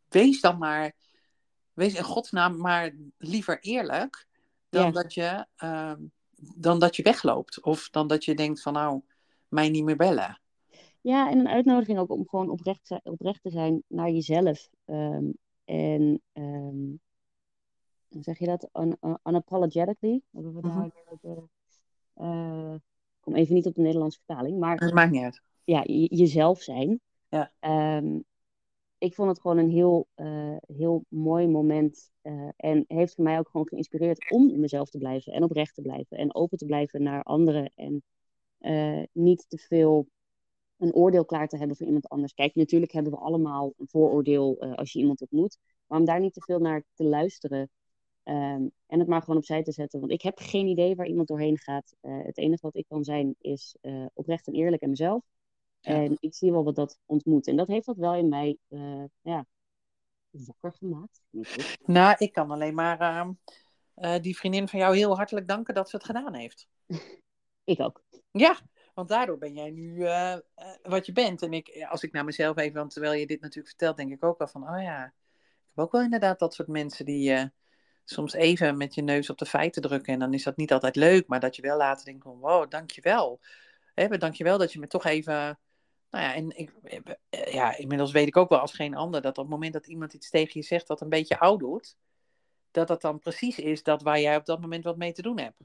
wees 0.09 0.41
dan 0.41 0.59
maar, 0.59 0.93
wees 1.73 1.95
in 1.95 2.05
godsnaam 2.05 2.57
maar 2.57 2.93
liever 3.19 3.61
eerlijk. 3.61 4.27
Dan, 4.69 4.93
dat 4.93 5.15
je, 5.15 5.47
ehm, 5.57 6.03
dan 6.55 6.79
dat 6.79 6.97
je 6.97 7.03
wegloopt. 7.03 7.61
Of 7.61 7.91
dan 7.91 8.07
dat 8.07 8.25
je 8.25 8.35
denkt 8.35 8.63
van 8.63 8.73
nou, 8.73 9.01
mij 9.49 9.69
niet 9.69 9.85
meer 9.85 9.97
bellen. 9.97 10.40
Ja, 11.01 11.31
en 11.31 11.39
een 11.39 11.49
uitnodiging 11.49 11.99
ook 11.99 12.11
om 12.11 12.29
gewoon 12.29 12.51
oprecht, 12.51 12.85
te- 12.87 13.01
oprecht 13.05 13.43
te 13.43 13.51
zijn 13.51 13.83
naar 13.87 14.11
jezelf. 14.11 14.69
Ehm, 14.85 15.31
en 15.65 16.23
hoe 18.09 18.23
zeg 18.23 18.39
je 18.39 18.47
dat? 18.47 18.69
Un, 18.73 18.97
un- 19.01 19.19
unapologetically. 19.25 20.23
Hebben 20.31 20.55
we 20.55 20.61
daar 20.63 20.73
Mhm. 20.73 21.39
eh, 22.15 22.73
ik 22.75 23.21
kom 23.21 23.35
even 23.35 23.55
niet 23.55 23.67
op 23.67 23.75
de 23.75 23.81
Nederlandse 23.83 24.21
vertaling, 24.27 24.59
maar 24.59 24.77
Het 24.77 24.95
maakt 24.95 25.11
niet 25.11 25.23
uit. 25.23 25.43
ja, 25.65 25.81
je- 25.85 26.17
jezelf 26.17 26.61
zijn. 26.63 27.01
Ja. 27.29 27.53
Ehm, 27.59 28.19
ik 28.99 29.15
vond 29.15 29.29
het 29.29 29.41
gewoon 29.41 29.59
een 29.59 29.71
heel, 29.71 30.07
eh, 30.15 30.57
heel 30.77 31.05
mooi 31.09 31.47
moment. 31.49 32.09
eh, 32.21 32.49
en 32.57 32.85
heeft 32.89 33.19
mij 33.19 33.39
ook 33.39 33.49
gewoon 33.49 33.69
geïnspireerd 33.69 34.31
om 34.31 34.49
in 34.51 34.61
mezelf 34.61 34.91
te 34.91 34.99
blijven. 34.99 35.33
En 35.33 35.43
oprecht 35.43 35.75
te 35.75 35.83
blijven. 35.83 36.17
En 36.17 36.35
open 36.35 36.59
te 36.59 36.65
blijven 36.67 37.03
naar 37.03 37.23
anderen. 37.23 37.73
En 37.75 38.03
niet 39.13 39.45
te 39.49 39.59
veel 39.59 40.07
een 40.81 40.95
oordeel 40.95 41.25
klaar 41.25 41.49
te 41.49 41.57
hebben 41.57 41.77
voor 41.77 41.87
iemand 41.87 42.09
anders. 42.09 42.35
Kijk, 42.35 42.55
natuurlijk 42.55 42.93
hebben 42.93 43.13
we 43.13 43.19
allemaal 43.19 43.73
een 43.79 43.89
vooroordeel 43.89 44.59
eh, 44.59 44.75
als 44.75 44.93
je 44.93 44.99
iemand 44.99 45.21
ontmoet. 45.21 45.59
Maar 45.87 45.99
om 45.99 46.05
daar 46.05 46.21
niet 46.21 46.35
te 46.35 46.41
veel 46.41 46.59
naar 46.59 46.85
te 46.95 47.05
luisteren. 47.05 47.71
ehm, 48.23 48.69
en 48.87 48.99
het 48.99 49.09
maar 49.09 49.21
gewoon 49.21 49.37
opzij 49.37 49.63
te 49.63 49.73
zetten. 49.73 50.01
Want 50.01 50.13
ik 50.13 50.23
heb 50.23 50.39
geen 50.39 50.67
idee 50.67 50.95
waar 50.95 51.07
iemand 51.07 51.29
doorheen 51.29 51.59
gaat. 51.59 51.95
Eh, 52.01 52.19
het 52.23 52.39
enige 52.39 52.63
wat 52.63 52.77
ik 52.77 52.87
kan 52.89 53.05
zijn 53.05 53.35
is 53.41 53.77
eh, 53.81 54.07
oprecht 54.13 54.47
en 54.47 54.53
eerlijk 54.55 54.83
en 54.83 54.91
mezelf. 54.91 55.25
Ja. 55.81 55.95
En 55.95 56.17
ik 56.21 56.35
zie 56.35 56.53
wel 56.53 56.65
wat 56.65 56.75
dat 56.77 56.99
ontmoet. 57.07 57.47
En 57.47 57.57
dat 57.57 57.67
heeft 57.69 57.87
dat 57.87 57.97
wel 57.97 58.15
in 58.15 58.29
mij 58.29 58.59
ja, 59.21 59.47
wakker 60.31 60.73
gemaakt. 60.73 61.21
Nou, 61.85 62.15
ik 62.19 62.33
kan 62.33 62.51
alleen 62.51 62.75
maar 62.75 63.01
ehm, 63.01 63.33
eh, 63.95 64.21
die 64.21 64.37
vriendin 64.37 64.69
van 64.69 64.79
jou 64.79 64.97
heel 64.97 65.17
hartelijk 65.17 65.49
danken 65.49 65.75
dat 65.75 65.91
ze 65.91 65.97
het 65.97 66.05
gedaan 66.05 66.35
heeft. 66.35 66.69
Ik 67.65 67.81
ook. 67.81 68.03
Ja, 68.31 68.61
want 68.95 69.09
daardoor 69.09 69.39
ben 69.39 69.55
jij 69.55 69.71
nu 69.71 70.05
eh, 70.05 70.33
eh, 70.33 70.41
wat 70.83 71.07
je 71.07 71.13
bent. 71.13 71.43
En 71.43 71.53
ik, 71.53 71.87
als 71.89 72.03
ik 72.03 72.13
naar 72.13 72.25
mezelf 72.25 72.57
even, 72.57 72.79
want 72.79 72.93
terwijl 72.93 73.13
je 73.13 73.27
dit 73.27 73.41
natuurlijk 73.41 73.69
vertelt, 73.69 73.97
denk 73.97 74.13
ik 74.13 74.25
ook 74.25 74.39
wel 74.39 74.49
van, 74.49 74.63
oh 74.63 74.83
ja, 74.83 75.05
ik 75.05 75.67
heb 75.75 75.85
ook 75.85 75.93
wel 75.93 76.03
inderdaad 76.03 76.39
dat 76.39 76.55
soort 76.55 76.69
mensen 76.69 77.05
die 77.05 77.33
eh, 77.33 77.45
soms 78.05 78.33
even 78.33 78.77
met 78.77 78.95
je 78.95 79.03
neus 79.03 79.31
op 79.31 79.39
de 79.39 79.47
feiten 79.47 79.83
drukken. 79.83 80.13
En 80.13 80.19
dan 80.19 80.35
is 80.35 80.43
dat 80.43 80.57
niet 80.57 80.73
altijd 80.73 80.97
leuk, 80.97 81.27
maar 81.27 81.41
dat 81.41 81.57
je 81.57 81.63
wel 81.63 81.77
later 81.77 82.05
denkt 82.05 82.23
van, 82.23 82.39
wow, 82.39 82.71
dankjewel. 82.71 83.41
Hè, 83.95 84.09
dankjewel 84.09 84.59
dat 84.59 84.73
je 84.73 84.79
me 84.79 84.87
toch 84.87 85.05
even, 85.05 85.59
nou 86.11 86.25
ja, 86.25 86.35
en 86.35 86.57
ik, 86.57 86.73
ja, 87.51 87.77
inmiddels 87.77 88.13
weet 88.13 88.27
ik 88.27 88.37
ook 88.37 88.49
wel 88.49 88.59
als 88.59 88.73
geen 88.73 88.95
ander, 88.95 89.23
dat 89.23 89.39
op 89.39 89.45
het 89.45 89.53
moment 89.53 89.73
dat 89.73 89.87
iemand 89.87 90.15
iets 90.15 90.31
tegen 90.31 90.61
je 90.61 90.67
zegt 90.67 90.87
dat 90.87 91.01
een 91.01 91.09
beetje 91.09 91.39
oud 91.39 91.59
doet, 91.59 91.97
dat 92.71 92.89
dat 92.89 93.01
dan 93.01 93.19
precies 93.19 93.59
is 93.59 93.83
dat 93.83 94.03
waar 94.03 94.21
jij 94.21 94.37
op 94.37 94.47
dat 94.47 94.61
moment 94.61 94.85
wat 94.85 94.97
mee 94.97 95.13
te 95.13 95.23
doen 95.23 95.39
hebt. 95.39 95.61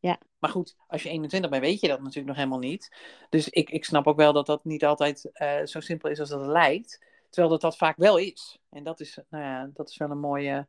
Ja. 0.00 0.18
Maar 0.38 0.50
goed, 0.50 0.76
als 0.86 1.02
je 1.02 1.08
21 1.08 1.50
bent, 1.50 1.62
weet 1.62 1.80
je 1.80 1.88
dat 1.88 1.98
natuurlijk 1.98 2.26
nog 2.26 2.36
helemaal 2.36 2.58
niet. 2.58 2.96
Dus 3.28 3.48
ik, 3.48 3.70
ik 3.70 3.84
snap 3.84 4.06
ook 4.06 4.16
wel 4.16 4.32
dat 4.32 4.46
dat 4.46 4.64
niet 4.64 4.84
altijd 4.84 5.30
eh, 5.32 5.64
zo 5.64 5.80
simpel 5.80 6.10
is 6.10 6.20
als 6.20 6.28
dat 6.28 6.40
het 6.40 6.48
lijkt. 6.50 7.04
Terwijl 7.28 7.52
dat 7.52 7.60
dat 7.60 7.76
vaak 7.76 7.96
wel 7.96 8.16
is. 8.16 8.58
En 8.70 8.84
dat 8.84 9.00
is, 9.00 9.18
nou 9.28 9.44
ja, 9.44 9.70
dat 9.74 9.88
is 9.88 9.96
wel 9.96 10.10
een 10.10 10.18
mooie. 10.20 10.66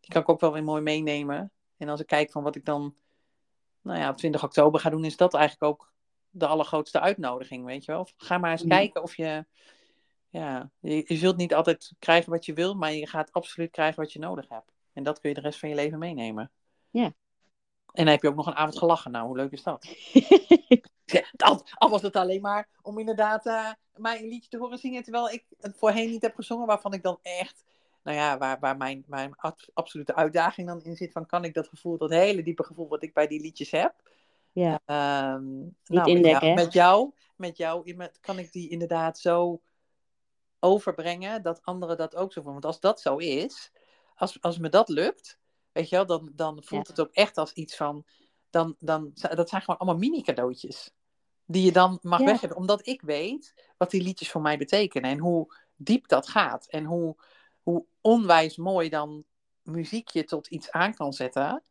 Die 0.00 0.10
kan 0.10 0.22
ik 0.22 0.28
ook 0.28 0.40
wel 0.40 0.52
weer 0.52 0.64
mooi 0.64 0.82
meenemen. 0.82 1.52
En 1.76 1.88
als 1.88 2.00
ik 2.00 2.06
kijk 2.06 2.30
van 2.30 2.42
wat 2.42 2.56
ik 2.56 2.64
dan, 2.64 2.94
nou 3.82 3.98
ja, 3.98 4.08
op 4.08 4.16
20 4.16 4.44
oktober 4.44 4.80
ga 4.80 4.90
doen, 4.90 5.04
is 5.04 5.16
dat 5.16 5.34
eigenlijk 5.34 5.72
ook 5.72 5.92
de 6.30 6.46
allergrootste 6.46 7.00
uitnodiging, 7.00 7.64
weet 7.64 7.84
je 7.84 7.92
wel. 7.92 8.08
Ga 8.16 8.38
maar 8.38 8.50
eens 8.50 8.62
Mhm. 8.62 8.70
kijken 8.70 9.02
of 9.02 9.16
je, 9.16 9.44
ja, 10.28 10.70
je, 10.78 11.04
je 11.06 11.16
zult 11.16 11.36
niet 11.36 11.54
altijd 11.54 11.92
krijgen 11.98 12.30
wat 12.30 12.44
je 12.44 12.52
wil, 12.52 12.74
maar 12.74 12.92
je 12.92 13.06
gaat 13.06 13.32
absoluut 13.32 13.70
krijgen 13.70 14.00
wat 14.02 14.12
je 14.12 14.18
nodig 14.18 14.48
hebt. 14.48 14.72
En 14.92 15.02
dat 15.02 15.20
kun 15.20 15.28
je 15.28 15.34
de 15.34 15.40
rest 15.40 15.58
van 15.58 15.68
je 15.68 15.74
leven 15.74 15.98
meenemen. 15.98 16.50
Ja. 16.90 17.12
En 17.92 18.04
dan 18.04 18.12
heb 18.14 18.22
je 18.22 18.28
ook 18.28 18.36
nog 18.36 18.46
een 18.46 18.54
avond 18.54 18.78
gelachen. 18.78 19.10
Nou, 19.10 19.26
hoe 19.26 19.36
leuk 19.36 19.52
is 19.52 19.62
dat? 19.62 19.84
Al, 21.36 21.62
al 21.74 21.90
was 21.90 22.02
het 22.02 22.16
alleen 22.16 22.40
maar 22.40 22.68
om 22.82 22.98
inderdaad 22.98 23.46
eh, 23.46 23.70
mij 23.94 24.22
een 24.22 24.28
liedje 24.28 24.50
te 24.50 24.58
horen 24.58 24.78
zingen, 24.78 25.02
terwijl 25.02 25.30
ik 25.30 25.44
het 25.60 25.76
voorheen 25.76 26.10
niet 26.10 26.22
heb 26.22 26.34
gezongen, 26.34 26.66
waarvan 26.66 26.92
ik 26.92 27.02
dan 27.02 27.18
echt, 27.22 27.64
nou 28.02 28.16
ja, 28.16 28.38
waar, 28.38 28.58
waar 28.60 28.76
mijn, 28.76 29.04
mijn 29.06 29.34
ab- 29.36 29.68
absolute 29.74 30.14
uitdaging 30.14 30.66
dan 30.68 30.82
in 30.82 30.96
zit, 30.96 31.12
van 31.12 31.26
kan 31.26 31.44
ik 31.44 31.54
dat 31.54 31.68
gevoel, 31.68 31.98
dat 31.98 32.10
hele 32.10 32.42
diepe 32.42 32.64
gevoel 32.64 32.88
wat 32.88 33.02
ik 33.02 33.14
bij 33.14 33.26
die 33.26 33.40
liedjes 33.40 33.70
heb, 33.70 33.94
ja, 34.52 34.80
ehm, 34.84 35.44
nou, 35.58 36.12
met, 36.12 36.22
jou, 36.30 36.54
met 36.54 36.72
jou, 36.72 37.12
met 37.36 37.56
jou 37.56 37.94
met- 37.94 38.20
kan 38.20 38.38
ik 38.38 38.52
die 38.52 38.70
inderdaad 38.70 39.18
zo 39.18 39.60
overbrengen 40.60 41.42
dat 41.42 41.62
anderen 41.62 41.96
dat 41.96 42.16
ook 42.16 42.32
zo 42.32 42.42
voelen. 42.42 42.60
Want 42.60 42.64
als 42.74 42.80
dat 42.80 43.00
zo 43.00 43.16
is, 43.16 43.72
als, 44.14 44.40
als 44.40 44.58
me 44.58 44.68
dat 44.68 44.88
lukt, 44.88 45.38
weet 45.72 45.88
je 45.88 45.96
wel, 45.96 46.06
dan, 46.06 46.30
dan 46.34 46.62
voelt 46.64 46.86
het 46.88 47.00
ook 47.00 47.12
echt 47.12 47.38
als 47.38 47.52
iets 47.52 47.76
van, 47.76 48.04
dan, 48.50 48.76
dan, 48.78 49.10
dat 49.14 49.48
zijn 49.48 49.62
gewoon 49.62 49.80
allemaal 49.80 49.98
mini 50.00 50.22
cadeautjes. 50.22 50.90
Die 51.44 51.64
je 51.64 51.72
dan 51.72 51.98
mag 52.02 52.18
Ja. 52.18 52.24
weggeven. 52.24 52.56
Omdat 52.56 52.86
ik 52.86 53.02
weet 53.02 53.72
wat 53.76 53.90
die 53.90 54.02
liedjes 54.02 54.30
voor 54.30 54.40
mij 54.40 54.58
betekenen. 54.58 55.10
En 55.10 55.18
hoe 55.18 55.54
diep 55.76 56.08
dat 56.08 56.28
gaat. 56.28 56.66
En 56.66 56.84
hoe, 56.84 57.16
hoe 57.62 57.84
onwijs 58.00 58.56
mooi 58.56 58.88
dan 58.88 59.24
muziek 59.62 60.08
je 60.08 60.24
tot 60.24 60.46
iets 60.46 60.70
aan 60.70 60.94
kan 60.94 61.12
zetten. 61.12 61.62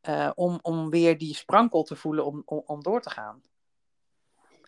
eh, 0.00 0.30
om, 0.34 0.58
om 0.62 0.90
weer 0.90 1.18
die 1.18 1.34
sprankel 1.34 1.82
te 1.82 1.96
voelen 1.96 2.24
om, 2.24 2.42
om, 2.44 2.62
om 2.66 2.82
door 2.82 3.00
te 3.02 3.10
gaan. 3.10 3.42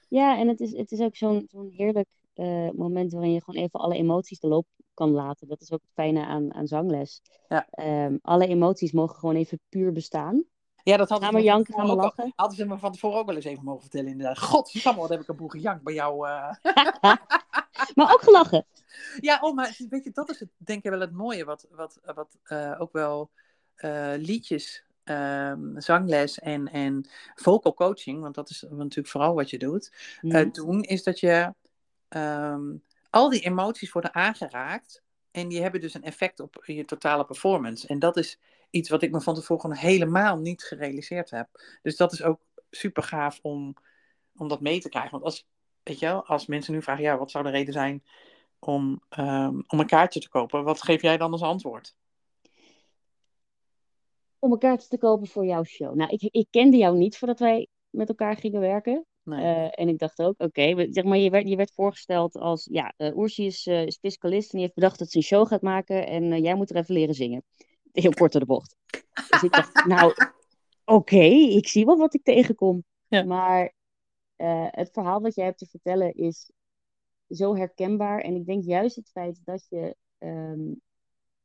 Ja, 0.08 0.38
en 0.38 0.48
het 0.48 0.60
is, 0.60 0.76
het 0.76 0.92
is 0.92 1.00
ook 1.00 1.16
zo'n 1.16 1.46
zo'n 1.50 1.70
heerlijk 1.76 2.08
eh, 2.34 2.70
moment 2.70 3.12
waarin 3.12 3.32
je 3.32 3.42
gewoon 3.42 3.62
even 3.62 3.80
alle 3.80 3.94
emoties 3.94 4.38
de 4.40 4.48
loop 4.48 4.66
kan 4.94 5.10
laten. 5.10 5.48
Dat 5.48 5.60
is 5.60 5.72
ook 5.72 5.80
het 5.82 5.92
fijne 5.94 6.26
aan, 6.26 6.54
aan 6.54 6.66
zangles. 6.66 7.22
Ja. 7.48 7.66
Ehm, 7.70 8.16
alle 8.22 8.46
emoties 8.46 8.92
mogen 8.92 9.16
gewoon 9.16 9.36
even 9.36 9.60
puur 9.68 9.92
bestaan. 9.92 10.44
Ja, 10.82 10.96
dat 10.96 11.08
hadden 11.08 11.28
Ga 11.28 11.34
ze 11.38 11.44
maar 11.44 11.44
me 11.44 11.48
van 11.48 11.56
janken, 11.56 11.74
ga 11.74 11.80
tevoren 11.80 11.96
maar 11.96 12.04
ook 12.06 12.16
al- 12.18 12.24
lachen. 12.24 12.32
Hadden 12.36 12.56
ze 12.56 12.66
me 12.66 12.78
van 12.78 12.92
tevoren 12.92 13.18
ook 13.18 13.26
wel 13.26 13.34
eens 13.36 13.44
even 13.44 13.64
mogen 13.64 13.80
vertellen, 13.80 14.10
inderdaad. 14.10 14.38
Godsamme, 14.38 15.00
wat 15.00 15.08
heb 15.10 15.20
ik 15.20 15.28
een 15.28 15.36
boel 15.36 15.48
gejankt 15.48 15.82
bij 15.84 15.94
jou. 15.94 16.28
eh. 16.28 16.50
Maar 17.94 18.12
ook 18.12 18.22
gelachen. 18.22 18.66
Ja, 19.20 19.38
oh, 19.40 19.54
maar 19.54 19.76
weet 19.88 20.04
je, 20.04 20.10
dat 20.10 20.30
is 20.30 20.40
het, 20.40 20.48
denk 20.56 20.84
ik 20.84 20.90
wel 20.90 21.00
het 21.00 21.12
mooie, 21.12 21.44
wat, 21.44 21.66
wat, 21.70 22.00
wat 22.14 22.38
eh, 22.42 22.74
ook 22.78 22.92
wel 22.92 23.30
liedjes 24.16 24.84
ehm, 25.04 25.80
zangles 25.80 26.38
en, 26.38 26.68
en 26.68 27.08
vocal 27.34 27.74
coaching, 27.74 28.20
want 28.20 28.34
dat 28.34 28.50
is 28.50 28.64
natuurlijk 28.68 29.08
vooral 29.08 29.34
wat 29.34 29.50
je 29.50 29.58
doet, 29.58 29.92
Mhm. 30.22 30.50
doen, 30.50 30.82
is 30.82 31.02
dat 31.02 31.20
je 31.20 31.54
ehm, 32.10 32.76
al 33.10 33.30
die 33.30 33.40
emoties 33.40 33.92
worden 33.92 34.14
aangeraakt 34.14 35.02
en 35.30 35.48
die 35.48 35.62
hebben 35.62 35.80
dus 35.80 35.94
een 35.94 36.02
effect 36.02 36.40
op 36.40 36.62
je 36.64 36.84
totale 36.84 37.24
performance. 37.24 37.86
En 37.86 37.98
dat 37.98 38.16
is 38.16 38.38
iets 38.70 38.88
wat 38.88 39.02
ik 39.02 39.10
me 39.10 39.20
van 39.20 39.34
tevoren 39.34 39.76
helemaal 39.76 40.38
niet 40.38 40.62
gerealiseerd 40.62 41.30
heb. 41.30 41.48
Dus 41.82 41.96
dat 41.96 42.12
is 42.12 42.22
ook 42.22 42.40
super 42.70 43.02
gaaf 43.02 43.38
om, 43.42 43.74
om 44.36 44.48
dat 44.48 44.60
mee 44.60 44.80
te 44.80 44.88
krijgen. 44.88 45.10
Want 45.10 45.24
als, 45.24 45.46
weet 45.82 45.98
je 45.98 46.10
als 46.12 46.46
mensen 46.46 46.72
nu 46.72 46.82
vragen, 46.82 47.02
ja, 47.02 47.18
wat 47.18 47.30
zou 47.30 47.44
de 47.44 47.50
reden 47.50 47.72
zijn 47.72 48.04
om, 48.58 49.02
ehm, 49.08 49.60
om 49.66 49.80
een 49.80 49.86
kaartje 49.86 50.20
te 50.20 50.28
kopen? 50.28 50.64
Wat 50.64 50.82
geef 50.82 51.02
jij 51.02 51.16
dan 51.16 51.32
als 51.32 51.42
antwoord? 51.42 51.96
Om 54.38 54.52
een 54.52 54.58
kaartje 54.58 54.88
te 54.88 54.98
kopen 54.98 55.26
voor 55.26 55.44
jouw 55.44 55.64
show. 55.64 55.94
Nou, 55.94 56.10
ik, 56.10 56.22
ik 56.22 56.46
kende 56.50 56.76
jou 56.76 56.96
niet 56.96 57.18
voordat 57.18 57.38
wij 57.38 57.68
met 57.90 58.08
elkaar 58.08 58.36
gingen 58.36 58.60
werken. 58.60 59.06
Nee. 59.22 59.44
Eh, 59.44 59.80
en 59.80 59.88
ik 59.88 59.98
dacht 59.98 60.22
ook, 60.22 60.34
oké, 60.38 60.86
zeg 60.92 61.04
maar, 61.04 61.18
je 61.18 61.30
werd, 61.30 61.48
je 61.48 61.56
werd 61.56 61.72
voorgesteld 61.74 62.36
als, 62.36 62.68
ja, 62.70 62.94
Oersie 63.14 63.46
is, 63.46 63.66
eh, 63.66 63.86
is 63.86 63.98
fiscalist 64.00 64.44
en 64.44 64.50
die 64.52 64.60
heeft 64.60 64.74
bedacht 64.74 64.98
dat 64.98 65.10
ze 65.10 65.16
een 65.16 65.22
show 65.22 65.46
gaat 65.46 65.62
maken 65.62 66.06
en 66.06 66.42
jij 66.42 66.54
moet 66.54 66.70
er 66.70 66.76
even 66.76 66.94
leren 66.94 67.14
zingen. 67.14 67.44
Heel 67.92 68.12
kort 68.12 68.32
door 68.32 68.40
de 68.40 68.46
bocht. 68.46 68.76
Dus 69.30 69.42
ik 69.42 69.52
dacht, 69.52 69.86
nou, 69.86 70.14
oké, 70.84 71.24
ik 71.24 71.68
zie 71.68 71.84
wel 71.84 71.98
wat 71.98 72.14
ik 72.14 72.22
tegenkom. 72.22 72.84
Ja. 73.08 73.24
Maar 73.24 73.74
het 74.70 74.90
verhaal 74.92 75.20
wat 75.20 75.34
jij 75.34 75.44
hebt 75.44 75.58
te 75.58 75.66
vertellen 75.66 76.14
is 76.14 76.50
zo 77.28 77.56
herkenbaar. 77.56 78.20
En 78.20 78.34
ik 78.34 78.46
denk 78.46 78.64
juist 78.64 78.96
het 78.96 79.10
feit 79.10 79.40
dat 79.44 79.66
je, 79.68 79.96
ehm, 80.18 80.68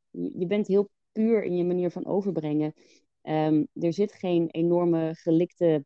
je, 0.10 0.40
je 0.40 0.48
bent 0.48 0.68
heel 0.68 0.90
puur 1.12 1.44
in 1.44 1.58
je 1.58 1.64
manier 1.64 1.92
van 1.92 2.06
overbrengen. 2.06 2.74
Ehm, 3.22 3.64
er 3.74 3.94
zit 3.94 4.14
geen 4.14 4.50
enorme 4.50 5.16
gelikte 5.16 5.86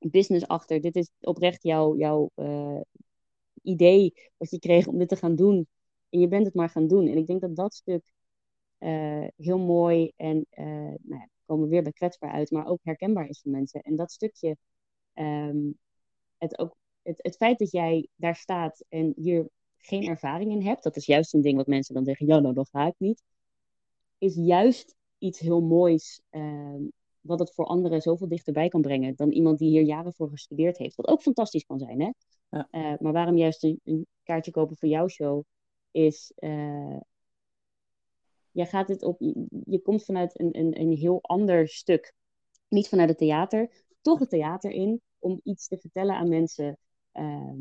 business 0.00 0.46
achter. 0.46 0.80
Dit 0.80 0.96
is 0.96 1.10
oprecht 1.20 1.62
jouw, 1.62 1.96
jouw 1.96 2.30
eh, 2.34 2.80
idee 3.62 4.12
wat 4.36 4.50
je 4.50 4.58
kreeg 4.58 4.86
om 4.86 4.98
dit 4.98 5.08
te 5.08 5.16
gaan 5.16 5.36
doen. 5.36 5.66
En 6.08 6.20
je 6.20 6.28
bent 6.28 6.46
het 6.46 6.54
maar 6.54 6.68
gaan 6.70 6.86
doen. 6.86 7.08
En 7.08 7.16
ik 7.16 7.26
denk 7.26 7.40
dat 7.40 7.56
dat 7.56 7.74
stuk 7.74 8.12
eh, 8.78 9.26
heel 9.36 9.58
mooi 9.58 10.12
en 10.16 10.46
eh 10.50 10.64
nou 10.64 10.98
ja, 11.20 11.28
komen 11.44 11.68
weer 11.68 11.82
bij 11.82 11.92
kwetsbaar 11.92 12.30
uit, 12.32 12.50
maar 12.50 12.66
ook 12.66 12.80
herkenbaar 12.82 13.28
is 13.28 13.40
voor 13.40 13.50
mensen. 13.50 13.80
En 13.80 13.96
dat 13.96 14.12
stukje, 14.12 14.56
ehm, 15.12 15.70
het, 16.38 16.58
ook, 16.58 16.76
het, 17.02 17.16
het 17.22 17.36
feit 17.36 17.58
dat 17.58 17.70
jij 17.70 18.08
daar 18.14 18.36
staat 18.36 18.84
en 18.88 19.12
hier 19.16 19.48
geen 19.76 20.06
ervaring 20.06 20.50
in 20.50 20.62
hebt, 20.62 20.82
dat 20.82 20.96
is 20.96 21.06
juist 21.06 21.34
een 21.34 21.40
ding 21.40 21.56
wat 21.56 21.66
mensen 21.66 21.94
dan 21.94 22.04
zeggen, 22.04 22.26
ja, 22.26 22.38
nou, 22.38 22.54
dan 22.54 22.66
ga 22.70 22.86
ik 22.86 22.94
niet, 22.98 23.22
is 24.18 24.34
juist 24.34 24.94
iets 25.18 25.38
heel 25.38 25.60
moois, 25.60 26.20
ehm, 26.30 26.82
wat 27.20 27.38
het 27.38 27.54
voor 27.54 27.64
anderen 27.64 28.00
zoveel 28.00 28.28
dichterbij 28.28 28.68
kan 28.68 28.80
brengen 28.80 29.14
dan 29.16 29.30
iemand 29.30 29.58
die 29.58 29.68
hier 29.68 29.82
jaren 29.82 30.14
voor 30.14 30.30
gestudeerd 30.30 30.78
heeft. 30.78 30.96
Wat 30.96 31.08
ook 31.08 31.22
fantastisch 31.22 31.64
kan 31.64 31.78
zijn, 31.78 32.00
hè? 32.00 32.10
Ja. 32.50 32.68
Eh, 32.70 32.98
maar 33.00 33.12
waarom 33.12 33.36
juist 33.36 33.64
een, 33.64 33.80
een 33.84 34.06
kaartje 34.22 34.50
kopen 34.50 34.76
voor 34.76 34.88
jouw 34.88 35.08
show 35.08 35.42
is. 35.90 36.32
eh, 36.36 36.96
jij 38.50 38.66
gaat 38.66 38.88
het 38.88 39.02
op. 39.02 39.20
Je, 39.20 39.46
je 39.64 39.82
komt 39.82 40.04
vanuit 40.04 40.40
een, 40.40 40.58
een, 40.58 40.80
een 40.80 40.92
heel 40.96 41.18
ander 41.22 41.68
stuk. 41.68 42.14
Niet 42.68 42.88
vanuit 42.88 43.08
het 43.08 43.18
theater, 43.18 43.84
toch 44.00 44.18
het 44.18 44.30
theater 44.30 44.70
in. 44.70 45.00
Om 45.18 45.40
iets 45.44 45.68
te 45.68 45.78
vertellen 45.78 46.14
aan 46.16 46.28
mensen. 46.28 46.78
Ehm, 47.12 47.58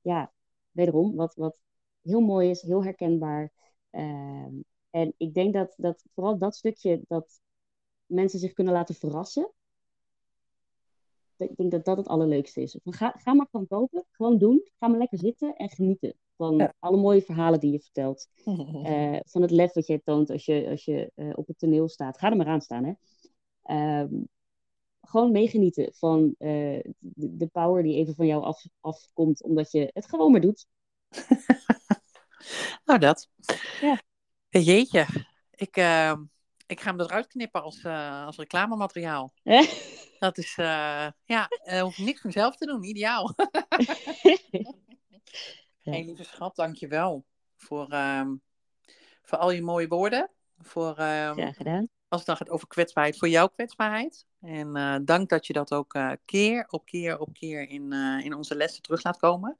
ja, 0.00 0.32
wederom, 0.70 1.14
wat, 1.16 1.34
wat 1.34 1.60
heel 2.02 2.20
mooi 2.20 2.50
is, 2.50 2.62
heel 2.62 2.84
herkenbaar. 2.84 3.52
Ehm, 3.90 4.52
en 4.90 5.14
ik 5.16 5.34
denk 5.34 5.52
dat, 5.52 5.74
dat 5.76 6.04
vooral 6.14 6.38
dat 6.38 6.56
stukje, 6.56 7.02
dat 7.08 7.40
mensen 8.08 8.38
zich 8.38 8.52
kunnen 8.52 8.72
laten 8.72 8.94
verrassen. 8.94 9.52
Ik 11.36 11.56
denk 11.56 11.70
dat 11.70 11.84
dat 11.84 11.96
het 11.96 12.08
allerleukste 12.08 12.62
is. 12.62 12.78
Ga, 12.84 13.14
ga 13.16 13.34
maar 13.34 13.46
gewoon 13.50 13.66
kopen, 13.66 14.04
gewoon 14.10 14.38
doen. 14.38 14.68
Ga 14.78 14.88
maar 14.88 14.98
lekker 14.98 15.18
zitten 15.18 15.56
en 15.56 15.68
genieten 15.70 16.14
van 16.36 16.56
Ja. 16.56 16.74
alle 16.78 16.96
mooie 16.96 17.22
verhalen 17.22 17.60
die 17.60 17.72
je 17.72 17.80
vertelt. 17.80 18.28
Eh, 18.84 19.18
van 19.24 19.42
het 19.42 19.50
lef 19.50 19.72
wat 19.72 19.86
jij 19.86 20.00
toont 20.04 20.30
als 20.30 20.44
je, 20.44 20.68
als 20.70 20.84
je 20.84 21.12
eh, 21.14 21.30
op 21.34 21.46
het 21.46 21.58
toneel 21.58 21.88
staat. 21.88 22.18
Ga 22.18 22.30
er 22.30 22.36
maar 22.36 22.46
aan 22.46 22.60
staan, 22.60 22.84
hè. 22.84 22.92
Ehm, 23.62 24.14
gewoon 25.00 25.32
meegenieten 25.32 25.92
van 25.94 26.34
eh, 26.38 26.80
de, 26.98 27.36
de 27.36 27.46
power 27.46 27.82
die 27.82 27.94
even 27.96 28.14
van 28.14 28.26
jou 28.26 28.42
af, 28.42 28.64
afkomt, 28.80 29.42
omdat 29.42 29.72
je 29.72 29.90
het 29.92 30.08
gewoon 30.08 30.30
maar 30.32 30.40
doet. 30.40 30.66
nou, 32.84 32.98
dat. 32.98 33.28
Ja. 33.80 34.00
Jeetje, 34.48 35.06
ik, 35.50 35.76
eh, 35.76 36.12
ik 36.68 36.80
ga 36.80 36.90
hem 36.90 37.00
eruit 37.00 37.26
knippen 37.26 37.62
als, 37.62 37.82
eh, 37.84 38.26
als 38.26 38.36
reclamemateriaal. 38.36 39.32
Dat 40.18 40.38
is, 40.38 40.54
eh, 40.58 41.06
ja, 41.24 41.48
uh, 41.64 41.80
hoef 41.80 41.98
ik 41.98 42.04
niks 42.04 42.20
van 42.20 42.32
zelf 42.32 42.56
te 42.56 42.66
doen, 42.66 42.84
ideaal. 42.84 43.34
Ja. 45.80 45.94
Hey, 45.94 46.04
lieve 46.04 46.24
schat, 46.24 46.56
dankjewel 46.56 47.24
voor, 47.56 47.88
ehm 47.88 48.34
voor 49.22 49.38
al 49.38 49.50
je 49.50 49.62
mooie 49.62 49.88
woorden. 49.88 50.30
Voor, 50.58 50.96
ehm, 50.96 51.32
Graag 51.32 51.56
gedaan. 51.56 51.88
als 52.08 52.18
het 52.20 52.28
dan 52.28 52.36
gaat 52.36 52.50
over 52.50 52.68
kwetsbaarheid, 52.68 53.18
voor 53.18 53.28
jouw 53.28 53.48
kwetsbaarheid. 53.48 54.26
En 54.40 55.02
dank 55.04 55.28
dat 55.28 55.46
je 55.46 55.52
dat 55.52 55.72
ook 55.72 55.98
keer 56.24 56.66
op 56.68 56.84
keer 56.84 57.18
op 57.18 57.32
keer 57.32 57.68
in, 57.68 57.92
in 58.22 58.34
onze 58.34 58.56
lessen 58.56 58.82
terug 58.82 59.02
laat 59.02 59.18
komen. 59.18 59.58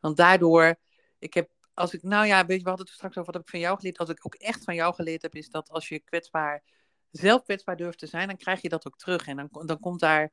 Want 0.00 0.16
daardoor, 0.16 0.74
ik 1.18 1.34
heb, 1.34 1.50
als 1.74 1.94
ik, 1.94 2.02
nou 2.02 2.26
ja, 2.26 2.46
weet 2.46 2.56
je, 2.56 2.62
we 2.62 2.68
hadden 2.68 2.86
het 2.86 2.94
straks 2.94 3.16
over 3.16 3.24
wat 3.24 3.34
heb 3.34 3.42
ik 3.42 3.50
van 3.50 3.60
jou 3.60 3.76
geleerd. 3.76 3.98
Als 3.98 4.08
ik 4.08 4.26
ook 4.26 4.34
echt 4.34 4.64
van 4.64 4.74
jou 4.74 4.94
geleerd 4.94 5.22
heb, 5.22 5.34
is 5.34 5.50
dat 5.50 5.70
als 5.70 5.88
je 5.88 5.98
kwetsbaar, 5.98 6.62
zelf 7.10 7.42
kwetsbaar 7.42 7.76
durft 7.76 7.98
te 7.98 8.06
zijn, 8.06 8.28
dan 8.28 8.36
krijg 8.36 8.62
je 8.62 8.68
dat 8.68 8.86
ook 8.86 8.98
terug. 8.98 9.26
En 9.26 9.36
dan, 9.36 9.66
dan 9.66 9.80
komt 9.80 10.00
daar, 10.00 10.32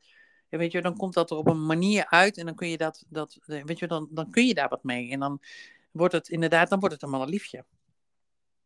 weet 0.49 0.71
je, 0.71 0.81
dan 0.81 0.97
komt 0.97 1.13
dat 1.13 1.31
er 1.31 1.37
op 1.37 1.47
een 1.47 1.65
manier 1.65 2.05
uit 2.05 2.37
en 2.37 2.45
dan 2.45 2.55
kun 2.55 2.67
je 2.69 2.77
dat, 2.77 3.05
dat 3.09 3.37
weet 3.45 3.79
je, 3.79 3.87
dan, 3.87 4.07
dan 4.11 4.31
kun 4.31 4.45
je 4.45 4.53
daar 4.53 4.69
wat 4.69 4.83
mee. 4.83 5.11
En 5.11 5.19
dan 5.19 5.41
wordt 5.91 6.13
het 6.13 6.29
inderdaad, 6.29 6.69
dan 6.69 6.79
wordt 6.79 7.01
het 7.01 7.11
een 7.11 7.29
liefje. 7.29 7.65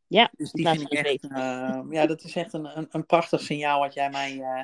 Ja, 0.08 0.32
Dus 0.38 0.52
die 0.52 0.68
vind 0.68 0.82
ik 0.82 0.92
echt, 0.92 1.24
eh, 1.24 1.82
ja, 1.90 2.06
dat 2.06 2.24
is 2.24 2.36
echt 2.36 2.54
een, 2.54 2.78
een, 2.78 2.88
een 2.92 3.06
prachtig 3.06 3.42
signaal 3.42 3.80
wat 3.80 3.94
jij 3.94 4.10
mij 4.10 4.40
eh, 4.40 4.64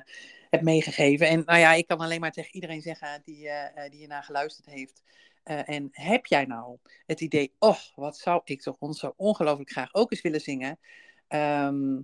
hebt 0.49 0.63
meegegeven. 0.63 1.27
En 1.27 1.43
nou 1.45 1.59
ja, 1.59 1.73
ik 1.73 1.87
kan 1.87 1.97
alleen 1.97 2.19
maar 2.19 2.31
tegen 2.31 2.53
iedereen 2.53 2.81
zeggen 2.81 3.21
die, 3.23 3.49
eh, 3.49 3.85
eh, 3.85 3.91
die 3.91 3.99
hiernaar 3.99 4.23
geluisterd 4.23 4.65
heeft. 4.65 5.03
Eh, 5.49 5.69
en 5.69 5.87
heb 5.91 6.25
jij 6.25 6.45
nou 6.45 6.77
het 7.05 7.21
idee, 7.21 7.53
oh, 7.59 7.77
wat 7.95 8.17
zou 8.17 8.41
ik 8.43 8.61
toch 8.61 8.75
ons 8.79 8.99
zo 8.99 9.13
ongelooflijk 9.15 9.71
graag 9.71 9.93
ook 9.93 10.11
eens 10.11 10.21
willen 10.21 10.41
zingen? 10.41 10.79
Ehm, 11.27 11.97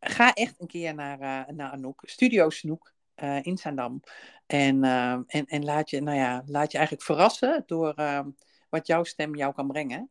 ga 0.00 0.32
echt 0.34 0.60
een 0.60 0.66
keer 0.66 0.94
naar, 0.94 1.20
eh, 1.20 1.54
naar 1.54 1.70
Anouk, 1.70 2.02
Studio 2.04 2.50
Snoek 2.50 2.92
eh, 3.14 3.42
in 3.42 3.58
Zaandam. 3.58 4.00
En, 4.46 4.84
eh, 4.84 5.12
en, 5.12 5.46
en 5.46 5.64
laat, 5.64 5.90
je, 5.90 6.00
nou 6.00 6.16
ja, 6.16 6.42
laat 6.46 6.72
je 6.72 6.76
eigenlijk 6.78 7.06
verrassen 7.06 7.62
door 7.66 7.94
ehm, 7.94 8.28
wat 8.68 8.86
jouw 8.86 9.04
stem 9.04 9.36
jou 9.36 9.54
kan 9.54 9.68
brengen. 9.68 10.10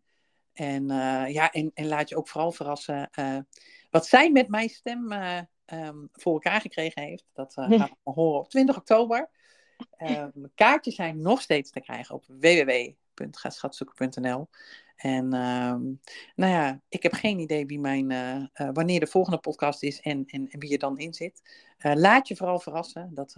En, 0.53 0.88
ja, 1.27 1.51
en, 1.51 1.71
en 1.73 1.88
laat 1.88 2.10
je 2.10 2.17
ook 2.17 2.27
vooral 2.27 2.51
verrassen 2.51 3.10
wat 3.89 4.08
zij 4.08 4.32
met 4.32 4.47
mijn 4.47 4.69
stem 4.69 5.12
ehm, 5.12 6.06
voor 6.12 6.34
elkaar 6.34 6.62
gekregen 6.62 7.01
heeft. 7.01 7.25
Dat 7.34 7.53
gaan 7.53 7.69
we 8.03 8.12
horen 8.12 8.39
op 8.39 8.49
20 8.49 8.77
oktober. 8.77 9.30
Ehm, 9.97 10.29
kaartjes 10.55 10.95
zijn 10.95 11.21
nog 11.21 11.41
steeds 11.41 11.71
te 11.71 11.79
krijgen 11.79 12.15
op 12.15 12.25
www.gaschatzoeken.nl. 12.27 14.47
En 14.97 15.33
ehm, 15.33 15.83
nou 16.35 16.51
ja, 16.51 16.81
ik 16.89 17.03
heb 17.03 17.13
geen 17.13 17.39
idee 17.39 17.65
wie 17.65 17.79
mijn, 17.79 18.11
eh, 18.11 18.45
eh, 18.53 18.69
wanneer 18.73 18.99
de 18.99 19.07
volgende 19.07 19.37
podcast 19.37 19.83
is 19.83 20.01
en, 20.01 20.25
en, 20.25 20.47
wie 20.49 20.71
er 20.71 20.79
dan 20.79 20.97
in 20.97 21.13
zit. 21.13 21.41
Eh, 21.77 21.93
laat 21.95 22.27
je 22.27 22.35
vooral 22.35 22.59
verrassen. 22.59 23.13
Dat, 23.13 23.33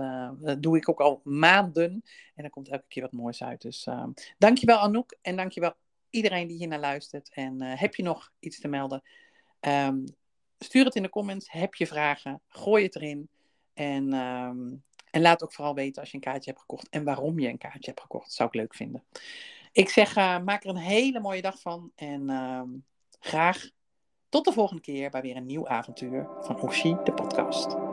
doe 0.60 0.78
ik 0.78 0.90
ook 0.90 1.00
al 1.00 1.22
maanden. 1.24 2.04
En 2.36 2.44
er 2.44 2.50
komt 2.50 2.70
elke 2.70 2.86
keer 2.88 3.02
wat 3.02 3.12
moois 3.12 3.44
uit. 3.44 3.62
Dus 3.62 3.86
uh, 3.86 4.06
dankjewel 4.38 4.78
Anouk 4.78 5.18
en 5.22 5.36
dankjewel 5.36 5.74
iedereen 6.10 6.48
die 6.48 6.58
hier 6.58 6.68
naar 6.68 6.80
luistert. 6.80 7.30
En 7.34 7.62
heb 7.62 7.96
je 7.96 8.04
nog 8.04 8.32
iets 8.40 8.60
te 8.60 8.68
melden? 8.68 9.04
Stuur 10.60 10.86
het 10.86 10.96
in 10.96 11.04
de 11.04 11.10
comments. 11.10 11.52
Heb 11.52 11.76
je 11.76 11.88
vragen? 11.88 12.42
Gooi 12.48 12.84
het 12.84 12.96
erin. 12.96 13.30
En, 13.74 14.14
en 15.12 15.22
laat 15.22 15.44
ook 15.44 15.54
vooral 15.54 15.74
weten 15.74 16.02
als 16.02 16.12
je 16.12 16.18
een 16.18 16.24
kaartje 16.24 16.50
hebt 16.50 16.62
gekocht. 16.62 16.90
En 16.90 17.04
waarom 17.04 17.40
je 17.40 17.48
een 17.48 17.58
kaartje 17.58 17.90
hebt 17.90 18.02
gekocht. 18.02 18.26
Dat 18.26 18.34
zou 18.34 18.50
ik 18.50 18.56
leuk 18.56 18.76
vinden. 18.76 19.04
Ik 19.72 19.90
zeg, 19.90 20.18
uh, 20.18 20.40
maak 20.40 20.64
er 20.64 20.70
een 20.70 20.76
hele 20.76 21.20
mooie 21.20 21.42
dag 21.42 21.60
van. 21.60 21.92
En 21.96 22.30
um, 22.30 22.86
graag 23.20 23.70
tot 24.30 24.46
de 24.46 24.52
volgende 24.52 24.82
keer 24.82 25.10
bij 25.10 25.22
weer 25.22 25.36
een 25.36 25.46
nieuw 25.46 25.68
avontuur 25.68 26.28
van 26.42 26.62
Oshi, 26.62 26.98
de 27.04 27.14
podcast. 27.14 27.89